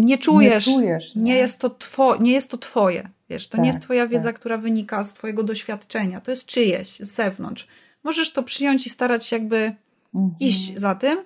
nie 0.01 0.17
czujesz, 0.17 0.67
nie, 0.67 0.73
czujesz, 0.73 1.15
nie? 1.15 1.23
nie 1.23 1.35
jest, 1.35 1.59
to 1.59 1.69
two, 1.69 2.17
nie 2.19 2.31
jest 2.31 2.51
to 2.51 2.57
twoje, 2.57 3.09
wiesz, 3.29 3.47
to 3.47 3.51
tak, 3.51 3.61
nie 3.61 3.67
jest 3.67 3.81
twoja 3.81 4.07
wiedza, 4.07 4.29
tak. 4.29 4.39
która 4.39 4.57
wynika 4.57 5.03
z 5.03 5.13
twojego 5.13 5.43
doświadczenia, 5.43 6.21
to 6.21 6.31
jest 6.31 6.45
czyjeś, 6.45 6.87
z 6.87 7.11
zewnątrz. 7.11 7.67
Możesz 8.03 8.31
to 8.33 8.43
przyjąć 8.43 8.85
i 8.85 8.89
starać 8.89 9.25
się 9.25 9.35
jakby 9.35 9.75
mhm. 10.15 10.35
iść 10.39 10.79
za 10.79 10.95
tym, 10.95 11.23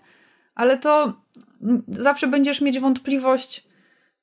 ale 0.56 0.78
to 0.78 1.14
zawsze 1.88 2.28
będziesz 2.28 2.62
mieć 2.62 2.80
wątpliwość 2.80 3.68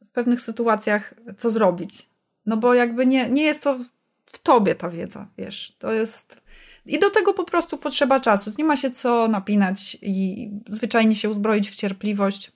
w 0.04 0.10
pewnych 0.10 0.40
sytuacjach, 0.40 1.14
co 1.36 1.50
zrobić. 1.50 2.08
No 2.46 2.56
bo 2.56 2.74
jakby 2.74 3.06
nie, 3.06 3.28
nie 3.28 3.42
jest 3.42 3.62
to 3.62 3.78
w 4.26 4.38
tobie 4.38 4.74
ta 4.74 4.88
wiedza, 4.88 5.28
wiesz. 5.38 5.76
To 5.78 5.92
jest. 5.92 6.42
I 6.86 6.98
do 6.98 7.10
tego 7.10 7.34
po 7.34 7.44
prostu 7.44 7.78
potrzeba 7.78 8.20
czasu. 8.20 8.52
Nie 8.58 8.64
ma 8.64 8.76
się 8.76 8.90
co 8.90 9.28
napinać 9.28 9.96
i 10.02 10.50
zwyczajnie 10.68 11.14
się 11.14 11.30
uzbroić 11.30 11.70
w 11.70 11.74
cierpliwość. 11.74 12.52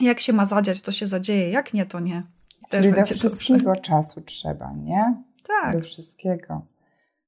Jak 0.00 0.20
się 0.20 0.32
ma 0.32 0.44
zadziać, 0.44 0.80
to 0.80 0.92
się 0.92 1.06
zadzieje. 1.06 1.50
Jak 1.50 1.74
nie, 1.74 1.86
to 1.86 2.00
nie. 2.00 2.22
Też 2.70 2.82
Czyli 2.82 2.94
do 2.94 3.04
wszystkiego 3.04 3.64
dobrze. 3.64 3.80
czasu 3.80 4.20
trzeba, 4.20 4.72
nie? 4.72 5.22
Tak. 5.48 5.72
Do 5.72 5.80
wszystkiego. 5.80 6.62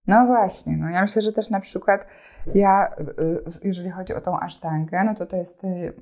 No 0.07 0.27
właśnie, 0.27 0.77
no 0.77 0.91
ja 0.91 1.03
myślę, 1.03 1.23
że 1.23 1.33
też 1.33 1.51
na 1.51 1.61
przykład 1.61 2.07
ja, 2.55 2.95
y, 3.19 3.23
y, 3.23 3.61
jeżeli 3.65 3.91
chodzi 3.91 4.15
o 4.15 4.21
tą 4.21 4.41
asztangę, 4.41 5.05
no 5.05 5.15
to 5.15 5.27
to 5.27 5.37
jest, 5.37 5.65
y, 5.65 5.93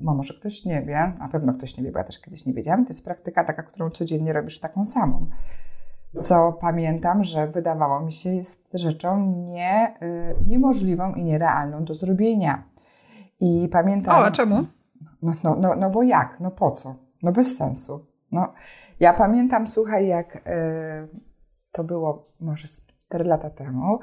bo 0.00 0.14
może 0.14 0.34
ktoś 0.34 0.64
nie 0.64 0.82
wie, 0.82 1.12
na 1.18 1.28
pewno 1.28 1.54
ktoś 1.54 1.76
nie 1.76 1.84
wie, 1.84 1.92
bo 1.92 1.98
ja 1.98 2.04
też 2.04 2.20
kiedyś 2.20 2.46
nie 2.46 2.54
wiedziałam, 2.54 2.84
to 2.84 2.90
jest 2.90 3.04
praktyka 3.04 3.44
taka, 3.44 3.62
którą 3.62 3.90
codziennie 3.90 4.32
robisz 4.32 4.60
taką 4.60 4.84
samą. 4.84 5.30
Co 6.20 6.52
pamiętam, 6.52 7.24
że 7.24 7.46
wydawało 7.46 8.00
mi 8.00 8.12
się 8.12 8.30
jest 8.30 8.68
rzeczą 8.74 9.26
nie, 9.36 9.94
niemożliwą 10.46 11.14
i 11.14 11.24
nierealną 11.24 11.84
do 11.84 11.94
zrobienia. 11.94 12.64
I 13.40 13.68
pamiętam... 13.72 14.16
O, 14.16 14.24
a 14.24 14.30
czemu? 14.30 14.66
No, 15.22 15.32
no, 15.44 15.56
no, 15.56 15.76
no 15.76 15.90
bo 15.90 16.02
jak? 16.02 16.40
No 16.40 16.50
po 16.50 16.70
co? 16.70 16.94
No 17.22 17.32
bez 17.32 17.56
sensu. 17.56 18.06
No, 18.32 18.52
ja 19.00 19.14
pamiętam, 19.14 19.66
słuchaj, 19.66 20.06
jak 20.06 20.36
y, 20.36 20.40
to 21.72 21.84
było 21.84 22.32
może 22.40 22.68
4 23.10 23.24
lata 23.24 23.50
temu 23.50 23.98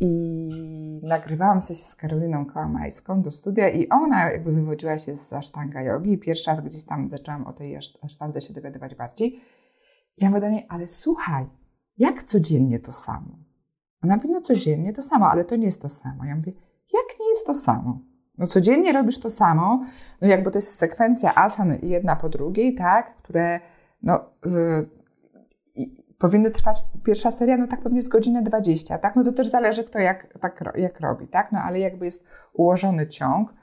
i 0.00 1.00
nagrywałam 1.02 1.62
sesję 1.62 1.84
z 1.84 1.94
Karoliną 1.94 2.46
Kołamajską 2.46 3.22
do 3.22 3.30
studia 3.30 3.68
i 3.68 3.88
ona 3.88 4.30
jakby 4.30 4.52
wywodziła 4.52 4.98
się 4.98 5.14
z 5.14 5.32
asztanga 5.32 5.82
jogi 5.82 6.12
i 6.12 6.18
pierwszy 6.18 6.50
raz 6.50 6.60
gdzieś 6.60 6.84
tam 6.84 7.10
zaczęłam 7.10 7.46
o 7.46 7.52
tej 7.52 7.76
asztandze 8.02 8.40
się 8.40 8.54
dowiadywać 8.54 8.94
bardziej. 8.94 9.40
Ja 10.18 10.28
mówię 10.28 10.40
do 10.40 10.48
niej, 10.48 10.66
ale 10.68 10.86
słuchaj, 10.86 11.46
jak 11.98 12.22
codziennie 12.22 12.78
to 12.78 12.92
samo? 12.92 13.38
Ona 14.02 14.16
mówi, 14.16 14.30
no 14.30 14.40
codziennie 14.40 14.92
to 14.92 15.02
samo, 15.02 15.26
ale 15.26 15.44
to 15.44 15.56
nie 15.56 15.64
jest 15.64 15.82
to 15.82 15.88
samo. 15.88 16.24
Ja 16.24 16.36
mówię, 16.36 16.52
jak 16.92 17.20
nie 17.20 17.28
jest 17.28 17.46
to 17.46 17.54
samo? 17.54 17.98
No 18.38 18.46
codziennie 18.46 18.92
robisz 18.92 19.18
to 19.18 19.30
samo, 19.30 19.84
no 20.20 20.28
jakby 20.28 20.50
to 20.50 20.58
jest 20.58 20.78
sekwencja 20.78 21.34
asan 21.34 21.78
jedna 21.82 22.16
po 22.16 22.28
drugiej, 22.28 22.74
tak, 22.74 23.16
które 23.16 23.60
no, 24.02 24.20
powinny 26.18 26.50
trwać, 26.50 26.78
pierwsza 27.04 27.30
seria, 27.30 27.56
no 27.56 27.66
tak 27.66 27.82
pewnie 27.82 28.02
z 28.02 28.08
godziny 28.08 28.42
20, 28.42 28.98
tak? 28.98 29.16
No 29.16 29.24
to 29.24 29.32
też 29.32 29.48
zależy 29.48 29.84
kto 29.84 29.98
jak, 29.98 30.38
tak, 30.40 30.64
jak 30.76 31.00
robi, 31.00 31.28
tak? 31.28 31.52
No 31.52 31.58
ale 31.58 31.78
jakby 31.78 32.04
jest 32.04 32.26
ułożony 32.52 33.06
ciąg. 33.06 33.54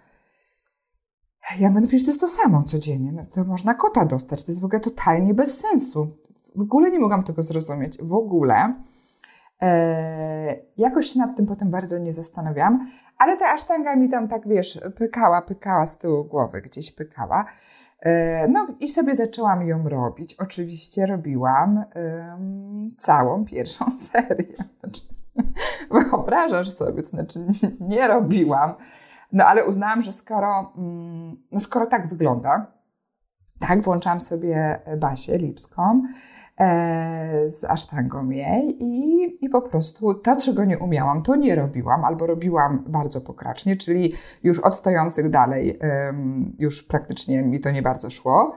Ja 1.59 1.69
mówię, 1.69 1.81
no 1.81 1.87
przecież 1.87 2.05
to 2.05 2.11
jest 2.11 2.21
to 2.21 2.27
samo 2.27 2.63
codziennie, 2.63 3.11
no 3.11 3.25
to 3.33 3.43
można 3.43 3.73
kota 3.73 4.05
dostać, 4.05 4.43
to 4.43 4.51
jest 4.51 4.61
w 4.61 4.65
ogóle 4.65 4.79
totalnie 4.79 5.33
bez 5.33 5.59
sensu. 5.59 6.17
W 6.55 6.61
ogóle 6.61 6.91
nie 6.91 6.99
mogłam 6.99 7.23
tego 7.23 7.43
zrozumieć, 7.43 7.97
w 8.01 8.13
ogóle. 8.13 8.73
Eee, 9.59 10.59
jakoś 10.77 11.07
się 11.07 11.19
nad 11.19 11.37
tym 11.37 11.45
potem 11.45 11.71
bardzo 11.71 11.97
nie 11.97 12.13
zastanawiałam, 12.13 12.87
ale 13.19 13.37
ta 13.37 13.45
asztanga 13.53 13.95
mi 13.95 14.09
tam 14.09 14.27
tak, 14.27 14.47
wiesz, 14.47 14.79
pykała, 14.95 15.41
pykała 15.41 15.85
z 15.85 15.97
tyłu 15.97 16.25
głowy, 16.25 16.61
gdzieś 16.61 16.91
pykała. 16.91 17.45
E, 17.99 18.47
no 18.47 18.67
i 18.79 18.87
sobie 18.87 19.15
zaczęłam 19.15 19.67
ją 19.67 19.89
robić. 19.89 20.33
Oczywiście 20.33 21.05
robiłam 21.05 21.85
um, 21.95 22.95
całą 22.97 23.45
pierwszą 23.45 23.85
serię. 24.11 24.55
Znaczy, 24.79 25.01
wyobrażasz 26.09 26.69
sobie, 26.69 27.01
to 27.01 27.09
znaczy 27.09 27.39
nie 27.79 28.07
robiłam. 28.07 28.73
No 29.31 29.45
ale 29.45 29.65
uznałam, 29.65 30.01
że 30.01 30.11
skoro, 30.11 30.73
um, 30.77 31.43
no 31.51 31.59
skoro 31.59 31.85
tak 31.85 32.07
wygląda, 32.07 32.67
tak, 33.67 33.81
włączałam 33.81 34.21
sobie 34.21 34.79
Basię 34.97 35.37
Lipską, 35.37 36.01
z 37.47 37.63
asztangą 37.67 38.29
jej 38.29 38.83
i, 38.83 39.45
i 39.45 39.49
po 39.49 39.61
prostu 39.61 40.13
to, 40.13 40.35
czego 40.35 40.65
nie 40.65 40.77
umiałam, 40.77 41.23
to 41.23 41.35
nie 41.35 41.55
robiłam 41.55 42.05
albo 42.05 42.27
robiłam 42.27 42.83
bardzo 42.87 43.21
pokracznie, 43.21 43.75
czyli 43.75 44.13
już 44.43 44.59
od 44.59 44.75
stojących 44.75 45.29
dalej 45.29 45.79
już 46.59 46.83
praktycznie 46.83 47.41
mi 47.41 47.59
to 47.59 47.71
nie 47.71 47.81
bardzo 47.81 48.09
szło. 48.09 48.55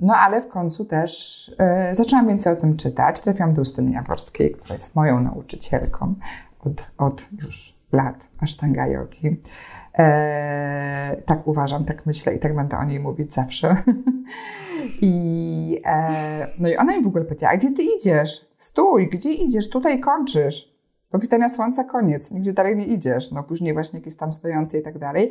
No 0.00 0.14
ale 0.16 0.40
w 0.40 0.48
końcu 0.48 0.84
też 0.84 1.54
e, 1.58 1.94
zaczęłam 1.94 2.28
więcej 2.28 2.52
o 2.52 2.56
tym 2.56 2.76
czytać. 2.76 3.20
Trafiłam 3.20 3.54
do 3.54 3.60
Justyny 3.60 3.90
Jaworskiej, 3.90 4.52
która 4.52 4.72
jest 4.72 4.96
moją 4.96 5.20
nauczycielką 5.20 6.14
od, 6.60 6.90
od 6.98 7.28
już 7.42 7.80
lat 7.92 8.28
asztanga 8.40 8.86
jogi. 8.86 9.40
E, 9.98 11.16
tak 11.26 11.46
uważam, 11.46 11.84
tak 11.84 12.06
myślę 12.06 12.34
i 12.34 12.38
tak 12.38 12.54
będę 12.54 12.78
o 12.78 12.84
niej 12.84 13.00
mówić 13.00 13.32
zawsze. 13.32 13.76
I, 15.02 15.82
e, 15.84 16.46
no 16.58 16.68
i 16.68 16.76
ona 16.76 16.96
mi 16.96 17.02
w 17.02 17.06
ogóle 17.06 17.24
powiedziała, 17.24 17.56
gdzie 17.56 17.72
ty 17.72 17.82
idziesz? 17.82 18.46
Stój, 18.58 19.08
gdzie 19.08 19.32
idziesz? 19.32 19.68
Tutaj 19.68 20.00
kończysz. 20.00 20.70
Powitania 21.10 21.48
słońca, 21.48 21.84
koniec. 21.84 22.32
Nigdzie 22.32 22.52
dalej 22.52 22.76
nie 22.76 22.86
idziesz. 22.86 23.30
No 23.30 23.42
później 23.42 23.72
właśnie 23.72 23.98
jakieś 23.98 24.16
tam 24.16 24.32
stojące 24.32 24.78
i 24.78 24.82
tak 24.82 24.98
dalej. 24.98 25.30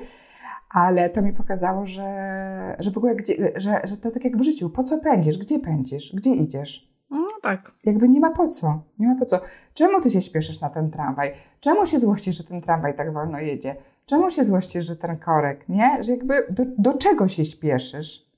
Ale 0.70 1.09
to 1.09 1.22
mi 1.22 1.34
pokazało, 1.34 1.86
że, 1.86 2.76
że 2.80 2.91
w 2.91 2.97
ogóle, 2.97 3.15
gdzie, 3.15 3.51
że, 3.55 3.82
że 3.84 3.97
to 3.97 4.11
tak 4.11 4.26
jak 4.26 4.38
w 4.38 4.43
życiu. 4.43 4.70
Po 4.70 4.84
co 4.84 4.97
pędzisz? 4.97 5.38
Gdzie 5.38 5.59
pędzisz? 5.59 6.15
Gdzie 6.15 6.36
idziesz? 6.36 6.89
No 7.09 7.28
tak. 7.41 7.72
Jakby 7.86 8.09
nie 8.09 8.20
ma 8.20 8.32
po 8.32 8.47
co. 8.47 8.82
Nie 8.99 9.07
ma 9.07 9.15
po 9.15 9.26
co. 9.26 9.41
Czemu 9.74 10.01
ty 10.01 10.09
się 10.09 10.22
śpieszysz 10.22 10.61
na 10.61 10.70
ten 10.70 10.91
tramwaj? 10.91 11.32
Czemu 11.59 11.86
się 11.86 11.99
złościsz, 11.99 12.38
że 12.38 12.43
ten 12.43 12.61
tramwaj 12.61 12.95
tak 12.95 13.13
wolno 13.13 13.39
jedzie? 13.39 13.76
Czemu 14.05 14.30
się 14.30 14.43
złościsz, 14.43 14.86
że 14.86 14.95
ten 14.95 15.17
korek, 15.17 15.70
nie? 15.70 16.03
Że 16.03 16.11
jakby 16.11 16.43
do, 16.49 16.63
do 16.78 16.93
czego 16.93 17.28
się 17.28 17.45
śpieszysz? 17.45 18.28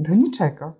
Do 0.00 0.14
niczego. 0.14 0.72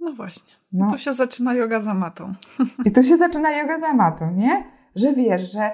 No 0.00 0.12
właśnie. 0.12 0.52
No. 0.72 0.90
Tu 0.90 0.98
się 0.98 1.12
zaczyna 1.12 1.54
yoga 1.54 1.80
za 1.80 1.94
matą. 1.94 2.34
I 2.86 2.92
tu 2.92 3.02
się 3.02 3.16
zaczyna 3.16 3.50
yoga 3.50 3.78
za 3.78 3.92
matą, 3.92 4.34
nie? 4.34 4.64
Że 4.94 5.12
wiesz, 5.12 5.52
że... 5.52 5.70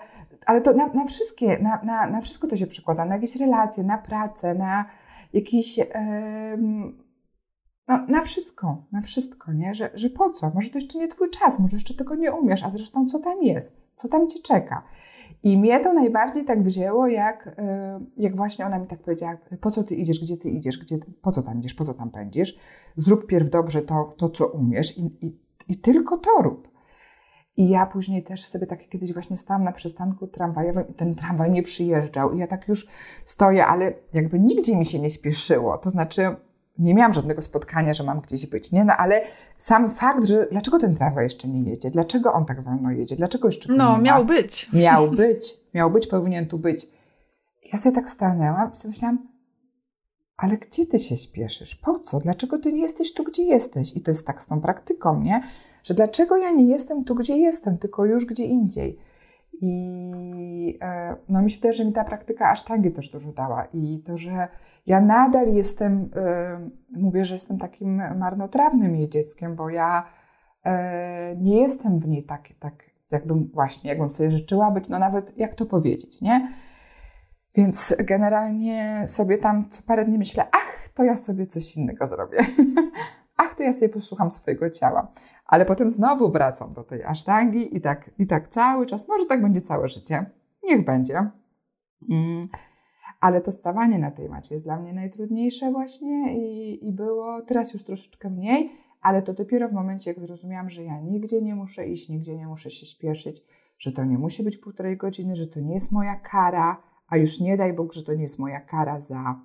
Ale 0.46 0.60
to 0.60 0.72
na, 0.72 0.86
na 0.86 1.04
wszystkie, 1.04 1.58
na, 1.58 1.80
na, 1.82 2.06
na 2.06 2.20
wszystko 2.20 2.46
to 2.46 2.56
się 2.56 2.66
przekłada. 2.66 3.04
Na 3.04 3.14
jakieś 3.14 3.36
relacje, 3.36 3.84
na 3.84 3.98
pracę, 3.98 4.54
na 4.54 4.84
jakieś... 5.32 5.78
Yy, 5.78 5.84
no, 7.88 8.06
na 8.08 8.22
wszystko, 8.22 8.84
na 8.92 9.00
wszystko, 9.00 9.52
nie? 9.52 9.74
Że, 9.74 9.90
że 9.94 10.10
po 10.10 10.30
co? 10.30 10.50
Może 10.54 10.70
to 10.70 10.78
jeszcze 10.78 10.98
nie 10.98 11.08
twój 11.08 11.30
czas, 11.30 11.58
może 11.58 11.76
jeszcze 11.76 11.94
tego 11.94 12.14
nie 12.14 12.32
umiesz, 12.32 12.64
a 12.64 12.70
zresztą 12.70 13.06
co 13.06 13.18
tam 13.18 13.42
jest? 13.42 13.76
Co 13.94 14.08
tam 14.08 14.28
cię 14.28 14.38
czeka? 14.42 14.82
I 15.42 15.58
mnie 15.58 15.80
to 15.80 15.92
najbardziej 15.92 16.44
tak 16.44 16.62
wzięło, 16.62 17.06
jak, 17.06 17.54
e, 17.58 18.00
jak 18.16 18.36
właśnie 18.36 18.66
ona 18.66 18.78
mi 18.78 18.86
tak 18.86 18.98
powiedziała, 18.98 19.36
po 19.60 19.70
co 19.70 19.84
ty 19.84 19.94
idziesz, 19.94 20.20
gdzie 20.20 20.36
ty 20.36 20.50
idziesz, 20.50 20.78
gdzie, 20.78 20.98
po 21.22 21.32
co 21.32 21.42
tam 21.42 21.58
idziesz, 21.58 21.74
po 21.74 21.84
co 21.84 21.94
tam 21.94 22.10
pędzisz, 22.10 22.58
zrób 22.96 23.26
pierw 23.26 23.50
dobrze 23.50 23.82
to, 23.82 24.14
to 24.16 24.28
co 24.28 24.46
umiesz 24.46 24.98
i, 24.98 25.26
i, 25.26 25.38
i 25.68 25.78
tylko 25.78 26.18
to 26.18 26.30
rób. 26.42 26.74
I 27.56 27.68
ja 27.68 27.86
później 27.86 28.22
też 28.22 28.44
sobie 28.44 28.66
tak 28.66 28.88
kiedyś 28.88 29.12
właśnie 29.12 29.36
stałam 29.36 29.64
na 29.64 29.72
przystanku 29.72 30.26
tramwajowym 30.26 30.88
i 30.88 30.94
ten 30.94 31.14
tramwaj 31.14 31.50
nie 31.50 31.62
przyjeżdżał 31.62 32.32
i 32.32 32.38
ja 32.38 32.46
tak 32.46 32.68
już 32.68 32.86
stoję, 33.24 33.66
ale 33.66 33.92
jakby 34.12 34.40
nigdzie 34.40 34.76
mi 34.76 34.86
się 34.86 34.98
nie 34.98 35.10
spieszyło. 35.10 35.78
To 35.78 35.90
znaczy 35.90 36.36
nie 36.78 36.94
miałam 36.94 37.12
żadnego 37.12 37.42
spotkania, 37.42 37.94
że 37.94 38.04
mam 38.04 38.20
gdzieś 38.20 38.46
być, 38.46 38.72
nie? 38.72 38.84
No 38.84 38.92
ale 38.96 39.22
sam 39.58 39.90
fakt, 39.90 40.24
że 40.24 40.46
dlaczego 40.50 40.78
ten 40.78 40.94
tramwaj 40.96 41.24
jeszcze 41.24 41.48
nie 41.48 41.70
jedzie? 41.70 41.90
Dlaczego 41.90 42.32
on 42.32 42.44
tak 42.44 42.62
wolno 42.62 42.90
jedzie? 42.90 43.16
Dlaczego 43.16 43.48
jeszcze 43.48 43.72
No, 43.72 43.98
miał 43.98 44.24
być. 44.24 44.68
Miał 44.72 45.10
być. 45.10 45.56
Miał 45.74 45.90
być, 45.90 46.06
powinien 46.06 46.46
tu 46.46 46.58
być. 46.58 46.86
Ja 47.72 47.78
sobie 47.78 47.94
tak 47.94 48.10
stanęłam 48.10 48.72
i 48.72 48.76
sobie 48.76 48.90
myślałam, 48.90 49.28
ale 50.36 50.56
gdzie 50.56 50.86
ty 50.86 50.98
się 50.98 51.16
śpieszysz? 51.16 51.74
Po 51.74 51.98
co? 51.98 52.18
Dlaczego 52.18 52.58
ty 52.58 52.72
nie 52.72 52.82
jesteś 52.82 53.14
tu, 53.14 53.24
gdzie 53.24 53.42
jesteś? 53.44 53.96
I 53.96 54.00
to 54.00 54.10
jest 54.10 54.26
tak 54.26 54.42
z 54.42 54.46
tą 54.46 54.60
praktyką, 54.60 55.20
nie? 55.20 55.42
Że 55.82 55.94
dlaczego 55.94 56.36
ja 56.36 56.50
nie 56.50 56.66
jestem 56.66 57.04
tu, 57.04 57.14
gdzie 57.14 57.36
jestem, 57.36 57.78
tylko 57.78 58.04
już 58.04 58.24
gdzie 58.26 58.44
indziej? 58.44 58.98
I 59.60 60.78
e, 60.82 61.16
no 61.28 61.42
mi 61.42 61.50
się 61.50 61.56
wydaje, 61.56 61.72
że 61.72 61.84
mi 61.84 61.92
ta 61.92 62.04
praktyka 62.04 62.48
asztangi 62.48 62.92
też 62.92 63.10
dużo 63.10 63.32
dała. 63.32 63.68
I 63.72 64.02
to, 64.06 64.18
że 64.18 64.48
ja 64.86 65.00
nadal 65.00 65.54
jestem, 65.54 66.10
e, 66.16 66.70
mówię, 66.92 67.24
że 67.24 67.34
jestem 67.34 67.58
takim 67.58 68.02
marnotrawnym 68.18 68.96
jej 68.96 69.08
dzieckiem, 69.08 69.56
bo 69.56 69.70
ja 69.70 70.06
e, 70.64 71.36
nie 71.36 71.60
jestem 71.60 72.00
w 72.00 72.08
niej 72.08 72.24
tak, 72.24 72.48
tak 72.58 72.74
jakbym 73.10 73.50
właśnie, 73.54 73.90
jakbym 73.90 74.10
sobie 74.10 74.30
życzyła 74.30 74.70
być, 74.70 74.88
no 74.88 74.98
nawet 74.98 75.38
jak 75.38 75.54
to 75.54 75.66
powiedzieć, 75.66 76.22
nie? 76.22 76.48
Więc 77.56 77.96
generalnie 77.98 79.02
sobie 79.06 79.38
tam 79.38 79.68
co 79.68 79.82
parę 79.82 80.04
dni 80.04 80.18
myślę, 80.18 80.44
ach, 80.52 80.88
to 80.94 81.04
ja 81.04 81.16
sobie 81.16 81.46
coś 81.46 81.76
innego 81.76 82.06
zrobię. 82.06 82.38
ach, 83.36 83.54
to 83.54 83.62
ja 83.62 83.72
sobie 83.72 83.88
posłucham 83.88 84.30
swojego 84.30 84.70
ciała 84.70 85.12
ale 85.44 85.64
potem 85.64 85.90
znowu 85.90 86.30
wracam 86.30 86.70
do 86.70 86.84
tej 86.84 87.04
asztangi 87.04 87.76
i 87.76 87.80
tak, 87.80 88.10
i 88.18 88.26
tak 88.26 88.48
cały 88.48 88.86
czas, 88.86 89.08
może 89.08 89.26
tak 89.26 89.42
będzie 89.42 89.60
całe 89.60 89.88
życie, 89.88 90.30
niech 90.68 90.84
będzie. 90.84 91.30
Mm. 92.10 92.42
Ale 93.20 93.40
to 93.40 93.52
stawanie 93.52 93.98
na 93.98 94.10
tej 94.10 94.28
macie 94.28 94.54
jest 94.54 94.64
dla 94.64 94.80
mnie 94.80 94.92
najtrudniejsze 94.92 95.70
właśnie 95.70 96.38
i, 96.38 96.86
i 96.88 96.92
było, 96.92 97.42
teraz 97.42 97.74
już 97.74 97.84
troszeczkę 97.84 98.30
mniej, 98.30 98.70
ale 99.00 99.22
to 99.22 99.34
dopiero 99.34 99.68
w 99.68 99.72
momencie, 99.72 100.10
jak 100.10 100.20
zrozumiałam, 100.20 100.70
że 100.70 100.84
ja 100.84 101.00
nigdzie 101.00 101.42
nie 101.42 101.54
muszę 101.54 101.88
iść, 101.88 102.08
nigdzie 102.08 102.36
nie 102.36 102.46
muszę 102.46 102.70
się 102.70 102.86
śpieszyć, 102.86 103.44
że 103.78 103.92
to 103.92 104.04
nie 104.04 104.18
musi 104.18 104.42
być 104.42 104.56
półtorej 104.56 104.96
godziny, 104.96 105.36
że 105.36 105.46
to 105.46 105.60
nie 105.60 105.74
jest 105.74 105.92
moja 105.92 106.14
kara, 106.14 106.82
a 107.08 107.16
już 107.16 107.40
nie 107.40 107.56
daj 107.56 107.72
Bóg, 107.72 107.92
że 107.92 108.02
to 108.02 108.14
nie 108.14 108.22
jest 108.22 108.38
moja 108.38 108.60
kara 108.60 109.00
za 109.00 109.40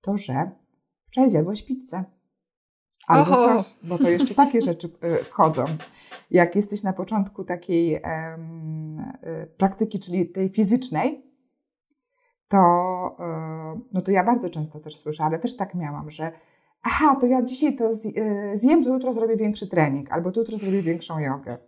to, 0.00 0.16
że 0.16 0.50
wczoraj 1.04 1.30
zjadłaś 1.30 1.62
pizzę. 1.62 2.04
Albo 3.06 3.30
Oho. 3.30 3.42
coś, 3.42 3.76
bo 3.82 3.98
to 3.98 4.08
jeszcze 4.08 4.34
takie 4.34 4.62
rzeczy 4.62 4.90
e, 5.00 5.16
wchodzą. 5.16 5.64
Jak 6.30 6.56
jesteś 6.56 6.82
na 6.82 6.92
początku 6.92 7.44
takiej 7.44 8.00
um, 8.02 9.12
praktyki, 9.56 9.98
czyli 9.98 10.26
tej 10.28 10.48
fizycznej, 10.48 11.24
to, 12.48 12.58
um, 13.18 13.84
no 13.92 14.00
to 14.00 14.10
ja 14.10 14.24
bardzo 14.24 14.48
często 14.48 14.80
też 14.80 14.96
słyszę, 14.96 15.24
ale 15.24 15.38
też 15.38 15.56
tak 15.56 15.74
miałam, 15.74 16.10
że 16.10 16.32
aha, 16.82 17.16
to 17.20 17.26
ja 17.26 17.42
dzisiaj 17.42 17.76
to 17.76 17.90
zjem, 18.54 18.84
to 18.84 18.94
jutro 18.94 19.12
zrobię 19.12 19.36
większy 19.36 19.66
trening, 19.66 20.12
albo 20.12 20.32
to 20.32 20.40
jutro 20.40 20.58
zrobię 20.58 20.82
większą 20.82 21.18
jogę. 21.18 21.58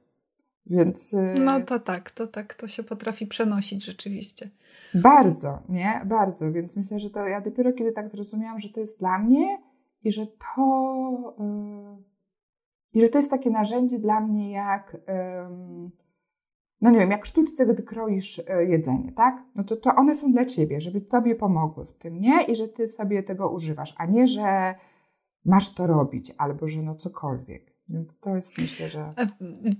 Więc. 0.66 1.16
No 1.44 1.60
to 1.60 1.80
tak, 1.80 2.10
to 2.10 2.26
tak, 2.26 2.54
to 2.54 2.68
się 2.68 2.82
potrafi 2.82 3.26
przenosić 3.26 3.84
rzeczywiście. 3.84 4.50
Bardzo, 4.94 5.58
nie? 5.68 6.00
Bardzo. 6.04 6.52
Więc 6.52 6.76
myślę, 6.76 6.98
że 7.00 7.10
to 7.10 7.26
ja 7.26 7.40
dopiero 7.40 7.72
kiedy 7.72 7.92
tak 7.92 8.08
zrozumiałam, 8.08 8.60
że 8.60 8.68
to 8.68 8.80
jest 8.80 8.98
dla 8.98 9.18
mnie 9.18 9.58
i 10.06 10.12
że 10.12 10.26
to. 10.26 11.36
Yy, 11.38 12.02
I 12.92 13.00
że 13.00 13.08
to 13.08 13.18
jest 13.18 13.30
takie 13.30 13.50
narzędzie 13.50 13.98
dla 13.98 14.20
mnie, 14.20 14.50
jak. 14.50 14.96
No 16.80 16.90
nie 16.90 16.98
wiem, 16.98 17.10
jak 17.10 17.26
sztuczce, 17.26 17.66
gdy 17.66 17.82
kroisz 17.82 18.38
yy, 18.38 18.66
jedzenie, 18.66 19.12
tak? 19.12 19.42
No 19.54 19.64
to, 19.64 19.76
to 19.76 19.94
one 19.94 20.14
są 20.14 20.32
dla 20.32 20.44
ciebie, 20.44 20.80
żeby 20.80 21.00
tobie 21.00 21.34
pomogły 21.34 21.84
w 21.86 21.92
tym, 21.92 22.20
nie? 22.20 22.42
I 22.42 22.56
że 22.56 22.68
ty 22.68 22.88
sobie 22.88 23.22
tego 23.22 23.50
używasz, 23.50 23.94
a 23.96 24.06
nie, 24.06 24.26
że 24.26 24.74
masz 25.44 25.74
to 25.74 25.86
robić 25.86 26.32
albo 26.38 26.68
że 26.68 26.82
no 26.82 26.94
cokolwiek. 26.94 27.76
Więc 27.88 28.18
to 28.18 28.36
jest 28.36 28.58
myślę, 28.58 28.88
że. 28.88 29.14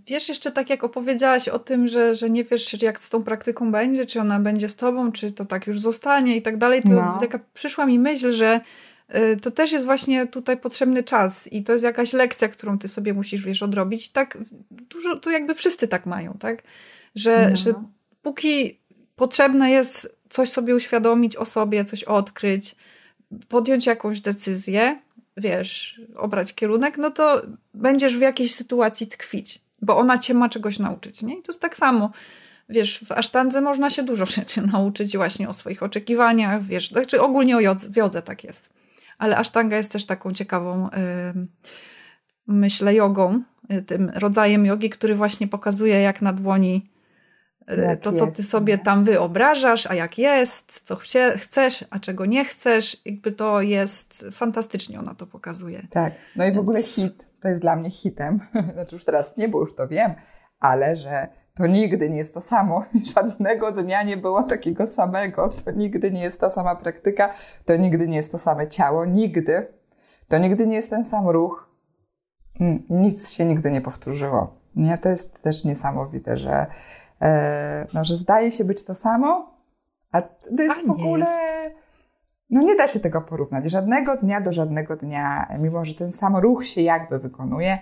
Wiesz, 0.07 0.29
jeszcze 0.29 0.53
tak 0.53 0.71
jak 0.71 0.85
opowiedziałaś 0.85 1.49
o 1.49 1.59
tym, 1.59 1.89
że, 1.89 2.15
że 2.15 2.31
nie 2.31 2.45
wiesz, 2.45 2.83
jak 2.83 3.01
z 3.01 3.11
tą 3.11 3.23
praktyką 3.23 3.73
będzie, 3.73 4.07
czy 4.07 4.21
ona 4.21 4.41
będzie 4.41 4.69
z 4.69 4.77
tobą, 4.77 5.13
czy 5.13 5.33
to 5.33 5.45
tak 5.45 5.67
już 5.67 5.81
zostanie 5.81 6.37
i 6.37 6.43
tak 6.43 6.57
dalej, 6.57 6.83
to 6.83 6.93
no. 6.93 7.19
taka 7.21 7.39
przyszła 7.55 7.87
mi 7.87 7.99
myśl, 7.99 8.31
że 8.31 8.61
y, 8.61 8.61
to 9.43 9.51
też 9.51 9.73
jest 9.73 9.85
właśnie 9.85 10.27
tutaj 10.27 10.57
potrzebny 10.57 11.03
czas 11.03 11.53
i 11.53 11.63
to 11.63 11.73
jest 11.73 11.85
jakaś 11.85 12.13
lekcja, 12.13 12.49
którą 12.49 12.79
ty 12.79 12.89
sobie 12.89 13.15
musisz, 13.15 13.43
wiesz, 13.43 13.63
odrobić. 13.63 14.07
I 14.07 14.11
tak 14.11 14.39
dużo, 14.71 15.17
to 15.17 15.31
jakby 15.31 15.55
wszyscy 15.55 15.89
tak 15.89 16.07
mają, 16.07 16.37
tak? 16.41 16.63
Że, 17.15 17.49
no. 17.51 17.57
że 17.57 17.75
póki 18.23 18.81
potrzebne 19.17 19.71
jest 19.71 20.17
coś 20.29 20.49
sobie 20.49 20.75
uświadomić 20.75 21.37
o 21.37 21.45
sobie, 21.45 21.85
coś 21.85 22.05
odkryć, 22.05 22.77
podjąć 23.49 23.87
jakąś 23.87 24.21
decyzję, 24.21 24.99
wiesz, 25.37 26.01
obrać 26.17 26.55
kierunek, 26.55 26.99
no 26.99 27.11
to 27.11 27.43
będziesz 27.75 28.17
w 28.17 28.21
jakiejś 28.21 28.55
sytuacji 28.55 29.07
tkwić, 29.07 29.61
bo 29.83 29.97
ona 29.97 30.19
cię 30.19 30.35
ma 30.35 30.49
czegoś 30.49 30.79
nauczyć, 30.79 31.23
nie? 31.23 31.39
I 31.39 31.43
to 31.43 31.53
jest 31.53 31.61
tak 31.61 31.77
samo. 31.77 32.11
Wiesz, 32.69 33.05
w 33.05 33.13
asztandze 33.13 33.61
można 33.61 33.91
się 33.91 34.03
dużo 34.03 34.27
rzeczy 34.27 34.63
nauczyć 34.73 35.17
właśnie 35.17 35.49
o 35.49 35.53
swoich 35.53 35.83
oczekiwaniach, 35.83 36.63
wiesz, 36.63 36.89
znaczy 36.89 37.21
ogólnie 37.21 37.57
o 37.57 37.61
jodze, 37.61 37.89
w 37.89 37.97
jodze 37.97 38.23
tak 38.23 38.45
jest. 38.45 38.71
Ale 39.19 39.37
asztanga 39.37 39.77
jest 39.77 39.93
też 39.93 40.07
taką 40.07 40.33
ciekawą, 40.33 40.89
myślę, 42.47 42.95
jogą, 42.95 43.43
yy, 43.71 43.83
tym 43.83 44.13
rodzajem 44.15 44.67
jogi, 44.67 44.91
który 44.91 45.15
właśnie 45.15 45.49
pokazuje, 45.49 46.01
jak 46.01 46.23
na 46.23 46.33
dłoni 46.33 46.91
jak 47.69 48.01
to, 48.01 48.13
co 48.13 48.27
ty 48.27 48.43
sobie 48.43 48.77
nie? 48.77 48.83
tam 48.83 49.05
wyobrażasz, 49.05 49.87
a 49.87 49.95
jak 49.95 50.19
jest, 50.19 50.81
co 50.81 50.97
chcie, 50.97 51.33
chcesz, 51.39 51.85
a 51.91 51.99
czego 51.99 52.27
nie 52.27 52.45
chcesz, 52.45 53.01
jakby 53.05 53.33
to 53.33 53.61
jest 53.61 54.27
fantastycznie 54.33 54.99
ona 54.99 55.15
to 55.15 55.27
pokazuje. 55.27 55.87
Tak, 55.91 56.13
no 56.37 56.47
i 56.47 56.53
w 56.53 56.59
ogóle 56.59 56.83
hit, 56.83 57.27
to 57.41 57.49
jest 57.49 57.61
dla 57.61 57.77
mnie 57.77 57.91
hitem, 57.91 58.39
znaczy 58.73 58.95
już 58.95 59.05
teraz 59.05 59.37
nie, 59.37 59.49
bo 59.49 59.61
już 59.61 59.75
to 59.75 59.89
wiem, 59.89 60.15
ale 60.61 60.97
że 60.97 61.29
to 61.57 61.67
nigdy 61.67 62.11
nie 62.11 62.17
jest 62.17 62.35
to 62.35 62.41
samo. 62.41 62.83
Żadnego 63.15 63.73
dnia 63.73 64.03
nie 64.03 64.17
było 64.17 64.43
takiego 64.43 64.87
samego. 64.87 65.49
To 65.65 65.71
nigdy 65.71 66.13
nie 66.13 66.23
jest 66.23 66.41
ta 66.41 66.49
sama 66.49 66.77
praktyka, 66.77 67.33
to 67.65 67.77
nigdy 67.77 68.09
nie 68.09 68.17
jest 68.17 68.33
to 68.33 68.39
same 68.39 68.69
ciało, 68.69 69.05
nigdy. 69.05 69.67
To 70.29 70.39
nigdy 70.39 70.67
nie 70.67 70.77
jest 70.77 70.91
ten 70.91 71.05
sam 71.05 71.29
ruch. 71.29 71.69
Mm, 72.61 72.83
nic 72.91 73.31
się 73.31 73.45
nigdy 73.45 73.71
nie 73.71 73.81
powtórzyło. 73.81 74.57
Nie, 74.77 74.99
to 74.99 75.09
jest 75.09 75.43
też 75.43 75.65
niesamowite, 75.65 76.37
że 76.37 76.67
E, 77.21 77.87
no, 77.95 78.05
że 78.05 78.17
zdaje 78.17 78.51
się 78.51 78.65
być 78.65 78.85
to 78.85 78.95
samo, 78.95 79.55
a 80.13 80.23
to 80.23 80.63
jest 80.63 80.81
a 80.85 80.87
w 80.87 80.91
ogóle. 80.91 81.25
Jest. 81.25 81.77
No 82.51 82.63
nie 82.63 82.77
da 82.77 82.87
się 82.87 83.01
tego 83.01 83.21
porównać. 83.21 83.71
Żadnego 83.71 84.17
dnia 84.17 84.41
do 84.41 84.53
żadnego 84.53 84.97
dnia, 84.97 85.57
mimo 85.59 85.85
że 85.85 85.95
ten 85.95 86.13
sam 86.13 86.37
ruch 86.37 86.67
się 86.67 86.81
jakby 86.81 87.19
wykonuje, 87.19 87.79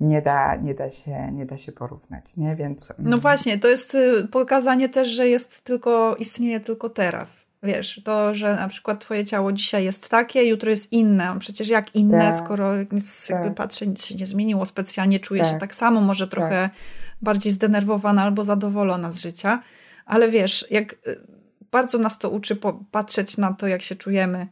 nie 0.00 0.22
da, 0.22 0.56
nie 0.56 0.74
da, 0.74 0.90
się, 0.90 1.32
nie 1.32 1.46
da 1.46 1.56
się 1.56 1.72
porównać, 1.72 2.36
nie? 2.36 2.56
Więc... 2.56 2.92
No 2.98 3.16
właśnie, 3.16 3.58
to 3.58 3.68
jest 3.68 3.94
y, 3.94 4.28
pokazanie 4.30 4.88
też, 4.88 5.08
że 5.08 5.28
jest 5.28 5.64
tylko, 5.64 6.16
istnieje 6.16 6.60
tylko 6.60 6.90
teraz. 6.90 7.46
Wiesz, 7.62 8.00
to, 8.04 8.34
że 8.34 8.56
na 8.56 8.68
przykład 8.68 9.00
twoje 9.00 9.24
ciało 9.24 9.52
dzisiaj 9.52 9.84
jest 9.84 10.08
takie, 10.08 10.44
jutro 10.44 10.70
jest 10.70 10.92
inne. 10.92 11.36
Przecież 11.38 11.68
jak 11.68 11.94
inne, 11.94 12.18
tak, 12.18 12.34
skoro 12.34 12.76
nic, 12.92 13.28
tak. 13.28 13.36
jakby 13.36 13.54
patrzę, 13.54 13.86
nic 13.86 14.06
się 14.06 14.14
nie 14.14 14.26
zmieniło 14.26 14.66
specjalnie, 14.66 15.20
czuję 15.20 15.42
tak. 15.42 15.52
się 15.52 15.58
tak 15.58 15.74
samo, 15.74 16.00
może 16.00 16.28
trochę 16.28 16.70
tak. 16.72 16.80
bardziej 17.22 17.52
zdenerwowana 17.52 18.22
albo 18.22 18.44
zadowolona 18.44 19.12
z 19.12 19.20
życia. 19.22 19.62
Ale 20.06 20.28
wiesz, 20.28 20.66
jak 20.70 20.92
y, 20.92 21.20
bardzo 21.70 21.98
nas 21.98 22.18
to 22.18 22.30
uczy 22.30 22.58
patrzeć 22.90 23.38
na 23.38 23.52
to, 23.52 23.66
jak 23.66 23.82
się 23.82 23.96
czujemy. 23.96 24.46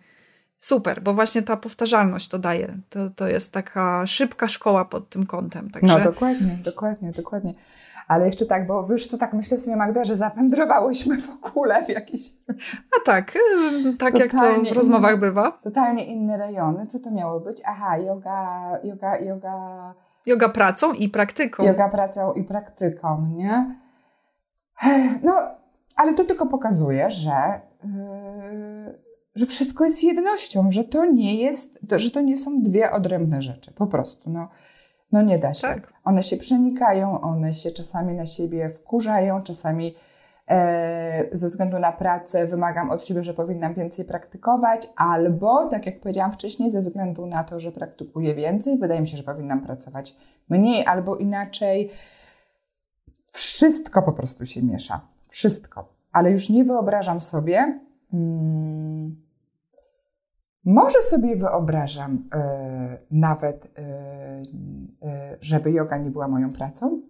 Super, 0.58 1.02
bo 1.02 1.14
właśnie 1.14 1.42
ta 1.42 1.56
powtarzalność 1.56 2.28
to 2.28 2.38
daje. 2.38 2.78
To, 2.90 3.10
to 3.10 3.28
jest 3.28 3.52
taka 3.52 4.06
szybka 4.06 4.48
szkoła 4.48 4.84
pod 4.84 5.08
tym 5.08 5.26
kątem. 5.26 5.70
Także... 5.70 5.98
No 5.98 6.04
dokładnie, 6.04 6.58
dokładnie, 6.64 7.12
dokładnie. 7.12 7.54
Ale 8.08 8.26
jeszcze 8.26 8.46
tak, 8.46 8.66
bo 8.66 8.86
wiesz 8.86 9.06
co, 9.06 9.18
tak 9.18 9.32
myślę 9.32 9.58
sobie 9.58 9.76
Magda, 9.76 10.04
że 10.04 10.16
zawędrowałyśmy 10.16 11.20
w 11.20 11.30
ogóle 11.30 11.86
w 11.86 11.88
jakieś... 11.88 12.20
A 12.96 13.06
tak, 13.06 13.32
tak 13.98 14.18
jak 14.18 14.30
to 14.30 14.72
w 14.72 14.76
rozmowach 14.76 15.10
inny, 15.10 15.20
bywa. 15.20 15.52
Totalnie 15.52 16.06
inne 16.06 16.36
rejony. 16.36 16.86
Co 16.86 16.98
to 16.98 17.10
miało 17.10 17.40
być? 17.40 17.62
Aha, 17.66 17.98
yoga, 17.98 18.70
yoga, 18.84 19.18
yoga... 19.18 19.94
Yoga 20.26 20.48
pracą 20.48 20.92
i 20.92 21.08
praktyką. 21.08 21.64
Yoga 21.64 21.88
pracą 21.88 22.32
i 22.32 22.44
praktyką, 22.44 23.26
nie? 23.36 23.76
No, 25.22 25.32
ale 25.96 26.14
to 26.14 26.24
tylko 26.24 26.46
pokazuje, 26.46 27.10
że... 27.10 27.60
Yy, 27.84 29.07
że 29.38 29.46
wszystko 29.46 29.84
jest 29.84 30.04
jednością, 30.04 30.72
że 30.72 30.84
to 30.84 31.04
nie 31.04 31.34
jest, 31.34 31.78
że 31.96 32.10
to 32.10 32.20
nie 32.20 32.36
są 32.36 32.62
dwie 32.62 32.90
odrębne 32.90 33.42
rzeczy, 33.42 33.72
po 33.72 33.86
prostu. 33.86 34.30
No, 34.30 34.48
no 35.12 35.22
nie 35.22 35.38
da 35.38 35.54
się. 35.54 35.68
Tak. 35.68 35.92
One 36.04 36.22
się 36.22 36.36
przenikają, 36.36 37.20
one 37.20 37.54
się 37.54 37.70
czasami 37.70 38.14
na 38.14 38.26
siebie 38.26 38.70
wkurzają, 38.70 39.42
czasami 39.42 39.94
e, 40.48 41.24
ze 41.32 41.46
względu 41.46 41.78
na 41.78 41.92
pracę 41.92 42.46
wymagam 42.46 42.90
od 42.90 43.04
siebie, 43.04 43.22
że 43.22 43.34
powinnam 43.34 43.74
więcej 43.74 44.04
praktykować, 44.04 44.88
albo, 44.96 45.68
tak 45.68 45.86
jak 45.86 46.00
powiedziałam 46.00 46.32
wcześniej, 46.32 46.70
ze 46.70 46.82
względu 46.82 47.26
na 47.26 47.44
to, 47.44 47.60
że 47.60 47.72
praktykuję 47.72 48.34
więcej, 48.34 48.78
wydaje 48.78 49.00
mi 49.00 49.08
się, 49.08 49.16
że 49.16 49.22
powinnam 49.22 49.60
pracować 49.60 50.16
mniej 50.48 50.86
albo 50.86 51.16
inaczej. 51.16 51.90
Wszystko 53.32 54.02
po 54.02 54.12
prostu 54.12 54.46
się 54.46 54.62
miesza. 54.62 55.00
Wszystko. 55.28 55.88
Ale 56.12 56.30
już 56.30 56.48
nie 56.48 56.64
wyobrażam 56.64 57.20
sobie. 57.20 57.80
Hmm, 58.10 59.27
może 60.68 61.02
sobie 61.02 61.36
wyobrażam 61.36 62.28
e, 62.34 62.98
nawet, 63.10 63.78
e, 63.78 63.80
e, 65.02 65.36
żeby 65.40 65.72
yoga 65.72 65.96
nie 65.96 66.10
była 66.10 66.28
moją 66.28 66.52
pracą. 66.52 67.02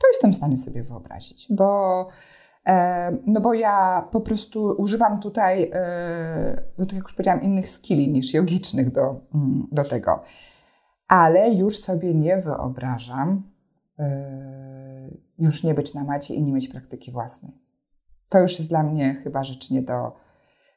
To 0.00 0.08
jestem 0.08 0.32
w 0.32 0.36
stanie 0.36 0.56
sobie 0.56 0.82
wyobrazić, 0.82 1.46
bo, 1.50 2.08
no 3.26 3.40
bo 3.40 3.54
ja 3.54 4.08
po 4.12 4.20
prostu 4.20 4.74
używam 4.78 5.20
tutaj, 5.20 5.70
no 6.78 6.86
tak 6.86 6.94
jak 6.94 7.02
już 7.02 7.12
powiedziałam, 7.12 7.42
innych 7.42 7.68
skilli 7.68 8.12
niż 8.12 8.34
jogicznych 8.34 8.92
do, 8.92 9.20
mm, 9.34 9.66
do 9.72 9.84
tego. 9.84 10.22
Ale 11.08 11.50
już 11.54 11.78
sobie 11.78 12.14
nie 12.14 12.36
wyobrażam 12.36 13.42
już 15.38 15.64
nie 15.64 15.74
być 15.74 15.94
na 15.94 16.04
macie 16.04 16.34
i 16.34 16.42
nie 16.42 16.52
mieć 16.52 16.68
praktyki 16.68 17.12
własnej. 17.12 17.52
To 18.28 18.40
już 18.40 18.58
jest 18.58 18.68
dla 18.68 18.82
mnie 18.82 19.20
chyba 19.24 19.44
rzecz 19.44 19.70
nie 19.70 19.82
do, 19.82 20.12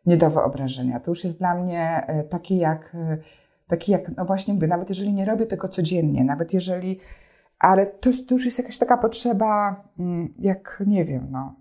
nie 0.05 0.17
do 0.17 0.29
wyobrażenia. 0.29 0.99
To 0.99 1.11
już 1.11 1.23
jest 1.23 1.37
dla 1.37 1.55
mnie 1.55 2.03
e, 2.07 2.23
takie 2.23 2.57
jak, 2.57 2.95
e, 2.95 3.17
takie 3.67 3.91
jak, 3.91 4.17
no 4.17 4.25
właśnie 4.25 4.53
mówię, 4.53 4.67
nawet 4.67 4.89
jeżeli 4.89 5.13
nie 5.13 5.25
robię 5.25 5.45
tego 5.45 5.67
codziennie, 5.67 6.23
nawet 6.23 6.53
jeżeli, 6.53 6.99
ale 7.59 7.85
to, 7.85 8.09
to 8.27 8.35
już 8.35 8.45
jest 8.45 8.59
jakaś 8.59 8.77
taka 8.77 8.97
potrzeba, 8.97 9.83
mm, 9.99 10.31
jak 10.39 10.83
nie 10.87 11.05
wiem, 11.05 11.27
no, 11.31 11.55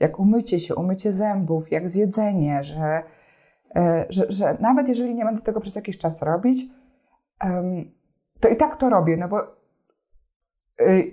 jak 0.00 0.18
umycie 0.18 0.58
się, 0.58 0.74
umycie 0.74 1.12
zębów, 1.12 1.72
jak 1.72 1.90
zjedzenie, 1.90 2.64
że, 2.64 3.02
e, 3.76 4.06
że, 4.08 4.26
że 4.28 4.56
nawet 4.60 4.88
jeżeli 4.88 5.14
nie 5.14 5.24
będę 5.24 5.42
tego 5.42 5.60
przez 5.60 5.76
jakiś 5.76 5.98
czas 5.98 6.22
robić, 6.22 6.62
to 8.40 8.48
i 8.48 8.56
tak 8.56 8.76
to 8.76 8.90
robię, 8.90 9.16
no 9.16 9.28
bo 9.28 9.58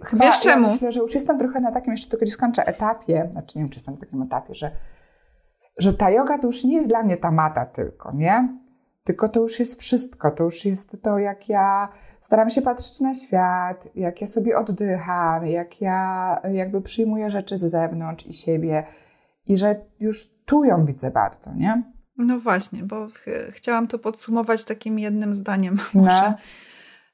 Chyba 0.04 0.26
Wiesz 0.26 0.40
czemu? 0.40 0.68
Ja 0.68 0.74
myślę, 0.74 0.92
że 0.92 1.00
już 1.00 1.14
jestem 1.14 1.40
trochę 1.40 1.60
na 1.60 1.72
takim, 1.72 1.92
jeszcze 1.92 2.10
tylko 2.10 2.26
skończę, 2.26 2.66
etapie, 2.66 3.30
znaczy 3.32 3.58
nie 3.58 3.64
wiem, 3.64 3.70
czy 3.70 3.76
jestem 3.76 3.94
na 3.94 4.00
takim 4.00 4.22
etapie, 4.22 4.56
że 4.56 4.72
że 5.78 5.94
ta 5.94 6.10
yoga 6.10 6.38
to 6.38 6.48
już 6.48 6.64
nie 6.64 6.76
jest 6.76 6.88
dla 6.88 7.04
mnie 7.04 7.18
ta 7.18 7.32
mata 7.32 7.66
tylko, 7.66 8.12
nie? 8.12 8.58
Tylko 9.04 9.30
to 9.30 9.40
już 9.40 9.60
jest 9.60 9.82
wszystko, 9.82 10.32
to 10.32 10.44
już 10.44 10.66
jest 10.66 10.98
to, 11.02 11.20
jak 11.20 11.50
ja 11.50 11.90
staram 12.22 12.50
się 12.50 12.62
patrzeć 12.62 13.00
na 13.00 13.16
świat, 13.16 13.88
jak 13.96 14.22
ja 14.22 14.28
sobie 14.28 14.58
oddycham, 14.58 15.48
jak 15.48 15.82
ja 15.82 16.42
jakby 16.54 16.82
przyjmuję 16.82 17.30
rzeczy 17.30 17.58
z 17.58 17.62
zewnątrz 17.62 18.26
i 18.28 18.34
siebie. 18.34 18.84
i 19.46 19.58
że 19.58 19.76
już 20.00 20.30
tu 20.46 20.64
ją 20.64 20.86
widzę 20.86 21.12
bardzo, 21.12 21.54
nie? 21.54 21.84
No 22.18 22.40
właśnie, 22.40 22.84
bo 22.84 23.08
ch 23.08 23.26
chciałam 23.50 23.88
to 23.88 24.00
podsumować 24.00 24.66
takim 24.66 25.00
jednym 25.00 25.36
zdaniem 25.36 25.76
no. 25.94 26.02
może, 26.02 26.34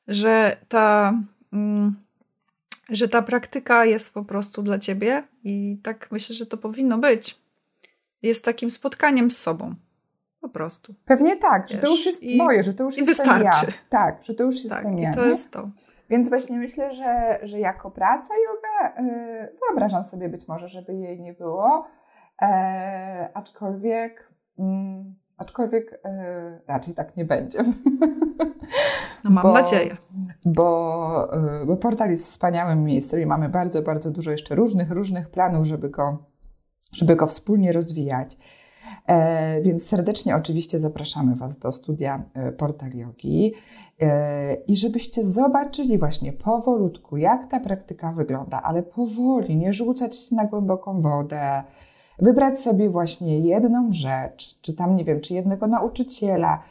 że 0.08 0.58
ta, 0.68 1.14
mm, 1.54 1.96
że 2.90 3.08
ta 3.08 3.22
praktyka 3.22 3.86
jest 3.86 4.14
po 4.14 4.26
prostu 4.26 4.62
dla 4.62 4.80
ciebie 4.80 5.24
i 5.44 5.80
tak 5.84 6.12
myślę, 6.12 6.36
że 6.36 6.46
to 6.46 6.58
powinno 6.58 6.98
być. 6.98 7.41
Jest 8.22 8.46
takim 8.46 8.70
spotkaniem 8.70 9.32
z 9.32 9.38
sobą. 9.38 9.76
Po 10.42 10.50
prostu. 10.50 10.94
Pewnie 11.06 11.36
tak, 11.36 11.62
Wiesz, 11.62 11.72
że 11.72 11.78
to 11.78 11.88
już 11.88 12.06
jest 12.06 12.24
i, 12.24 12.38
moje, 12.38 12.64
że 12.64 12.74
to 12.74 12.84
już 12.84 12.98
jest 12.98 13.10
wystarczy. 13.10 13.66
Ja. 13.66 13.74
Tak, 13.90 14.24
że 14.24 14.34
to 14.34 14.44
już 14.44 14.56
jest 14.56 14.70
tak, 14.70 15.00
ja. 15.00 15.12
I 15.12 15.14
to 15.14 15.26
jest 15.26 15.52
to. 15.52 15.70
Więc 16.10 16.30
właśnie 16.30 16.58
myślę, 16.58 16.94
że, 16.94 17.40
że 17.44 17.60
jako 17.60 17.92
praca 17.92 18.34
yoga 18.34 19.04
yy, 19.04 19.58
wyobrażam 19.68 20.04
sobie 20.04 20.30
być 20.30 20.48
może, 20.48 20.68
żeby 20.68 20.94
jej 20.94 21.22
nie 21.22 21.34
było, 21.34 21.88
e, 22.42 23.30
aczkolwiek, 23.34 24.30
mm, 24.60 25.16
aczkolwiek 25.38 26.00
e, 26.06 26.60
raczej 26.68 26.94
tak 26.94 27.18
nie 27.18 27.26
będzie. 27.26 27.60
No 29.24 29.30
mam 29.30 29.44
bo, 29.44 29.54
nadzieję. 29.54 29.98
Bo, 30.46 31.34
e, 31.34 31.66
bo 31.66 31.78
portal 31.78 32.10
jest 32.10 32.26
wspaniałym 32.26 32.84
miejscem 32.84 33.22
i 33.22 33.26
mamy 33.26 33.50
bardzo, 33.50 33.82
bardzo 33.82 34.12
dużo 34.12 34.32
jeszcze 34.32 34.56
różnych, 34.56 34.92
różnych 34.92 35.30
planów, 35.30 35.66
żeby 35.66 35.90
go, 35.90 36.18
żeby 36.92 37.16
go 37.16 37.28
wspólnie 37.28 37.72
rozwijać. 37.72 38.38
E, 39.08 39.62
więc 39.62 39.88
serdecznie 39.88 40.36
oczywiście 40.36 40.80
zapraszamy 40.80 41.36
Was 41.36 41.58
do 41.58 41.72
studia 41.72 42.24
e, 42.34 42.52
Portal 42.52 42.92
Yogi 42.94 43.54
e, 44.02 44.54
i 44.54 44.78
żebyście 44.78 45.24
zobaczyli 45.24 45.98
właśnie 45.98 46.34
powolutku, 46.34 47.18
jak 47.18 47.48
ta 47.48 47.60
praktyka 47.60 48.12
wygląda, 48.12 48.62
ale 48.62 48.84
powoli, 48.84 49.58
nie 49.58 49.74
rzucać 49.74 50.16
się 50.16 50.36
na 50.36 50.46
głęboką 50.46 51.02
wodę, 51.02 51.64
wybrać 52.20 52.60
sobie 52.60 52.90
właśnie 52.90 53.40
jedną 53.40 53.92
rzecz, 53.92 54.62
czy 54.62 54.74
tam, 54.74 54.96
nie 54.96 55.04
wiem, 55.04 55.22
czy 55.22 55.34
jednego 55.34 55.68
nauczyciela, 55.68 56.64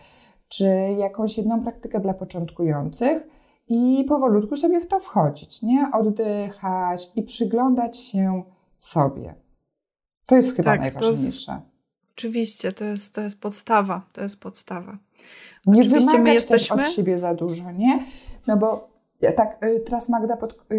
czy 0.48 0.66
jakąś 0.98 1.38
jedną 1.38 1.62
praktykę 1.62 2.00
dla 2.00 2.14
początkujących 2.14 3.26
i 3.68 4.04
powolutku 4.08 4.56
sobie 4.56 4.80
w 4.80 4.86
to 4.86 5.00
wchodzić, 5.00 5.62
nie? 5.62 5.90
Oddychać 5.92 7.10
i 7.16 7.22
przyglądać 7.22 7.96
się 7.96 8.42
sobie. 8.78 9.34
To 10.30 10.36
jest 10.36 10.56
chyba 10.56 10.70
tak, 10.70 10.80
najważniejsze. 10.80 11.60
Oczywiście, 12.16 12.72
to 12.72 12.84
jest, 12.84 13.14
to 13.14 13.20
jest 13.20 13.40
podstawa. 13.40 14.02
To 14.12 14.22
jest 14.22 14.40
podstawa. 14.40 14.98
Nie 15.66 15.80
Oczywiście 15.80 16.18
my 16.18 16.32
jesteśmy 16.32 16.82
od 16.82 16.88
siebie 16.88 17.18
za 17.18 17.34
dużo, 17.34 17.70
nie? 17.70 18.04
No 18.46 18.56
bo 18.56 18.90
ja 19.20 19.32
tak 19.32 19.64
y, 19.64 19.80
teraz 19.80 20.08
Magda 20.08 20.36
pod, 20.36 20.52
y, 20.52 20.76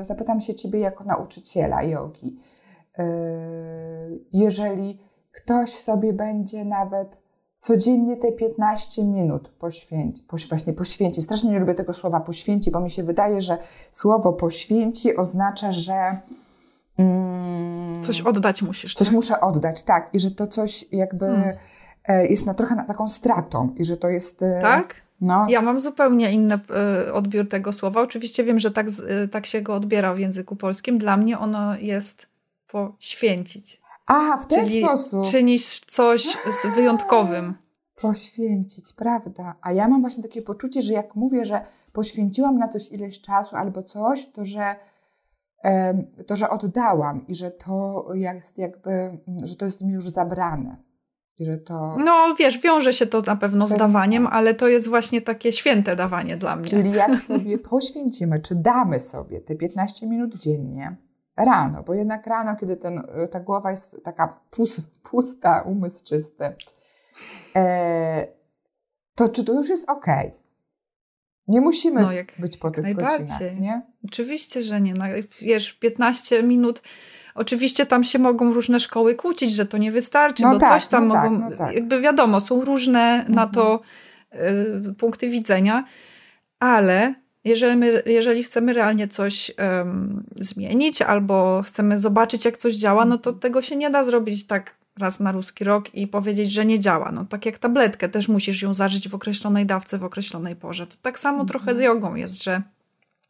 y, 0.00 0.04
zapytam 0.04 0.40
się 0.40 0.54
ciebie 0.54 0.78
jako 0.78 1.04
nauczyciela 1.04 1.82
jogi. 1.82 2.40
Jeżeli 4.32 5.00
ktoś 5.32 5.70
sobie 5.70 6.12
będzie 6.12 6.64
nawet 6.64 7.16
codziennie 7.60 8.16
te 8.16 8.32
15 8.32 9.04
minut 9.04 9.48
poświęci, 9.48 10.22
poś, 10.22 10.48
właśnie 10.48 10.72
poświęci. 10.72 11.22
Strasznie 11.22 11.50
nie 11.50 11.58
lubię 11.58 11.74
tego 11.74 11.92
słowa 11.92 12.20
poświęci, 12.20 12.70
bo 12.70 12.80
mi 12.80 12.90
się 12.90 13.02
wydaje, 13.02 13.40
że 13.40 13.58
słowo 13.92 14.32
poświęci 14.32 15.16
oznacza, 15.16 15.72
że 15.72 16.20
coś 18.02 18.20
oddać 18.20 18.62
musisz. 18.62 18.94
Coś 18.94 19.08
tak? 19.08 19.14
muszę 19.14 19.40
oddać, 19.40 19.82
tak. 19.82 20.08
I 20.12 20.20
że 20.20 20.30
to 20.30 20.46
coś 20.46 20.84
jakby 20.92 21.26
hmm. 21.26 21.56
E, 22.08 22.26
jest 22.26 22.46
na 22.46 22.54
trochę 22.54 22.74
na 22.74 22.84
taką 22.84 23.08
stratą 23.08 23.74
i 23.76 23.84
że 23.84 23.96
to 23.96 24.08
jest. 24.08 24.42
E, 24.42 24.58
tak? 24.60 24.94
No. 25.20 25.46
Ja 25.48 25.62
mam 25.62 25.80
zupełnie 25.80 26.32
inny 26.32 26.58
e, 27.06 27.12
odbiór 27.12 27.48
tego 27.48 27.72
słowa. 27.72 28.00
Oczywiście 28.00 28.44
wiem, 28.44 28.58
że 28.58 28.70
tak, 28.70 28.86
tak 29.30 29.46
się 29.46 29.60
go 29.60 29.74
odbiera 29.74 30.14
w 30.14 30.18
języku 30.18 30.56
polskim. 30.56 30.98
Dla 30.98 31.16
mnie 31.16 31.38
ono 31.38 31.76
jest 31.76 32.26
poświęcić. 32.66 33.80
Aha, 34.06 34.38
w 34.42 34.46
ten 34.46 34.66
Czyli 34.66 34.84
sposób. 34.84 35.24
Czynisz 35.24 35.80
coś 35.80 36.22
z 36.50 36.66
wyjątkowym. 36.74 37.54
Poświęcić, 38.00 38.92
prawda. 38.92 39.54
A 39.62 39.72
ja 39.72 39.88
mam 39.88 40.00
właśnie 40.00 40.22
takie 40.22 40.42
poczucie, 40.42 40.82
że 40.82 40.92
jak 40.92 41.14
mówię, 41.14 41.44
że 41.44 41.60
poświęciłam 41.92 42.58
na 42.58 42.68
coś 42.68 42.92
ileś 42.92 43.20
czasu 43.20 43.56
albo 43.56 43.82
coś, 43.82 44.26
to 44.26 44.44
że 44.44 44.76
to, 46.26 46.36
że 46.36 46.50
oddałam 46.50 47.26
i 47.26 47.34
że 47.34 47.50
to 47.50 48.06
jest 48.14 48.58
jakby, 48.58 49.18
że 49.44 49.56
to 49.56 49.64
jest 49.64 49.84
mi 49.84 49.92
już 49.92 50.08
zabrane. 50.08 50.76
I 51.38 51.44
że 51.44 51.58
to... 51.58 51.96
No 52.04 52.34
wiesz, 52.38 52.58
wiąże 52.58 52.92
się 52.92 53.06
to 53.06 53.20
na 53.20 53.36
pewno 53.36 53.68
z 53.68 53.76
dawaniem, 53.76 54.26
ale 54.26 54.54
to 54.54 54.68
jest 54.68 54.88
właśnie 54.88 55.20
takie 55.20 55.52
święte 55.52 55.96
dawanie 55.96 56.36
dla 56.36 56.56
mnie. 56.56 56.68
Czyli 56.68 56.92
jak 56.92 57.18
sobie 57.28 57.58
poświęcimy, 57.58 58.38
czy 58.38 58.54
damy 58.54 58.98
sobie 58.98 59.40
te 59.40 59.54
15 59.54 60.06
minut 60.06 60.34
dziennie, 60.36 60.96
rano, 61.36 61.82
bo 61.82 61.94
jednak 61.94 62.26
rano, 62.26 62.56
kiedy 62.56 62.76
ten, 62.76 63.02
ta 63.30 63.40
głowa 63.40 63.70
jest 63.70 63.96
taka 64.04 64.40
pusta, 65.02 65.62
umysł 65.62 66.04
czysty, 66.04 66.44
e, 67.56 68.26
to 69.14 69.28
czy 69.28 69.44
to 69.44 69.52
już 69.52 69.68
jest 69.68 69.90
ok? 69.90 70.06
Nie 71.50 71.60
musimy 71.60 72.00
no, 72.02 72.12
jak, 72.12 72.32
być 72.38 72.56
po 72.56 72.70
tych 72.70 72.84
najbardziej. 72.84 73.18
godzinach, 73.18 73.58
nie? 73.58 73.82
Oczywiście, 74.04 74.62
że 74.62 74.80
nie. 74.80 74.94
No, 74.94 75.04
wiesz, 75.40 75.72
15 75.72 76.42
minut 76.42 76.82
Oczywiście 77.34 77.86
tam 77.86 78.04
się 78.04 78.18
mogą 78.18 78.52
różne 78.52 78.80
szkoły 78.80 79.14
kłócić, 79.14 79.52
że 79.52 79.66
to 79.66 79.78
nie 79.78 79.92
wystarczy, 79.92 80.42
no 80.42 80.52
bo 80.52 80.60
tak, 80.60 80.72
coś 80.72 80.86
tam 80.86 81.08
no 81.08 81.14
mogą. 81.14 81.40
Tak, 81.40 81.50
no 81.50 81.56
tak. 81.56 81.74
Jakby 81.74 82.00
wiadomo, 82.00 82.40
są 82.40 82.64
różne 82.64 83.00
mhm. 83.00 83.34
na 83.34 83.46
to 83.46 83.80
y, 84.88 84.94
punkty 84.94 85.28
widzenia, 85.28 85.84
ale 86.58 87.14
jeżeli, 87.44 87.76
my, 87.76 88.02
jeżeli 88.06 88.42
chcemy 88.42 88.72
realnie 88.72 89.08
coś 89.08 89.52
um, 89.58 90.24
zmienić 90.36 91.02
albo 91.02 91.62
chcemy 91.66 91.98
zobaczyć, 91.98 92.44
jak 92.44 92.56
coś 92.56 92.74
działa, 92.74 93.04
no 93.04 93.18
to 93.18 93.32
tego 93.32 93.62
się 93.62 93.76
nie 93.76 93.90
da 93.90 94.04
zrobić 94.04 94.46
tak 94.46 94.74
raz 95.00 95.20
na 95.20 95.32
ruski 95.32 95.64
rok 95.64 95.94
i 95.94 96.06
powiedzieć, 96.06 96.52
że 96.52 96.66
nie 96.66 96.78
działa. 96.78 97.12
No 97.12 97.24
tak 97.24 97.46
jak 97.46 97.58
tabletkę, 97.58 98.08
też 98.08 98.28
musisz 98.28 98.62
ją 98.62 98.74
zażyć 98.74 99.08
w 99.08 99.14
określonej 99.14 99.66
dawce, 99.66 99.98
w 99.98 100.04
określonej 100.04 100.56
porze. 100.56 100.86
To 100.86 100.96
tak 101.02 101.18
samo 101.18 101.40
mhm. 101.40 101.48
trochę 101.48 101.74
z 101.74 101.80
jogą 101.80 102.14
jest, 102.14 102.44
że 102.44 102.62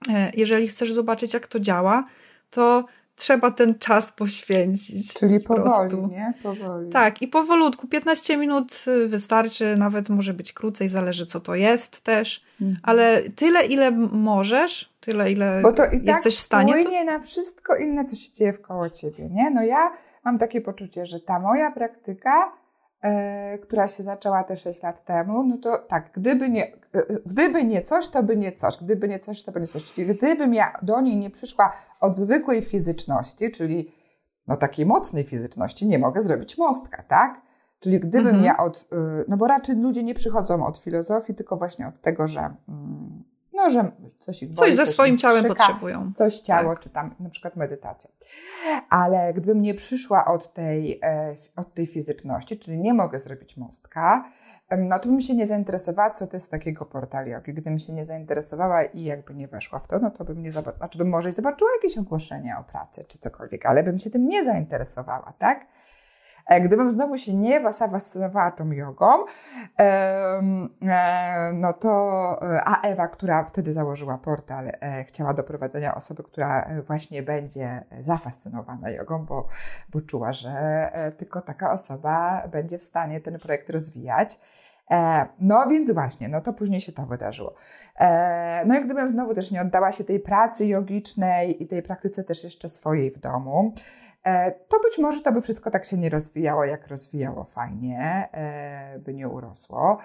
e, 0.08 0.32
jeżeli 0.36 0.68
chcesz 0.68 0.92
zobaczyć, 0.92 1.34
jak 1.34 1.46
to 1.46 1.60
działa, 1.60 2.04
to 2.50 2.84
trzeba 3.20 3.50
ten 3.50 3.78
czas 3.78 4.12
poświęcić. 4.12 5.14
Czyli 5.14 5.40
powoli, 5.40 5.96
nie? 5.96 6.34
Powoli. 6.42 6.90
Tak, 6.90 7.22
i 7.22 7.28
powolutku. 7.28 7.88
15 7.88 8.36
minut 8.36 8.72
wystarczy, 9.06 9.76
nawet 9.78 10.08
może 10.08 10.34
być 10.34 10.52
krócej, 10.52 10.88
zależy 10.88 11.26
co 11.26 11.40
to 11.40 11.54
jest 11.54 12.00
też, 12.00 12.42
mhm. 12.60 12.78
ale 12.82 13.22
tyle, 13.22 13.66
ile 13.66 13.90
możesz, 14.12 14.92
tyle, 15.00 15.32
ile 15.32 15.60
Bo 15.62 15.72
to 15.72 15.84
i 15.84 16.04
jesteś 16.04 16.34
tak 16.34 16.40
w 16.40 16.44
stanie. 16.44 16.72
Wpłynie 16.72 17.06
to... 17.06 17.12
na 17.12 17.20
wszystko 17.20 17.76
inne, 17.76 18.04
co 18.04 18.16
się 18.16 18.32
dzieje 18.32 18.52
wkoło 18.52 18.90
ciebie, 18.90 19.28
nie? 19.30 19.50
No 19.50 19.62
ja 19.62 19.90
mam 20.24 20.38
takie 20.38 20.60
poczucie, 20.60 21.06
że 21.06 21.20
ta 21.20 21.38
moja 21.38 21.70
praktyka, 21.70 22.52
e, 23.02 23.58
która 23.58 23.88
się 23.88 24.02
zaczęła 24.02 24.44
te 24.44 24.56
6 24.56 24.82
lat 24.82 25.04
temu, 25.04 25.44
no 25.44 25.58
to 25.58 25.78
tak, 25.78 26.10
gdyby 26.14 26.48
nie, 26.48 26.66
e, 26.66 27.02
gdyby 27.26 27.64
nie 27.64 27.82
coś, 27.82 28.08
to 28.08 28.22
by 28.22 28.36
nie 28.36 28.52
coś, 28.52 28.76
gdyby 28.76 29.08
nie 29.08 29.18
coś, 29.18 29.42
to 29.42 29.52
by 29.52 29.60
nie 29.60 29.68
coś. 29.68 29.92
Czyli 29.92 30.14
gdybym 30.14 30.54
ja 30.54 30.72
do 30.82 31.00
niej 31.00 31.16
nie 31.16 31.30
przyszła 31.30 31.72
od 32.00 32.16
zwykłej 32.16 32.62
fizyczności, 32.62 33.50
czyli 33.50 33.92
no 34.46 34.56
takiej 34.56 34.86
mocnej 34.86 35.24
fizyczności, 35.24 35.88
nie 35.88 35.98
mogę 35.98 36.20
zrobić 36.20 36.58
mostka, 36.58 37.02
tak? 37.02 37.40
Czyli 37.80 38.00
gdybym 38.00 38.26
mhm. 38.26 38.44
ja 38.44 38.56
od, 38.56 38.88
y, 38.92 39.24
no 39.28 39.36
bo 39.36 39.46
raczej 39.46 39.76
ludzie 39.76 40.02
nie 40.02 40.14
przychodzą 40.14 40.66
od 40.66 40.78
filozofii, 40.78 41.34
tylko 41.34 41.56
właśnie 41.56 41.88
od 41.88 42.00
tego, 42.00 42.26
że 42.26 42.40
mm, 42.40 43.24
no, 43.64 43.70
że 43.70 43.92
coś 44.18 44.42
ich 44.42 44.48
boli, 44.48 44.58
Coś 44.58 44.74
ze 44.74 44.84
coś 44.84 44.94
swoim 44.94 45.18
ciałem 45.18 45.44
potrzebują. 45.44 46.12
Coś 46.14 46.40
ciało, 46.40 46.70
tak. 46.74 46.82
czy 46.82 46.90
tam 46.90 47.14
na 47.20 47.30
przykład 47.30 47.56
medytacja. 47.56 48.10
Ale 48.90 49.34
gdybym 49.34 49.62
nie 49.62 49.74
przyszła 49.74 50.24
od 50.24 50.52
tej, 50.52 51.00
e, 51.02 51.36
od 51.56 51.74
tej 51.74 51.86
fizyczności, 51.86 52.58
czyli 52.58 52.78
nie 52.78 52.94
mogę 52.94 53.18
zrobić 53.18 53.56
mostka, 53.56 54.24
no 54.78 54.98
to 54.98 55.08
bym 55.08 55.20
się 55.20 55.34
nie 55.34 55.46
zainteresowała, 55.46 56.10
co 56.10 56.26
to 56.26 56.36
jest 56.36 56.50
takiego 56.50 56.84
portal 56.84 57.26
jogi. 57.26 57.52
Gdybym 57.52 57.78
się 57.78 57.92
nie 57.92 58.04
zainteresowała 58.04 58.84
i 58.84 59.04
jakby 59.04 59.34
nie 59.34 59.48
weszła 59.48 59.78
w 59.78 59.86
to, 59.86 59.98
no 59.98 60.10
to 60.10 60.24
bym 60.24 60.42
nie 60.42 60.50
zobaczyła, 60.50 60.78
znaczy 60.78 60.98
bym 60.98 61.08
może 61.08 61.28
i 61.28 61.32
zobaczyła 61.32 61.70
jakieś 61.76 61.98
ogłoszenie 61.98 62.56
o 62.58 62.64
pracy, 62.64 63.04
czy 63.08 63.18
cokolwiek, 63.18 63.66
ale 63.66 63.82
bym 63.82 63.98
się 63.98 64.10
tym 64.10 64.28
nie 64.28 64.44
zainteresowała, 64.44 65.32
tak? 65.38 65.66
E, 66.46 66.60
gdybym 66.60 66.92
znowu 66.92 67.18
się 67.18 67.34
nie 67.34 67.60
fascynowała 67.90 68.50
tą 68.50 68.70
jogą, 68.70 69.06
e, 69.78 70.42
no 71.54 71.72
to 71.72 71.90
e, 72.42 72.62
a 72.64 72.80
Ewa, 72.80 73.08
która 73.08 73.44
wtedy 73.44 73.72
założyła 73.72 74.18
portal, 74.18 74.72
chciała 75.06 75.34
doprowadzenia 75.34 75.94
osoby, 75.94 76.22
która 76.22 76.70
właśnie 76.86 77.22
będzie 77.22 77.84
zafascynowana 78.00 78.90
jogą, 78.90 79.24
bo, 79.24 79.46
bo 79.88 80.00
czuła, 80.00 80.32
że 80.32 80.92
tylko 81.16 81.40
taka 81.40 81.72
osoba 81.72 82.48
będzie 82.48 82.78
w 82.78 82.82
stanie 82.82 83.20
ten 83.20 83.38
projekt 83.38 83.70
rozwijać. 83.70 84.38
No 85.40 85.66
więc 85.68 85.92
właśnie, 85.92 86.28
no 86.28 86.40
to 86.40 86.52
później 86.52 86.80
się 86.80 86.92
to 86.92 87.02
wydarzyło. 87.02 87.54
No 88.66 88.78
i 88.78 88.84
gdybym 88.84 89.08
znowu 89.08 89.34
też 89.34 89.52
nie 89.52 89.60
oddała 89.60 89.92
się 89.92 90.04
tej 90.04 90.20
pracy 90.20 90.66
jogicznej 90.66 91.62
i 91.62 91.66
tej 91.66 91.82
praktyce 91.82 92.24
też 92.24 92.44
jeszcze 92.44 92.68
swojej 92.68 93.10
w 93.10 93.18
domu, 93.18 93.74
to 94.68 94.80
być 94.80 94.98
może 94.98 95.20
to 95.20 95.32
by 95.32 95.40
wszystko 95.40 95.70
tak 95.70 95.84
się 95.84 95.98
nie 95.98 96.10
rozwijało, 96.10 96.64
jak 96.64 96.88
rozwijało 96.88 97.44
fajnie, 97.44 98.28
e, 98.32 98.98
by 98.98 99.14
nie 99.14 99.28
urosło 99.28 99.98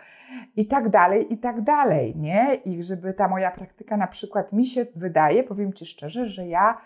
i 0.55 0.67
tak 0.67 0.89
dalej, 0.89 1.33
i 1.33 1.37
tak 1.37 1.61
dalej, 1.61 2.15
nie? 2.15 2.53
I 2.53 2.83
żeby 2.83 3.13
ta 3.13 3.27
moja 3.27 3.51
praktyka 3.51 3.97
na 3.97 4.07
przykład 4.07 4.53
mi 4.53 4.65
się 4.65 4.85
wydaje, 4.95 5.43
powiem 5.43 5.73
Ci 5.73 5.85
szczerze, 5.85 6.27
że 6.27 6.47
ja 6.47 6.77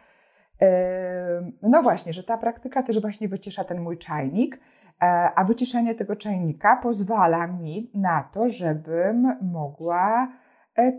No 1.62 1.84
właśnie, 1.84 2.14
że 2.14 2.24
ta 2.24 2.38
praktyka 2.38 2.84
też 2.84 3.02
właśnie 3.02 3.28
wycisza 3.28 3.64
ten 3.64 3.82
mój 3.82 3.98
czajnik, 3.98 4.60
e, 5.02 5.06
a 5.36 5.44
wyciszenie 5.44 5.96
tego 5.96 6.16
czajnika 6.16 6.78
pozwala 6.78 7.48
mi 7.48 7.92
na 7.94 8.24
to, 8.24 8.50
żebym 8.50 9.38
mogła 9.42 10.24
e, 10.24 10.49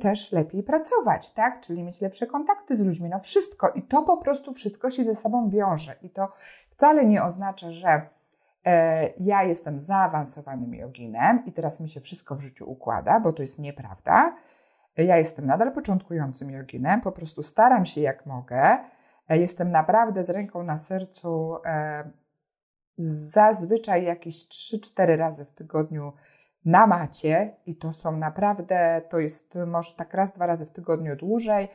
też 0.01 0.33
lepiej 0.33 0.62
pracować, 0.62 1.31
tak? 1.31 1.61
Czyli 1.61 1.83
mieć 1.83 2.01
lepsze 2.01 2.26
kontakty 2.26 2.76
z 2.76 2.83
ludźmi, 2.83 3.09
no 3.09 3.18
wszystko. 3.18 3.68
I 3.68 3.83
to 3.83 4.03
po 4.03 4.16
prostu 4.16 4.53
wszystko 4.53 4.91
się 4.91 5.05
ze 5.05 5.14
sobą 5.14 5.49
wiąże. 5.49 5.95
I 6.03 6.11
to 6.11 6.33
wcale 6.70 7.05
nie 7.05 7.24
oznacza, 7.24 7.72
że 7.72 8.01
e, 8.66 9.11
ja 9.20 9.43
jestem 9.43 9.81
zaawansowanym 9.81 10.74
joginem 10.74 11.43
i 11.47 11.53
teraz 11.53 11.81
mi 11.81 11.89
się 11.89 12.01
wszystko 12.01 12.37
w 12.37 12.41
życiu 12.41 12.70
układa, 12.70 13.20
bo 13.20 13.33
to 13.33 13.43
jest 13.43 13.59
nieprawda. 13.59 14.37
Ja 14.97 15.16
jestem 15.16 15.47
nadal 15.47 15.72
początkującym 15.72 16.51
joginem, 16.51 17.01
po 17.01 17.12
prostu 17.12 17.43
staram 17.43 17.87
się 17.87 18.01
jak 18.01 18.26
mogę. 18.26 18.78
E, 19.28 19.39
jestem 19.39 19.70
naprawdę 19.70 20.22
z 20.22 20.31
ręką 20.31 20.62
na 20.62 20.78
sercu 20.78 21.57
e, 21.64 22.11
zazwyczaj 22.97 24.05
jakieś 24.05 24.49
3-4 24.49 25.16
razy 25.16 25.45
w 25.45 25.53
tygodniu 25.53 26.12
na 26.64 26.86
macie 26.86 27.56
i 27.66 27.76
to 27.76 27.92
są 27.92 28.16
naprawdę, 28.16 29.02
to 29.08 29.18
jest 29.18 29.54
może 29.66 29.94
tak 29.94 30.14
raz, 30.14 30.32
dwa 30.32 30.46
razy 30.46 30.66
w 30.66 30.70
tygodniu 30.70 31.16
dłużej, 31.16 31.68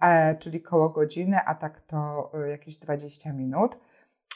e, 0.00 0.34
czyli 0.34 0.62
koło 0.62 0.88
godziny, 0.88 1.38
a 1.46 1.54
tak 1.54 1.80
to 1.80 2.30
jakieś 2.50 2.76
20 2.76 3.32
minut. 3.32 3.76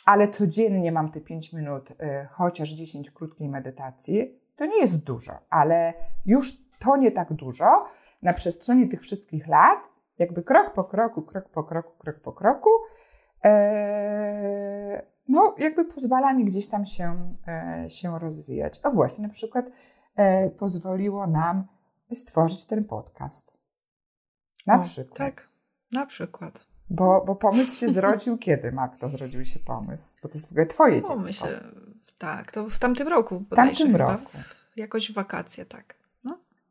Ale 0.07 0.28
codziennie 0.28 0.92
mam 0.92 1.11
te 1.11 1.20
5 1.20 1.52
minut, 1.52 1.92
chociaż 2.30 2.70
10 2.70 3.11
krótkiej 3.11 3.48
medytacji. 3.48 4.40
To 4.57 4.66
nie 4.66 4.80
jest 4.80 4.96
dużo, 4.96 5.32
ale 5.50 5.94
już 6.26 6.52
to 6.78 6.96
nie 6.96 7.11
tak 7.12 7.32
dużo, 7.32 7.84
na 8.22 8.32
przestrzeni 8.32 8.88
tych 8.88 9.00
wszystkich 9.00 9.46
lat, 9.46 9.78
jakby 10.18 10.42
krok 10.42 10.72
po 10.72 10.84
kroku, 10.84 11.22
krok 11.22 11.48
po 11.48 11.64
kroku, 11.64 11.98
krok 11.98 12.20
po 12.20 12.32
kroku, 12.32 12.70
e, 13.44 15.02
no 15.28 15.55
jakby 15.59 15.84
pozwala 15.84 16.32
mi 16.32 16.44
gdzieś 16.44 16.68
tam 16.68 16.86
się, 16.86 17.34
e, 17.48 17.90
się 17.90 18.18
rozwijać. 18.18 18.80
O 18.84 18.90
właśnie, 18.90 19.22
na 19.22 19.28
przykład 19.28 19.66
e, 19.66 19.70
pozwoliło 20.59 21.27
nam 21.27 21.67
stworzyć 22.12 22.65
ten 22.65 22.85
podcast. 22.85 23.53
Na 24.67 24.81
o, 24.81 24.83
przykład. 24.83 25.19
Tak, 25.19 25.49
na 25.93 26.07
przykład. 26.07 26.67
Bo, 26.91 27.25
bo 27.27 27.37
pomysł 27.37 27.81
się 27.81 27.89
zrodził 27.89 28.39
kiedy, 28.47 28.73
Magda, 28.73 29.09
zrodził 29.09 29.45
się 29.45 29.59
pomysł? 29.59 30.17
Bo 30.23 30.29
to 30.29 30.35
jest 30.35 30.49
w 30.49 30.51
ogóle 30.51 30.67
twoje 30.67 30.95
no, 30.95 31.01
dziecko. 31.01 31.17
Myślę, 31.17 31.61
tak, 32.19 32.53
to 32.53 32.71
w 32.71 32.79
tamtym 32.79 33.09
roku. 33.09 33.45
W 33.51 33.55
tamtym 33.55 33.97
roku. 33.97 34.39
W, 34.39 34.79
jakoś 34.79 35.12
wakacje, 35.12 35.67
tak. 35.67 36.05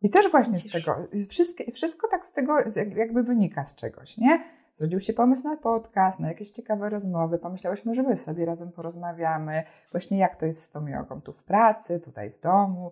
I 0.04 0.10
też 0.10 0.32
właśnie 0.32 0.60
z 0.60 0.72
tego, 0.72 1.08
wszystko, 1.30 1.64
wszystko 1.74 2.08
tak 2.08 2.26
z 2.26 2.32
tego 2.32 2.58
jakby 2.96 3.24
wynika 3.24 3.64
z 3.64 3.76
czegoś, 3.76 4.18
nie? 4.18 4.44
Zrodził 4.74 5.00
się 5.00 5.14
pomysł 5.14 5.44
na 5.44 5.58
podcast, 5.58 6.20
na 6.20 6.28
jakieś 6.28 6.52
ciekawe 6.52 6.89
rozmowy. 6.89 7.38
Pomyślałyśmy, 7.38 7.94
że 7.94 8.04
my 8.04 8.18
sobie 8.18 8.46
razem 8.46 8.72
porozmawiamy, 8.72 9.64
właśnie 9.91 10.18
jak 10.18 10.36
to 10.36 10.46
jest 10.46 10.64
z 10.64 10.70
tą 10.70 10.88
jogą, 10.88 11.22
tu 11.22 11.32
w 11.32 11.44
pracy, 11.44 12.00
tutaj 12.00 12.30
w 12.30 12.39
domu. 12.39 12.91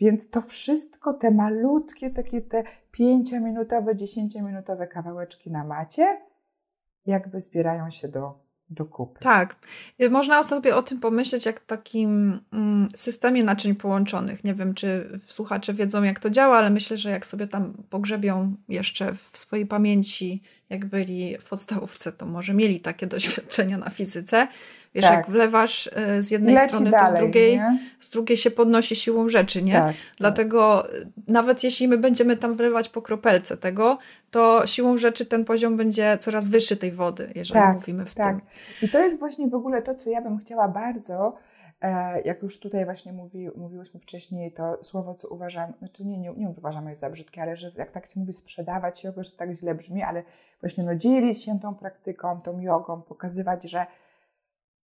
Więc 0.00 0.30
to 0.30 0.42
wszystko, 0.42 1.12
te 1.12 1.30
malutkie, 1.30 2.10
takie 2.10 2.40
te 2.40 2.64
pięciominutowe, 2.90 3.96
dziesięciominutowe 3.96 4.86
kawałeczki 4.86 5.50
na 5.50 5.64
macie, 5.64 6.20
jakby 7.06 7.40
zbierają 7.40 7.90
się 7.90 8.08
do 8.08 8.50
do 8.70 8.84
kupy. 8.84 9.20
Tak. 9.20 9.56
Można 10.10 10.42
sobie 10.42 10.76
o 10.76 10.82
tym 10.82 11.00
pomyśleć 11.00 11.46
jak 11.46 11.60
takim 11.60 12.40
mm, 12.52 12.88
systemie 12.94 13.44
naczyń 13.44 13.74
połączonych. 13.74 14.44
Nie 14.44 14.54
wiem, 14.54 14.74
czy 14.74 15.20
słuchacze 15.26 15.74
wiedzą, 15.74 16.02
jak 16.02 16.18
to 16.18 16.30
działa, 16.30 16.56
ale 16.56 16.70
myślę, 16.70 16.98
że 16.98 17.10
jak 17.10 17.26
sobie 17.26 17.46
tam 17.46 17.74
pogrzebią 17.90 18.54
jeszcze 18.68 19.14
w 19.14 19.30
swojej 19.38 19.66
pamięci, 19.66 20.42
jak 20.70 20.86
byli 20.86 21.38
w 21.38 21.48
podstawówce, 21.48 22.12
to 22.12 22.26
może 22.26 22.54
mieli 22.54 22.80
takie 22.80 23.06
doświadczenia 23.06 23.78
na 23.78 23.90
fizyce. 23.90 24.48
Wiesz, 24.94 25.04
tak. 25.04 25.14
jak 25.14 25.30
wlewasz 25.30 25.86
y, 25.86 26.22
z 26.22 26.30
jednej 26.30 26.56
strony, 26.56 26.90
dalej, 26.90 27.10
to 27.10 27.16
z 27.16 27.20
drugiej, 27.20 27.60
z 28.00 28.10
drugiej 28.10 28.36
się 28.36 28.50
podnosi 28.50 28.96
siłą 28.96 29.28
rzeczy, 29.28 29.62
nie? 29.62 29.72
Tak, 29.72 29.94
Dlatego 30.18 30.82
tak. 30.82 31.06
nawet 31.28 31.64
jeśli 31.64 31.88
my 31.88 31.98
będziemy 31.98 32.36
tam 32.36 32.54
wlewać 32.54 32.88
po 32.88 33.02
kropelce 33.02 33.56
tego, 33.56 33.98
to 34.30 34.66
siłą 34.66 34.96
rzeczy 34.96 35.26
ten 35.26 35.44
poziom 35.44 35.76
będzie 35.76 36.18
coraz 36.20 36.48
wyższy 36.48 36.76
tej 36.76 36.92
wody, 36.92 37.32
jeżeli 37.34 37.60
tak, 37.60 37.74
mówimy 37.74 38.06
w 38.06 38.14
tak. 38.14 38.36
tym. 38.36 38.46
I 38.82 38.92
to 38.92 38.98
jest 38.98 39.18
właśnie 39.18 39.48
w 39.48 39.54
ogóle 39.54 39.82
to, 39.82 39.94
co 39.94 40.10
ja 40.10 40.22
bym 40.22 40.38
chciała 40.38 40.68
bardzo, 40.68 41.36
e, 41.36 41.49
jak 42.24 42.42
już 42.42 42.60
tutaj 42.60 42.84
właśnie 42.84 43.12
mówi, 43.12 43.50
mówiłyśmy 43.56 44.00
wcześniej, 44.00 44.52
to 44.52 44.84
słowo, 44.84 45.14
co 45.14 45.28
uważam, 45.28 45.72
znaczy 45.78 46.04
nie, 46.04 46.18
nie, 46.18 46.32
nie 46.36 46.48
uważam 46.48 46.88
jest 46.88 47.00
za 47.00 47.10
brzydkie, 47.10 47.42
ale 47.42 47.56
że 47.56 47.72
jak 47.76 47.90
tak 47.90 48.06
się 48.06 48.20
mówi 48.20 48.32
sprzedawać 48.32 49.04
jogę, 49.04 49.24
że 49.24 49.32
tak 49.32 49.54
źle 49.54 49.74
brzmi, 49.74 50.02
ale 50.02 50.22
właśnie 50.60 50.84
no 50.84 50.94
dzielić 50.94 51.44
się 51.44 51.60
tą 51.60 51.74
praktyką, 51.74 52.40
tą 52.40 52.60
jogą, 52.60 53.02
pokazywać, 53.02 53.70
że 53.70 53.86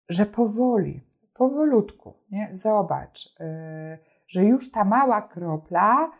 że 0.08 0.26
powoli, 0.26 1.00
powolutku, 1.34 2.14
nie? 2.30 2.48
zobacz, 2.52 3.34
yy, 3.40 3.98
że 4.26 4.44
już 4.44 4.70
ta 4.70 4.84
mała 4.84 5.22
kropla 5.22 6.10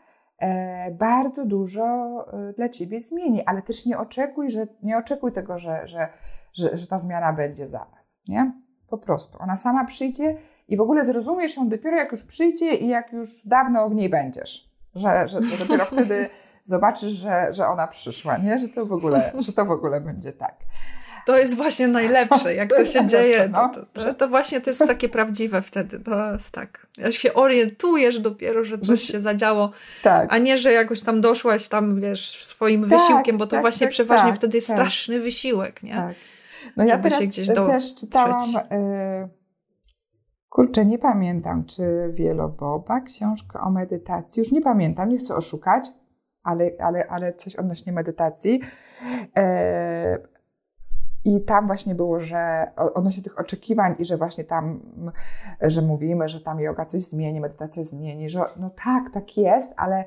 yy, 0.41 0.49
bardzo 0.95 1.47
dużo 1.47 1.85
yy, 2.33 2.53
dla 2.53 2.69
ciebie 2.69 3.01
zmieni, 3.01 3.45
ale 3.45 3.63
też 3.63 3.87
nie 3.87 3.99
oczekuj, 3.99 4.51
że, 4.51 4.67
nie 4.83 4.99
oczekuj 4.99 5.33
tego, 5.33 5.59
że, 5.59 5.89
że, 5.89 6.09
że, 6.53 6.77
że 6.77 6.87
ta 6.87 6.99
zmiana 6.99 7.33
będzie 7.33 7.67
zaraz. 7.67 8.21
Nie? 8.29 8.66
Po 8.89 8.99
prostu. 8.99 9.39
Ona 9.41 9.57
sama 9.57 9.85
przyjdzie 9.85 10.37
i 10.69 10.77
w 10.77 10.81
ogóle 10.81 11.05
zrozumiesz 11.05 11.57
ją 11.57 11.69
dopiero 11.69 11.97
jak 11.97 12.13
już 12.13 12.23
przyjdzie 12.23 12.75
i 12.75 12.89
jak 12.89 13.13
już 13.13 13.29
dawno 13.45 13.89
w 13.89 13.95
niej 13.95 14.09
będziesz. 14.09 14.71
Że, 14.95 15.29
że 15.29 15.41
to 15.41 15.57
dopiero 15.65 15.85
wtedy 15.95 16.29
zobaczysz, 16.65 17.13
że, 17.13 17.49
że 17.51 17.69
ona 17.69 17.87
przyszła, 17.87 18.37
nie? 18.39 18.59
Że 18.59 18.69
to 18.69 18.87
w 18.87 18.93
ogóle, 18.93 19.33
że 19.47 19.53
to 19.53 19.65
w 19.65 19.71
ogóle 19.71 20.01
będzie 20.01 20.33
tak. 20.33 20.55
To 21.27 21.39
jest 21.39 21.57
właśnie 21.57 21.89
najlepsze, 21.89 22.55
jak 22.55 22.71
to, 22.71 22.77
to 22.77 22.85
się 22.85 23.07
dzieje, 23.07 23.49
no. 23.53 23.69
to, 23.75 23.87
to, 23.93 24.01
że 24.01 24.15
to 24.15 24.29
właśnie 24.29 24.61
to 24.61 24.71
jest 24.71 24.87
takie 24.87 25.09
prawdziwe 25.09 25.63
wtedy. 25.63 25.99
To 25.99 26.33
jest 26.33 26.55
tak. 26.55 26.87
Jak 26.99 27.13
się 27.13 27.35
orientujesz 27.35 28.19
dopiero, 28.19 28.65
że 28.65 28.79
coś 28.79 29.01
się 29.01 29.21
zadziało, 29.21 29.71
tak. 30.03 30.33
a 30.33 30.39
nie, 30.39 30.59
że 30.59 30.73
jakoś 30.73 31.03
tam 31.03 31.21
doszłaś 31.21 31.69
tam, 31.69 32.01
wiesz, 32.01 32.45
swoim 32.45 32.81
tak, 32.81 32.91
wysiłkiem, 32.91 33.39
bo 33.39 33.47
to 33.47 33.51
tak, 33.51 33.61
właśnie 33.61 33.87
tak, 33.87 33.93
przeważnie 33.93 34.31
tak, 34.31 34.39
wtedy 34.39 34.57
jest 34.57 34.69
tak. 34.69 34.77
straszny 34.77 35.21
wysiłek, 35.21 35.83
nie? 35.83 36.15
No 36.77 36.85
ja 36.85 36.99
teraz 36.99 37.21
się 37.21 37.27
gdzieś 37.27 37.49
do... 37.49 37.67
też 37.67 37.95
czytałam, 37.95 38.53
yy, 38.71 39.29
kurczę, 40.49 40.87
nie 40.87 40.99
pamiętam, 40.99 41.65
czy 41.65 42.11
Wieloboba, 42.15 43.01
książkę 43.01 43.61
o 43.61 43.71
medytacji, 43.71 44.41
już 44.41 44.53
nie 44.53 44.61
pamiętam, 44.61 45.09
nie 45.09 45.19
chcę 45.19 45.35
oszukać, 45.35 45.89
ale, 46.43 46.71
ale, 46.81 47.07
ale 47.07 47.35
coś 47.35 47.57
odnośnie 47.57 47.93
medytacji. 47.93 48.61
Yy, 49.37 49.43
i 51.27 51.41
tam 51.41 51.67
właśnie 51.67 51.95
było, 51.95 52.21
że 52.21 52.71
odnośnie 52.77 53.23
tych 53.23 53.41
oczekiwań 53.41 53.95
i 53.99 54.05
że 54.05 54.17
właśnie 54.17 54.45
tam, 54.45 54.81
że 55.61 55.83
mówimy, 55.83 56.29
że 56.29 56.41
tam 56.41 56.61
yoga 56.61 56.85
coś 56.85 57.03
zmieni, 57.03 57.41
medytacja 57.41 57.83
zmieni, 57.83 58.29
że 58.29 58.41
no 58.57 58.71
tak, 58.85 59.11
tak 59.13 59.37
jest, 59.37 59.73
ale 59.77 60.05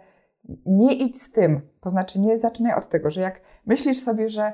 nie 0.66 0.94
idź 0.94 1.22
z 1.22 1.32
tym. 1.32 1.62
To 1.80 1.90
znaczy 1.90 2.20
nie 2.20 2.38
zaczynaj 2.38 2.74
od 2.74 2.90
tego, 2.90 3.10
że 3.10 3.22
jak 3.22 3.42
myślisz 3.66 4.00
sobie, 4.00 4.30
że 4.30 4.54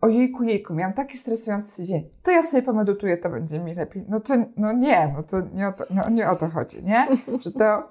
ojejku, 0.00 0.42
jejku, 0.42 0.74
miałam 0.74 0.92
taki 0.92 1.18
stresujący 1.18 1.84
dzień, 1.84 2.10
to 2.22 2.30
ja 2.30 2.42
sobie 2.42 2.62
pomedytuję, 2.62 3.16
to 3.16 3.30
będzie 3.30 3.60
mi 3.60 3.74
lepiej. 3.74 4.04
No 4.08 4.20
to 4.20 4.34
no 4.56 4.72
nie, 4.72 5.14
no 5.16 5.22
to 5.22 5.36
nie 5.54 5.68
o 5.68 5.72
to, 5.72 5.84
no 5.90 6.10
nie 6.10 6.28
o 6.28 6.36
to 6.36 6.48
chodzi, 6.48 6.84
nie? 6.84 7.06
Że 7.44 7.52
to 7.52 7.82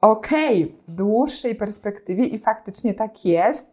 okej, 0.00 0.64
okay, 0.64 0.76
w 0.88 0.90
dłuższej 0.90 1.54
perspektywie 1.54 2.24
i 2.24 2.38
faktycznie 2.38 2.94
tak 2.94 3.24
jest, 3.24 3.72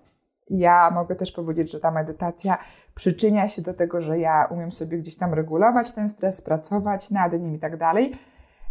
ja 0.49 0.91
mogę 0.91 1.15
też 1.15 1.31
powiedzieć, 1.31 1.71
że 1.71 1.79
ta 1.79 1.91
medytacja 1.91 2.57
przyczynia 2.95 3.47
się 3.47 3.61
do 3.61 3.73
tego, 3.73 4.01
że 4.01 4.19
ja 4.19 4.47
umiem 4.51 4.71
sobie 4.71 4.97
gdzieś 4.97 5.17
tam 5.17 5.33
regulować 5.33 5.91
ten 5.91 6.09
stres, 6.09 6.41
pracować 6.41 7.11
nad 7.11 7.33
nim 7.33 7.55
i 7.55 7.59
tak 7.59 7.77
dalej. 7.77 8.11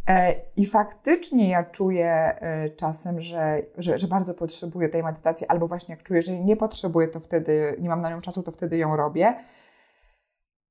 E, 0.08 0.34
I 0.56 0.66
faktycznie 0.66 1.48
ja 1.48 1.64
czuję 1.64 2.10
e, 2.10 2.70
czasem, 2.70 3.20
że, 3.20 3.62
że, 3.78 3.98
że, 3.98 4.08
bardzo 4.08 4.34
potrzebuję 4.34 4.88
tej 4.88 5.02
medytacji, 5.02 5.46
albo 5.46 5.68
właśnie 5.68 5.94
jak 5.94 6.04
czuję, 6.04 6.22
że 6.22 6.32
jej 6.32 6.44
nie 6.44 6.56
potrzebuję, 6.56 7.08
to 7.08 7.20
wtedy 7.20 7.76
nie 7.80 7.88
mam 7.88 8.00
na 8.02 8.10
nią 8.10 8.20
czasu, 8.20 8.42
to 8.42 8.50
wtedy 8.50 8.76
ją 8.76 8.96
robię. 8.96 9.34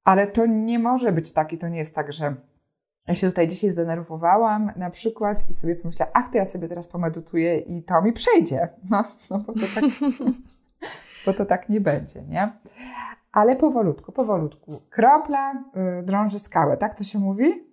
Ale 0.04 0.28
to 0.28 0.46
nie 0.46 0.80
może 0.80 1.12
być 1.12 1.34
tak 1.34 1.54
i 1.54 1.58
to 1.58 1.68
nie 1.68 1.78
jest 1.78 1.96
tak, 1.96 2.14
że 2.14 2.36
ja 3.08 3.16
się 3.16 3.28
tutaj 3.28 3.48
dzisiaj 3.48 3.70
zdenerwowałam 3.70 4.72
na 4.76 4.90
przykład 4.90 5.50
i 5.50 5.54
sobie 5.54 5.76
pomyślałam, 5.76 6.14
ach, 6.16 6.30
to 6.30 6.38
ja 6.38 6.46
sobie 6.46 6.68
teraz 6.68 6.88
pomedytuję 6.88 7.58
i 7.58 7.84
to 7.84 8.02
mi 8.02 8.14
przejdzie. 8.14 8.70
No, 8.92 9.04
no 9.30 9.40
bo 9.40 9.54
to 9.54 9.60
tak 9.76 9.84
bo 11.26 11.34
to 11.34 11.46
tak 11.46 11.70
nie 11.70 11.82
będzie, 11.82 12.24
nie? 12.24 12.52
Ale 13.32 13.56
powolutku, 13.56 14.12
powolutku. 14.12 14.82
Kropla 14.90 15.54
y, 16.00 16.04
drąży 16.04 16.40
skałę, 16.40 16.78
tak 16.78 16.96
to 16.96 17.04
się 17.04 17.20
mówi? 17.20 17.68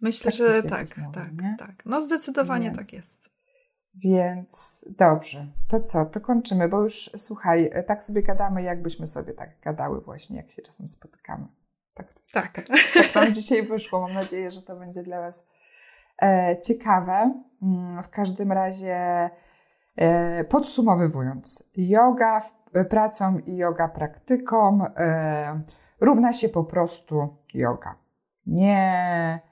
Myślę, 0.00 0.30
tak 0.30 0.38
że 0.38 0.62
tak, 0.62 0.96
mówi, 0.96 1.12
tak, 1.14 1.42
nie? 1.42 1.56
tak. 1.58 1.86
No 1.86 2.00
zdecydowanie 2.00 2.64
więc, 2.64 2.76
tak 2.76 2.92
jest. 2.92 3.30
Więc 3.94 4.84
dobrze, 4.98 5.52
to 5.68 5.80
co, 5.80 6.06
to 6.06 6.20
kończymy, 6.20 6.68
bo 6.68 6.82
już 6.82 7.10
słuchaj, 7.16 7.70
tak 7.86 8.04
sobie 8.04 8.22
gadamy, 8.22 8.62
jakbyśmy 8.62 9.06
sobie 9.06 9.32
tak 9.32 9.60
gadały 9.60 10.00
właśnie, 10.00 10.36
jak 10.36 10.50
się 10.50 10.62
czasem 10.62 10.88
spotykamy. 10.88 11.48
Tak, 11.94 12.14
tak. 12.32 12.52
tak, 12.52 12.66
tak 12.94 13.14
nam 13.14 13.34
dzisiaj 13.34 13.62
wyszło. 13.62 14.00
Mam 14.00 14.14
nadzieję, 14.14 14.50
że 14.50 14.62
to 14.62 14.76
będzie 14.76 15.02
dla 15.02 15.20
Was 15.20 15.46
e, 16.22 16.56
ciekawe. 16.60 17.42
Mm, 17.62 18.02
w 18.02 18.08
każdym 18.08 18.52
razie 18.52 19.30
e, 19.96 20.44
podsumowując, 20.44 21.64
yoga 21.76 22.40
w 22.40 22.52
pracą 22.90 23.38
i 23.38 23.56
yoga 23.56 23.88
praktyką, 23.88 24.86
e, 24.96 25.62
równa 26.00 26.32
się 26.32 26.48
po 26.48 26.64
prostu 26.64 27.36
yoga. 27.54 27.94
Nie, 28.46 29.40
e, 29.44 29.47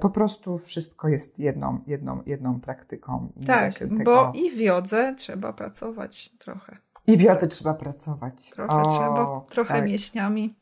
po 0.00 0.10
prostu 0.10 0.58
wszystko 0.58 1.08
jest 1.08 1.38
jedną, 1.38 1.80
jedną, 1.86 2.22
jedną 2.26 2.60
praktyką. 2.60 3.32
tak, 3.46 3.74
tego... 3.74 4.04
bo 4.04 4.32
i 4.34 4.50
w 4.50 4.60
jodze 4.60 5.14
trzeba 5.16 5.52
pracować 5.52 6.28
trochę. 6.28 6.76
I 7.06 7.16
w 7.16 7.20
jodze 7.20 7.48
trzeba 7.48 7.74
pracować. 7.74 8.50
Trochę 8.50 8.76
o, 8.76 8.90
trzeba, 8.90 9.44
trochę 9.50 9.74
tak. 9.74 9.86
mięśniami, 9.86 10.54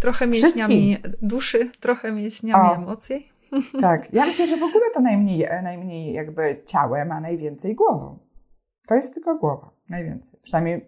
trochę 0.00 0.26
mięśniami 0.26 0.98
duszy, 1.22 1.70
trochę 1.80 2.12
mięśniami 2.12 2.68
o. 2.68 2.74
emocji. 2.74 3.30
Tak, 3.80 4.14
ja 4.14 4.26
myślę, 4.26 4.46
że 4.46 4.56
w 4.56 4.62
ogóle 4.62 4.84
to 4.94 5.00
najmniej, 5.00 5.48
najmniej 5.62 6.12
jakby 6.12 6.62
ciałem, 6.66 7.12
a 7.12 7.20
najwięcej 7.20 7.74
głową. 7.74 8.18
To 8.86 8.94
jest 8.94 9.14
tylko 9.14 9.38
głowa, 9.38 9.70
najwięcej. 9.88 10.40
Przynajmniej 10.42 10.86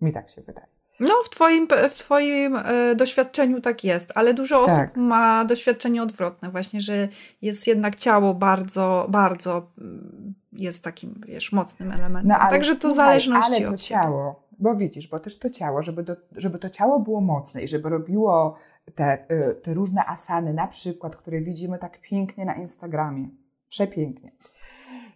mi 0.00 0.12
tak 0.12 0.28
się 0.28 0.42
wydaje. 0.42 0.77
No, 1.00 1.14
w 1.24 1.30
Twoim, 1.30 1.68
w 1.90 1.94
twoim 1.94 2.56
e, 2.56 2.94
doświadczeniu 2.94 3.60
tak 3.60 3.84
jest, 3.84 4.12
ale 4.14 4.34
dużo 4.34 4.60
osób 4.60 4.78
tak. 4.78 4.96
ma 4.96 5.44
doświadczenie 5.44 6.02
odwrotne, 6.02 6.50
właśnie, 6.50 6.80
że 6.80 7.08
jest 7.42 7.66
jednak 7.66 7.96
ciało 7.96 8.34
bardzo, 8.34 9.06
bardzo 9.08 9.70
mm, 9.78 10.34
jest 10.52 10.84
takim, 10.84 11.20
wiesz, 11.26 11.52
mocnym 11.52 11.92
elementem. 11.92 12.38
No, 12.42 12.50
Także 12.50 12.74
to 12.74 12.80
słuchaj, 12.80 12.96
zależności 12.96 13.54
ale 13.54 13.66
to 13.66 13.70
od 13.70 13.80
ciało, 13.80 14.48
bo 14.58 14.74
widzisz, 14.74 15.08
bo 15.08 15.18
też 15.18 15.38
to 15.38 15.50
ciało, 15.50 15.82
żeby, 15.82 16.02
do, 16.02 16.16
żeby 16.36 16.58
to 16.58 16.70
ciało 16.70 17.00
było 17.00 17.20
mocne 17.20 17.62
i 17.62 17.68
żeby 17.68 17.88
robiło 17.88 18.54
te, 18.94 19.26
y, 19.30 19.54
te 19.54 19.74
różne 19.74 20.06
asany, 20.06 20.54
na 20.54 20.66
przykład, 20.66 21.16
które 21.16 21.40
widzimy 21.40 21.78
tak 21.78 22.00
pięknie 22.00 22.44
na 22.44 22.54
Instagramie. 22.54 23.28
Przepięknie. 23.68 24.32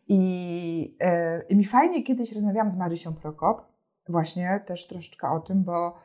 I, 0.08 0.96
y, 1.02 1.46
I 1.48 1.56
mi 1.56 1.64
fajnie 1.64 2.02
kiedyś 2.02 2.32
rozmawiałam 2.34 2.70
z 2.70 2.76
Marysią 2.76 3.14
Prokop, 3.14 3.71
właśnie 4.08 4.60
też 4.66 4.86
troszeczkę 4.86 5.28
o 5.28 5.40
tym, 5.40 5.64
bo 5.64 5.96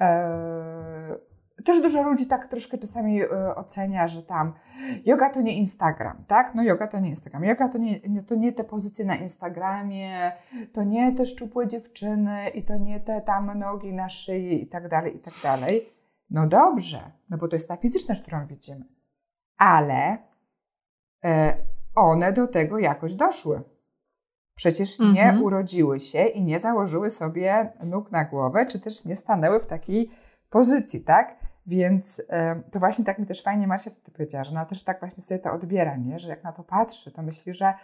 e, 0.00 1.18
też 1.64 1.80
dużo 1.80 2.02
ludzi 2.02 2.26
tak 2.26 2.48
troszkę 2.48 2.78
czasami 2.78 3.22
e, 3.22 3.54
ocenia, 3.54 4.08
że 4.08 4.22
tam 4.22 4.54
yoga 5.04 5.30
to 5.30 5.40
nie 5.40 5.56
Instagram, 5.56 6.24
tak? 6.26 6.54
No 6.54 6.62
yoga 6.62 6.86
to 6.86 7.00
nie 7.00 7.08
Instagram. 7.08 7.44
Yoga 7.44 7.68
to 7.68 7.78
nie, 7.78 8.22
to 8.22 8.34
nie 8.34 8.52
te 8.52 8.64
pozycje 8.64 9.04
na 9.04 9.16
Instagramie, 9.16 10.32
to 10.72 10.82
nie 10.82 11.12
te 11.12 11.26
szczupłe 11.26 11.66
dziewczyny 11.66 12.48
i 12.48 12.64
to 12.64 12.76
nie 12.76 13.00
te 13.00 13.20
tam 13.20 13.58
nogi 13.58 13.92
na 13.92 14.08
szyi 14.08 14.62
i 14.62 14.66
tak 14.66 14.88
dalej, 14.88 15.16
i 15.16 15.18
tak 15.18 15.34
dalej. 15.42 15.88
No 16.30 16.46
dobrze, 16.46 17.12
no 17.30 17.38
bo 17.38 17.48
to 17.48 17.56
jest 17.56 17.68
ta 17.68 17.76
fizyczność, 17.76 18.22
którą 18.22 18.46
widzimy. 18.46 18.84
Ale 19.56 20.18
e, 21.24 21.54
one 21.94 22.32
do 22.32 22.46
tego 22.46 22.78
jakoś 22.78 23.14
doszły. 23.14 23.62
Przecież 24.58 24.98
nie 24.98 25.24
mhm. 25.24 25.42
urodziły 25.42 26.00
się 26.00 26.24
i 26.24 26.42
nie 26.42 26.60
założyły 26.60 27.10
sobie 27.10 27.72
nóg 27.84 28.12
na 28.12 28.24
głowę, 28.24 28.66
czy 28.66 28.80
też 28.80 29.04
nie 29.04 29.16
stanęły 29.16 29.60
w 29.60 29.66
takiej 29.66 30.10
pozycji, 30.50 31.00
tak? 31.00 31.36
Więc 31.66 32.22
e, 32.28 32.62
to 32.70 32.78
właśnie 32.78 33.04
tak 33.04 33.18
mi 33.18 33.26
też 33.26 33.42
fajnie 33.42 33.66
Marcia 33.66 33.90
wtedy 33.90 34.10
powiedziała, 34.10 34.44
że 34.44 34.50
ona 34.50 34.64
też 34.64 34.82
tak 34.82 35.00
właśnie 35.00 35.22
sobie 35.22 35.40
to 35.40 35.52
odbiera, 35.52 35.96
nie? 35.96 36.18
że 36.18 36.28
jak 36.28 36.44
na 36.44 36.52
to 36.52 36.62
patrzy, 36.62 37.12
to 37.12 37.22
myśli, 37.22 37.54
że 37.54 37.74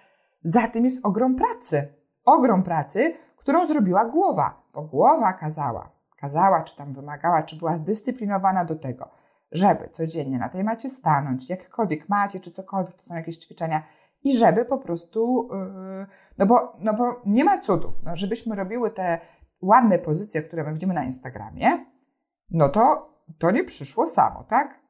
za 0.43 0.69
tym 0.69 0.85
jest 0.85 1.07
ogrom 1.07 1.37
pracy. 1.37 1.89
Ogrom 2.25 2.63
pracy, 2.63 3.15
którą 3.37 3.67
zrobiła 3.67 4.05
głowa, 4.05 4.63
bo 4.73 4.83
głowa 4.83 5.33
kazała, 5.33 5.91
kazała, 6.17 6.63
czy 6.63 6.77
tam 6.77 6.93
wymagała, 6.93 7.43
czy 7.43 7.57
była 7.57 7.77
zdyscyplinowana 7.77 8.65
do 8.65 8.75
tego, 8.75 9.11
żeby 9.53 9.89
codziennie 9.89 10.39
na 10.39 10.49
tej 10.49 10.65
macie 10.65 10.91
stanąć, 10.91 11.51
jakkolwiek 11.51 12.09
macie, 12.09 12.41
czy 12.41 12.51
cokolwiek, 12.51 12.97
to 12.97 13.03
są 13.03 13.15
jakieś 13.15 13.37
ćwiczenia, 13.37 13.83
i 14.25 14.37
żeby 14.37 14.65
po 14.65 14.79
prostu, 14.79 15.49
yy, 15.53 16.07
no 16.39 16.47
bo, 16.47 16.77
no 16.81 16.95
bo 16.95 17.23
nie 17.27 17.45
ma 17.45 17.59
cudów, 17.59 18.03
no 18.03 18.17
żebyśmy 18.17 18.57
robiły 18.57 18.91
te 18.91 19.19
ładne 19.63 19.99
pozycje, 19.99 20.43
które 20.43 20.65
my 20.65 20.73
widzimy 20.73 20.95
na 20.95 21.05
Instagramie, 21.05 21.87
no 22.51 22.69
to 22.69 23.15
to 23.39 23.51
nie 23.51 23.65
przyszło 23.65 24.07
samo, 24.07 24.45
tak? 24.45 24.85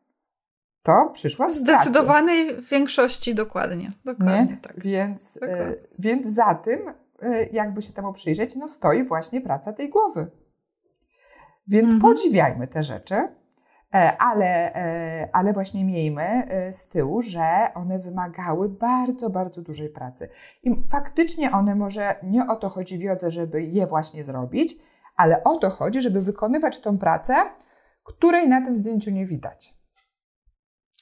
To 0.83 1.11
przyszło 1.15 1.49
z 1.49 1.57
Zdecydowanej 1.57 2.53
pracy. 2.53 2.69
większości 2.71 3.35
dokładnie. 3.35 3.91
Dokładnie 4.05 4.55
nie? 4.55 4.57
tak. 4.57 4.81
Więc, 4.81 5.35
yy, 5.35 5.49
dokładnie. 5.49 5.77
więc 5.99 6.27
za 6.27 6.55
tym, 6.55 6.81
yy, 7.23 7.49
jakby 7.53 7.83
się 7.83 7.93
temu 7.93 8.13
przyjrzeć, 8.13 8.57
no 8.57 8.69
stoi 8.69 9.05
właśnie 9.05 9.41
praca 9.41 9.73
tej 9.73 9.91
głowy. 9.91 10.31
Więc 11.67 11.93
mhm. 11.93 12.01
podziwiajmy 12.01 12.69
te 12.69 12.83
rzeczy. 12.83 13.29
E, 13.95 14.17
ale, 14.17 14.75
e, 14.75 15.29
ale 15.33 15.53
właśnie 15.53 15.85
miejmy 15.85 16.23
e, 16.23 16.73
z 16.73 16.89
tyłu, 16.89 17.23
że 17.23 17.69
one 17.75 17.99
wymagały 17.99 18.69
bardzo, 18.69 19.31
bardzo 19.31 19.63
dużej 19.63 19.89
pracy. 19.89 20.29
I 20.63 20.71
faktycznie 20.91 21.53
one 21.53 21.75
może 21.75 22.17
nie 22.23 22.47
o 22.47 22.57
to 22.57 22.69
chodzi 22.69 22.99
w 22.99 23.01
jodze, 23.01 23.31
żeby 23.31 23.63
je 23.63 23.87
właśnie 23.87 24.25
zrobić, 24.25 24.77
ale 25.17 25.45
o 25.45 25.57
to 25.57 25.71
chodzi, 25.71 26.03
żeby 26.03 26.23
wykonywać 26.23 26.81
tą 26.81 26.99
pracę, 26.99 27.35
której 28.05 28.49
na 28.49 28.65
tym 28.65 28.77
zdjęciu 28.77 29.11
nie 29.11 29.27
widać. 29.27 29.75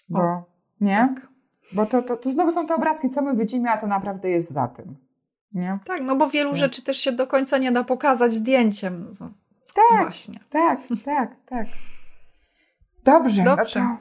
Bo, 0.09 0.21
o, 0.21 0.45
nie? 0.81 0.97
Tak. 0.97 1.29
Bo 1.73 1.87
to, 1.87 2.03
to, 2.03 2.17
to 2.17 2.31
znowu 2.31 2.51
są 2.51 2.67
te 2.67 2.75
obrazki, 2.75 3.11
co 3.11 3.23
my 3.23 3.37
widzimy, 3.37 3.71
a 3.71 3.77
co 3.77 3.87
naprawdę 3.87 4.31
jest 4.31 4.51
za 4.51 4.69
tym. 4.69 4.97
Nie? 5.53 5.79
Tak, 5.85 6.01
no 6.03 6.17
bo 6.17 6.27
wielu 6.27 6.51
nie. 6.51 6.57
rzeczy 6.57 6.83
też 6.83 6.97
się 6.97 7.13
do 7.13 7.27
końca 7.27 7.59
nie 7.59 7.73
da 7.73 7.85
pokazać 7.85 8.35
zdjęciem. 8.35 9.11
No, 9.21 9.31
tak, 9.75 10.03
właśnie. 10.03 10.41
tak, 10.51 10.81
tak, 11.05 11.37
tak. 11.47 11.67
Dobrze, 13.05 13.43
Dobrze. 13.43 13.81
No 13.81 13.97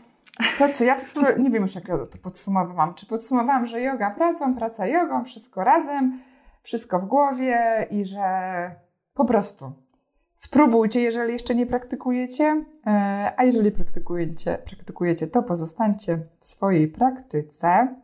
to, 0.59 0.67
to 0.67 0.73
co, 0.73 0.83
ja 0.83 0.95
to, 1.13 1.37
nie 1.37 1.49
wiem 1.49 1.61
już 1.61 1.75
jak 1.75 1.87
to 1.87 2.17
podsumowałam. 2.23 2.93
Czy 2.93 3.05
podsumowałam, 3.05 3.65
że 3.65 3.81
yoga 3.81 4.11
pracą, 4.11 4.55
praca 4.55 4.87
jogą, 4.87 5.23
wszystko 5.23 5.63
razem, 5.63 6.19
wszystko 6.63 6.99
w 6.99 7.05
głowie 7.05 7.87
i 7.91 8.05
że 8.05 8.21
po 9.13 9.25
prostu 9.25 9.71
spróbujcie, 10.33 11.01
jeżeli 11.01 11.33
jeszcze 11.33 11.55
nie 11.55 11.65
praktykujecie, 11.65 12.65
e, 12.87 13.33
a 13.37 13.43
jeżeli 13.43 13.71
praktykujecie, 13.71 14.57
praktykujecie 14.65 15.27
to 15.27 15.43
pozostańcie 15.43 16.17
w 16.39 16.45
swojej 16.45 16.87
praktyce. 16.87 17.95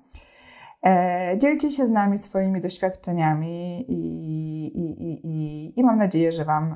E, 0.86 1.36
dzielcie 1.38 1.72
się 1.72 1.86
z 1.86 1.90
nami 1.90 2.18
swoimi 2.18 2.62
doświadczeniami 2.62 3.86
i, 3.92 4.00
i, 4.68 5.12
i, 5.12 5.28
i, 5.28 5.80
i 5.80 5.84
mam 5.84 5.98
nadzieję, 5.98 6.32
że 6.32 6.46
Wam 6.46 6.76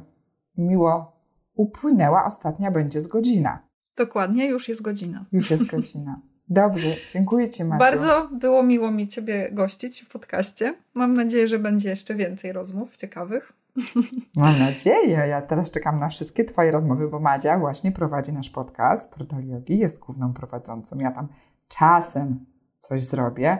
miło 0.57 1.11
upłynęła. 1.55 2.25
Ostatnia 2.25 2.71
będzie 2.71 3.01
z 3.01 3.07
godzina. 3.07 3.70
Dokładnie, 3.97 4.45
już 4.45 4.69
jest 4.69 4.81
godzina. 4.81 5.25
Już 5.31 5.51
jest 5.51 5.65
godzina. 5.65 6.21
Dobrze, 6.49 6.95
dziękuję 7.09 7.49
Ci 7.49 7.63
Maciu. 7.63 7.79
Bardzo 7.79 8.29
było 8.31 8.63
miło 8.63 8.91
mi 8.91 9.07
Ciebie 9.07 9.49
gościć 9.51 10.01
w 10.01 10.09
podcaście. 10.09 10.75
Mam 10.93 11.13
nadzieję, 11.13 11.47
że 11.47 11.59
będzie 11.59 11.89
jeszcze 11.89 12.15
więcej 12.15 12.51
rozmów 12.51 12.97
ciekawych. 12.97 13.53
Mam 14.35 14.59
nadzieję. 14.59 15.27
Ja 15.27 15.41
teraz 15.41 15.71
czekam 15.71 15.95
na 15.95 16.09
wszystkie 16.09 16.45
Twoje 16.45 16.71
rozmowy, 16.71 17.07
bo 17.07 17.19
Madzia 17.19 17.59
właśnie 17.59 17.91
prowadzi 17.91 18.33
nasz 18.33 18.49
podcast 18.49 19.11
Portal 19.11 19.45
Yogi, 19.45 19.77
jest 19.77 19.99
główną 19.99 20.33
prowadzącą. 20.33 20.99
Ja 20.99 21.11
tam 21.11 21.27
czasem 21.67 22.45
coś 22.79 23.03
zrobię, 23.03 23.57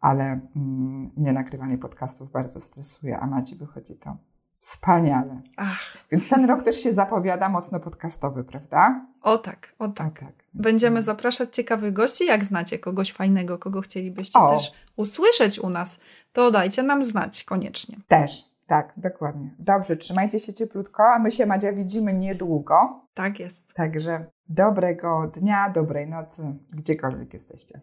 ale 0.00 0.24
mm, 0.56 1.10
mnie 1.16 1.32
nagrywanie 1.32 1.78
podcastów 1.78 2.32
bardzo 2.32 2.60
stresuje, 2.60 3.18
a 3.18 3.26
Madzi 3.26 3.56
wychodzi 3.56 3.96
to 3.96 4.16
Wspaniale. 4.60 5.42
Ach. 5.56 5.96
Więc 6.10 6.28
ten 6.28 6.44
rok 6.44 6.62
też 6.62 6.76
się 6.76 6.92
zapowiada 6.92 7.48
mocno 7.48 7.80
podcastowy, 7.80 8.44
prawda? 8.44 9.06
O 9.22 9.38
tak, 9.38 9.72
o 9.78 9.88
tak. 9.88 10.22
O 10.22 10.24
tak. 10.24 10.32
Będziemy 10.54 11.02
zapraszać 11.02 11.54
ciekawych 11.56 11.92
gości. 11.92 12.26
Jak 12.26 12.44
znacie 12.44 12.78
kogoś 12.78 13.12
fajnego, 13.12 13.58
kogo 13.58 13.80
chcielibyście 13.80 14.38
o. 14.38 14.48
też 14.48 14.72
usłyszeć 14.96 15.58
u 15.58 15.70
nas, 15.70 16.00
to 16.32 16.50
dajcie 16.50 16.82
nam 16.82 17.02
znać 17.02 17.44
koniecznie. 17.44 17.96
Też, 18.08 18.44
tak, 18.66 18.92
dokładnie. 18.96 19.50
Dobrze, 19.58 19.96
trzymajcie 19.96 20.38
się 20.38 20.52
cieplutko, 20.52 21.02
a 21.02 21.18
my 21.18 21.30
się, 21.30 21.46
Madzia, 21.46 21.72
widzimy 21.72 22.12
niedługo. 22.12 23.00
Tak 23.14 23.40
jest. 23.40 23.74
Także 23.74 24.24
dobrego 24.48 25.30
dnia, 25.34 25.70
dobrej 25.70 26.06
nocy, 26.06 26.42
gdziekolwiek 26.72 27.32
jesteście. 27.32 27.80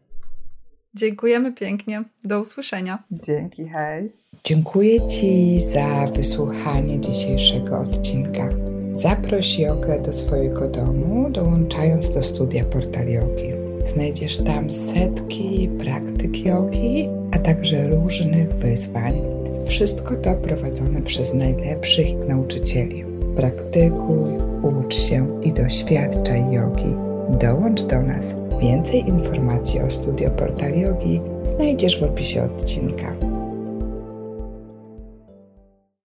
Dziękujemy 0.93 1.53
pięknie. 1.53 2.03
Do 2.23 2.39
usłyszenia. 2.41 3.03
Dzięki, 3.11 3.67
hej. 3.69 4.11
Dziękuję 4.43 5.07
Ci 5.07 5.59
za 5.59 6.07
wysłuchanie 6.15 6.99
dzisiejszego 7.01 7.79
odcinka. 7.79 8.66
Zaproś 8.97 9.59
jogę 9.59 9.99
do 9.99 10.13
swojego 10.13 10.67
domu, 10.67 11.29
dołączając 11.29 12.09
do 12.09 12.23
studia 12.23 12.63
Portal 12.63 13.07
Yogi. 13.07 13.53
Znajdziesz 13.85 14.37
tam 14.37 14.71
setki 14.71 15.69
praktyk 15.79 16.45
jogi, 16.45 17.09
a 17.31 17.39
także 17.39 17.87
różnych 17.87 18.55
wyzwań. 18.55 19.21
Wszystko 19.67 20.15
to 20.15 20.35
prowadzone 20.35 21.01
przez 21.01 21.33
najlepszych 21.33 22.07
nauczycieli. 22.27 23.05
Praktykuj, 23.35 24.25
ucz 24.63 24.95
się 24.95 25.41
i 25.43 25.53
doświadczaj 25.53 26.51
jogi. 26.51 26.95
Dołącz 27.39 27.81
do 27.81 28.01
nas. 28.01 28.35
Więcej 28.61 29.09
informacji 29.09 29.79
o 29.81 29.89
studio 29.89 30.29
Portal 30.29 30.79
Yogi 30.79 31.21
znajdziesz 31.43 31.99
w 31.99 32.03
opisie 32.03 32.43
odcinka. 32.43 33.26